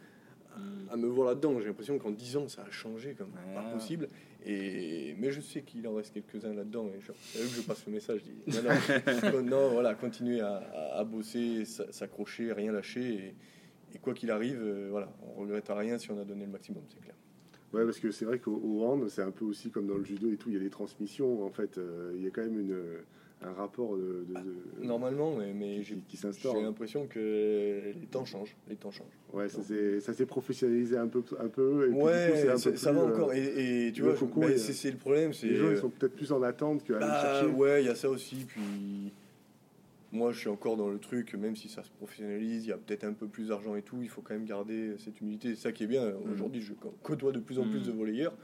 à, 0.91 0.95
à 0.95 0.97
me 0.97 1.07
voir 1.07 1.29
là-dedans. 1.29 1.59
J'ai 1.61 1.67
l'impression 1.67 1.99
qu'en 1.99 2.11
10 2.11 2.37
ans, 2.37 2.49
ça 2.49 2.63
a 2.63 2.71
changé 2.71 3.15
comme 3.15 3.29
Ouais. 3.29 3.55
pas 3.55 3.63
possible. 3.73 4.09
Et 4.47 5.15
mais 5.19 5.33
je 5.33 5.41
sais 5.41 5.63
qu'il 5.63 5.87
en 5.89 5.95
reste 5.95 6.15
quelques-uns 6.15 6.55
là-dedans. 6.55 6.87
Et 6.97 7.01
c'est 7.03 7.41
que 7.41 7.61
je 7.61 7.63
passe 7.63 7.85
le 7.87 7.93
message. 7.93 8.21
Je 8.47 8.53
dis, 8.53 8.63
non, 8.63 8.63
non, 9.35 9.43
non, 9.43 9.69
voilà, 9.71 9.95
continuer 9.95 10.41
à, 10.41 10.57
à- 10.57 10.99
à 11.01 11.05
bosser, 11.05 11.65
s'a- 11.65 11.91
s'accrocher, 11.93 12.53
rien 12.53 12.73
lâcher. 12.73 13.15
Et, 13.15 13.35
et 13.95 13.99
quoi 13.99 14.15
qu'il 14.15 14.31
arrive, 14.31 14.61
euh, 14.63 14.89
voilà, 14.91 15.11
on 15.37 15.41
regrette 15.41 15.67
rien 15.69 15.99
si 15.99 16.11
on 16.11 16.21
a 16.21 16.25
donné 16.25 16.45
le 16.47 16.53
maximum, 16.53 16.83
c'est 16.89 17.01
clair. 17.01 17.15
Ouais, 17.73 17.85
parce 17.85 17.99
que 17.99 18.11
c'est 18.11 18.25
vrai 18.25 18.39
qu'au 18.39 18.61
au 18.65 18.83
hand, 18.85 19.09
c'est 19.09 19.23
un 19.23 19.31
peu 19.31 19.45
aussi 19.45 19.71
comme 19.71 19.87
dans 19.87 19.97
le 19.99 20.05
judo 20.05 20.31
et 20.33 20.37
tout, 20.37 20.49
il 20.49 20.55
y 20.55 20.57
a 20.57 20.61
des 20.63 20.71
transmissions. 20.71 21.45
En 21.45 21.51
fait, 21.51 21.77
euh, 21.79 22.13
il 22.17 22.25
y 22.25 22.27
a 22.27 22.31
quand 22.31 22.41
même 22.41 22.59
une, 22.59 22.77
un 23.43 23.53
rapport 23.53 23.95
de, 23.99 24.25
de- 24.27 24.81
de- 24.81 24.87
Normalement, 24.87 25.35
mais, 25.37 25.53
mais 25.53 25.77
qui, 25.77 25.85
j'ai 25.85 25.95
qui 25.97 26.17
j'ai 26.17 26.17
s'instaure. 26.17 26.61
l'impression 26.63 27.07
que 27.07 27.93
les 27.95 28.07
temps 28.11 28.25
changent. 28.25 28.57
Les 28.71 28.77
temps 28.77 28.91
changent. 28.91 29.07
Ouais, 29.35 29.51
ça 29.51 29.63
s'est 29.63 30.01
ça 30.01 30.15
s'est 30.15 30.25
professionnalisé 30.25 30.97
un 30.97 31.09
peu, 31.09 31.23
un 31.39 31.49
peu. 31.49 31.83
Et 31.89 31.91
puis, 31.91 31.93
du 31.93 31.99
coup, 32.01 32.07
Ouais, 32.07 32.33
c'est 32.37 32.49
un 32.49 32.71
peu 32.71 32.77
ça, 32.77 32.93
va 32.93 33.01
euh, 33.03 33.13
encore. 33.13 33.33
Et, 33.35 33.89
et 33.89 33.93
tu 33.93 34.01
vois, 34.01 34.13
c'est 34.17 34.91
le 34.91 34.97
problème. 34.97 35.33
les 35.43 35.57
gens, 35.57 35.71
ils 35.71 35.77
sont 35.77 35.91
peut-être 35.91 36.17
plus 36.17 36.33
en 36.33 36.43
attente 36.43 36.85
qu'à 36.85 36.97
aller 36.97 37.05
Bah, 37.07 37.21
chercher. 37.41 37.55
ouais, 37.55 37.83
il 37.83 37.87
y 37.87 37.91
a 37.91 37.95
ça 37.95 38.09
aussi. 38.09 38.47
Puis 38.49 39.13
moi, 40.13 40.33
je 40.33 40.39
suis 40.39 40.49
encore 40.49 40.77
dans 40.77 40.89
le 40.89 40.99
truc, 40.99 41.35
même 41.35 41.55
si 41.57 41.69
ça 41.69 41.83
se 41.85 41.91
professionnalise, 41.91 42.65
il 42.65 42.69
y 42.69 42.73
a 42.73 42.79
peut-être 42.79 43.05
un 43.05 43.13
peu 43.13 43.29
plus 43.29 43.49
d'argent 43.49 43.75
et 43.77 43.83
tout, 43.83 43.99
il 44.03 44.09
faut 44.09 44.23
quand 44.23 44.35
même 44.35 44.47
garder 44.47 44.95
cette 44.99 45.21
humilité. 45.21 45.55
C'est 45.55 45.63
ça 45.63 45.73
qui 45.73 45.85
est 45.85 45.89
bien. 45.89 46.15
Aujourd'hui, 46.33 46.61
je 46.63 46.73
côtoie 47.03 47.33
de 47.33 47.41
plus 47.41 47.59
en 47.59 47.69
plus 47.69 47.81
Mm. 47.81 47.85
de 47.87 47.93
volleyeurs. 47.93 48.37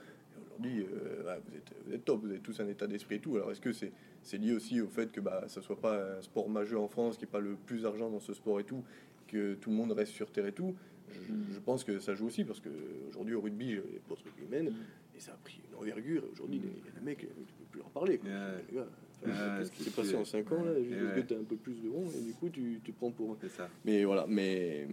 Aujourd'hui, 0.47 0.83
euh, 0.83 1.39
vous, 1.49 1.57
êtes, 1.57 1.73
vous 1.87 1.93
êtes 1.95 2.05
top, 2.05 2.21
vous 2.23 2.31
avez 2.31 2.39
tous 2.41 2.61
un 2.61 2.69
état 2.69 2.87
d'esprit 2.87 3.17
et 3.17 3.21
tout. 3.21 3.37
Alors, 3.37 3.51
est-ce 3.51 3.61
que 3.61 3.73
c'est 3.73 4.39
lié 4.39 4.53
aussi 4.53 4.81
au 4.81 4.89
fait 4.89 5.11
que 5.11 5.21
bah, 5.21 5.45
ça 5.49 5.63
soit 5.63 5.81
pas 5.81 6.19
un 6.19 6.23
sport 6.23 6.49
majeur 6.49 6.83
en 6.83 6.89
France, 6.89 7.17
qu'il 7.17 7.27
n'y 7.27 7.31
ait 7.31 7.33
pas 7.33 7.41
le 7.41 7.55
plus 7.57 7.83
d'argent 7.83 8.11
dans 8.11 8.21
ce 8.21 8.35
sport 8.35 8.61
et 8.61 8.65
tout, 8.65 8.85
que 9.27 9.55
tout 9.55 9.71
le 9.71 9.77
monde 9.77 9.93
reste 9.93 10.13
sur 10.13 10.31
terre 10.31 10.47
et 10.47 10.53
tout? 10.53 10.75
Je, 11.11 11.33
je 11.55 11.61
pense 11.61 11.83
que 11.85 11.99
ça 11.99 12.15
joue 12.15 12.27
aussi, 12.27 12.45
parce 12.45 12.61
qu'aujourd'hui, 12.61 13.35
au 13.35 13.41
rugby, 13.41 13.73
les 13.75 14.01
postes 14.09 14.25
rugbymen, 14.25 14.73
et 15.17 15.21
ça 15.21 15.33
a 15.33 15.37
pris 15.37 15.61
une 15.71 15.77
envergure. 15.79 16.25
Aujourd'hui, 16.33 16.59
les, 16.61 16.69
les 16.95 17.01
mecs, 17.05 17.19
tu 17.21 17.27
peux 17.27 17.65
plus 17.71 17.79
leur 17.81 17.91
parler. 17.91 18.19
quoi. 18.19 18.29
Ouais. 18.31 18.65
Les 18.71 18.77
gars, 18.77 18.87
Ouais, 19.25 19.33
Qu'est-ce 19.59 19.71
qui 19.71 19.85
c'est 19.85 19.91
s'est 19.91 19.97
passé 20.03 20.17
en 20.17 20.25
5 20.25 20.53
ans 20.53 20.65
là 20.65 20.73
Juste 20.83 21.01
Ouais. 21.03 21.23
que 21.23 21.27
tu 21.29 21.35
as 21.35 21.39
un 21.39 21.45
peu 21.45 21.57
plus 21.57 21.81
de 21.83 21.89
rond 21.89 22.05
et 22.17 22.21
du 22.21 22.33
coup 22.35 22.49
tu 22.51 22.81
te 22.85 22.91
prends 22.93 23.11
pour. 23.11 23.37
C'est 23.41 23.49
ça. 23.49 23.69
Mais 23.85 24.05
voilà, 24.05 24.27
mais, 24.29 24.87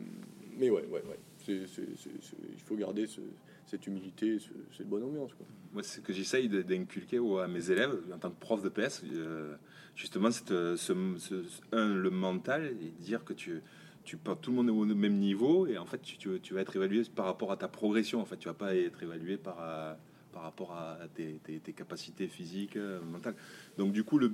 mais 0.57 0.69
ouais, 0.69 0.86
ouais, 0.86 1.03
ouais. 1.03 1.19
C'est- 1.39 1.67
c'est- 1.67 1.95
c'est- 1.97 2.22
c'est- 2.22 2.38
il 2.53 2.59
faut 2.59 2.76
garder 2.76 3.07
ce- 3.07 3.19
cette 3.65 3.86
humilité, 3.88 4.38
ce- 4.39 4.49
cette 4.78 4.88
bonne 4.88 5.03
ambiance. 5.03 5.34
Quoi. 5.34 5.45
Moi, 5.74 5.84
c'est 5.84 5.97
ce 5.97 6.01
que 6.01 6.13
j'essaye 6.13 6.47
d'inculquer 6.49 7.17
à 7.41 7.47
mes 7.47 7.72
élèves 7.72 7.97
en 8.13 8.17
tant 8.19 8.30
que 8.30 8.39
prof 8.39 8.61
de 8.61 8.69
PS. 8.69 9.03
euh, 9.13 9.55
justement, 9.95 10.30
cette, 10.32 10.49
ce, 10.49 10.76
ce- 11.17 11.43
un, 11.72 11.93
le 11.95 12.09
mental 12.09 12.74
et 12.82 12.91
dire 13.01 13.24
que 13.26 13.34
tu, 13.34 13.61
tu 14.03 14.17
tout 14.17 14.51
le 14.51 14.55
monde 14.55 14.67
est 14.67 14.72
au 14.72 14.86
même 14.86 15.17
niveau 15.17 15.67
et 15.67 15.78
en 15.78 15.86
fait, 15.86 16.01
tu, 16.01 16.17
tu- 16.17 16.39
tu 16.41 16.53
vas 16.53 16.61
être 16.61 16.76
évalué 16.76 17.03
par 17.15 17.26
rapport 17.26 17.51
à 17.51 17.57
ta 17.57 17.67
progression. 17.67 18.19
En 18.22 18.26
fait, 18.26 18.38
tu 18.38 18.47
vas 18.47 18.53
pas 18.53 18.76
être 18.76 19.03
évalué 19.03 19.38
par, 19.38 19.57
euh, 19.61 19.93
par 20.32 20.43
rapport 20.43 20.73
à 20.73 20.97
tes, 21.13 21.39
capacités 21.73 22.27
physiques, 22.27 22.75
euh, 22.75 23.01
mentales. 23.01 23.36
Donc, 23.77 23.93
du 23.93 24.03
coup, 24.03 24.17
le, 24.17 24.27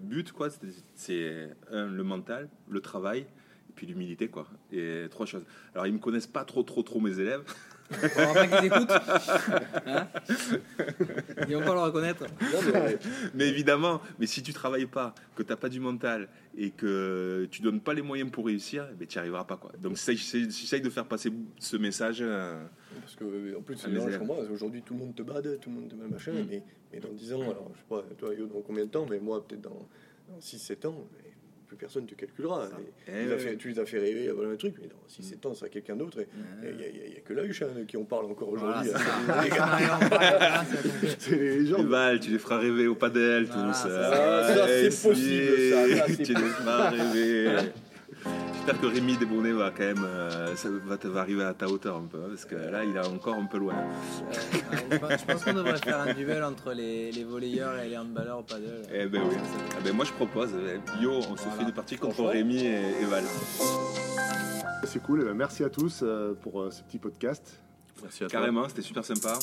but, 0.00 0.32
quoi, 0.32 0.48
c'est- 0.94 1.56
le 1.70 2.02
mental, 2.02 2.48
le 2.68 2.80
travail. 2.80 3.20
Et 3.20 3.72
puis 3.74 3.86
l'humilité, 3.86 4.28
quoi. 4.28 4.46
Et 4.72 5.06
trois 5.10 5.26
choses. 5.26 5.44
Alors, 5.74 5.86
ils 5.86 5.92
me 5.92 5.98
connaissent 5.98 6.26
pas 6.26 6.44
trop, 6.44 6.62
trop, 6.62 6.82
trop, 6.82 7.00
mes 7.00 7.18
élèves. 7.18 7.42
On 7.90 8.32
va 8.32 8.32
pas 8.34 8.46
qu'ils 8.46 8.66
écoutent. 8.66 8.90
Hein 9.86 10.08
Ils 11.48 11.54
vont 11.54 11.60
pas 11.64 11.74
le 11.74 11.80
reconnaître. 11.80 12.24
Non, 12.24 12.60
mais- 12.72 12.98
Mais 13.34 13.48
évidemment, 13.48 14.00
mais 14.18 14.26
si 14.26 14.42
tu 14.42 14.52
travailles 14.52 14.86
pas, 14.86 15.14
que 15.36 15.42
tu 15.42 15.50
n'as 15.50 15.56
pas 15.56 15.68
du 15.68 15.80
mental 15.80 16.28
et 16.56 16.70
que 16.70 17.46
tu 17.50 17.62
donnes 17.62 17.80
pas 17.80 17.94
les 17.94 18.02
moyens 18.02 18.30
pour 18.30 18.46
réussir, 18.46 18.86
eh 18.90 18.94
ben, 18.94 19.06
tu 19.06 19.16
n'y 19.18 19.20
arriveras 19.20 19.44
pas. 19.44 19.56
Quoi. 19.56 19.72
Donc 19.80 19.92
essaye, 19.92 20.16
essaye 20.16 20.80
de 20.80 20.90
faire 20.90 21.06
passer 21.06 21.30
ce 21.58 21.76
message. 21.76 22.18
euh, 22.20 22.64
Parce 23.00 23.16
que, 23.16 23.24
euh, 23.24 23.58
en 23.58 23.62
plus, 23.62 23.86
mais 23.88 24.00
c'est- 24.00 24.18
qu'aujourd'hui, 24.18 24.82
tout 24.82 24.94
le 24.94 25.00
monde 25.00 25.14
te 25.14 25.22
bade, 25.22 25.58
tout 25.60 25.70
le 25.70 25.76
monde 25.76 25.88
te 25.88 25.94
machin, 25.94 26.32
Mm. 26.32 26.46
mais, 26.48 26.62
mais 26.92 27.00
dans 27.00 27.12
10 27.12 27.32
ans, 27.34 27.42
alors, 27.42 27.70
je 27.74 27.78
sais 27.80 27.86
pas, 27.88 28.02
toi, 28.18 28.34
Yo, 28.34 28.46
dans 28.46 28.60
combien 28.62 28.84
de 28.86 28.90
temps, 28.90 29.06
mais 29.08 29.18
moi, 29.18 29.46
peut-être 29.46 29.62
dans, 29.62 29.88
dans 30.28 30.40
6-7 30.40 30.86
ans, 30.86 31.06
mais 31.12 31.23
plus 31.74 31.80
personne 31.80 32.06
te 32.06 32.14
calculera. 32.14 32.68
Ça. 32.68 32.76
Eh 33.08 33.10
tu, 33.10 33.16
les 33.16 33.24
as 33.32 33.34
ouais. 33.34 33.38
fait, 33.38 33.56
tu 33.56 33.68
les 33.68 33.78
as 33.78 33.86
fait 33.86 33.98
rêver 33.98 34.28
à 34.28 34.32
un 34.32 34.56
truc, 34.56 34.74
mais 34.80 34.88
dans 34.88 34.96
6-7 35.08 35.46
ans, 35.48 35.54
c'est 35.54 35.66
à 35.66 35.68
quelqu'un 35.68 35.96
d'autre, 35.96 36.20
et 36.20 36.28
il 36.62 36.76
n'y 37.10 37.16
a, 37.16 37.20
que 37.20 37.32
la 37.32 37.44
huche 37.44 37.62
hein, 37.62 37.84
qui 37.86 37.96
en 37.96 38.04
parle 38.04 38.26
encore 38.26 38.48
aujourd'hui. 38.48 38.90
hein. 38.90 38.98
ça. 38.98 38.98
Ça 39.54 40.08
voilà, 40.08 40.64
c'est 41.18 41.36
les 41.36 41.82
balles, 41.84 42.20
tu 42.20 42.30
les 42.30 42.38
feras 42.38 42.58
rêver 42.58 42.86
au 42.86 42.94
padel, 42.94 43.44
Voilà, 43.44 43.68
tous. 43.68 43.74
ça, 43.78 44.54
ça, 44.54 44.66
c'est 44.68 44.90
si, 44.90 45.08
possible, 45.08 45.70
ça, 45.70 45.96
ça, 45.96 46.04
c'est 46.08 46.22
tu 46.22 46.34
les 46.34 46.40
feras 46.40 46.90
rêver. 46.90 47.48
J'espère 48.66 48.80
que 48.80 48.86
Rémi 48.86 49.16
Desbonnets 49.18 49.52
va 49.52 49.70
quand 49.70 49.82
même 49.84 50.04
euh, 50.04 50.56
ça 50.56 50.68
va, 50.86 50.96
te- 50.96 51.06
va 51.06 51.20
arriver 51.20 51.44
à 51.44 51.52
ta 51.52 51.68
hauteur 51.68 51.96
un 51.96 52.06
peu, 52.06 52.16
hein, 52.16 52.28
parce 52.30 52.46
que 52.46 52.54
là, 52.54 52.82
il 52.82 52.96
est 52.96 53.06
encore 53.06 53.34
un 53.34 53.44
peu 53.44 53.58
loin. 53.58 53.74
Euh, 53.74 54.98
ouais, 55.06 55.18
je 55.18 55.24
pense- 55.32 55.44
qu'on 55.44 55.52
devrait 55.52 55.76
faire 55.76 56.00
un 56.00 56.14
duel 56.14 56.42
entre 56.42 56.72
les, 56.72 57.12
les 57.12 57.24
volleyeurs 57.24 57.78
et 57.78 57.90
les 57.90 57.98
handballeurs 57.98 58.38
au 58.38 58.42
paddle. 58.42 58.82
Eh 58.90 59.04
ben 59.04 59.20
oui. 59.28 59.36
Ah 59.72 59.80
ben 59.84 59.92
moi, 59.94 60.06
je 60.06 60.12
propose. 60.12 60.48
euh, 60.54 60.78
Yo, 60.98 61.10
on 61.12 61.36
se 61.36 61.42
fait 61.58 61.64
des 61.66 61.72
parties 61.72 61.96
contre. 61.98 62.24
Rémi 62.24 62.56
et, 62.64 63.02
et 63.02 63.04
Val. 63.04 63.24
C'est 64.84 65.02
cool. 65.02 65.20
Eh 65.22 65.24
ben, 65.26 65.34
merci 65.34 65.62
à 65.62 65.68
tous 65.68 66.00
euh, 66.02 66.32
pour 66.32 66.66
ce 66.72 66.82
petit 66.84 66.98
podcast. 66.98 67.60
Merci 68.02 68.24
à 68.24 68.28
toi. 68.28 68.38
Carrément, 68.40 68.66
c'était 68.66 68.80
super 68.82 69.04
sympa. 69.04 69.34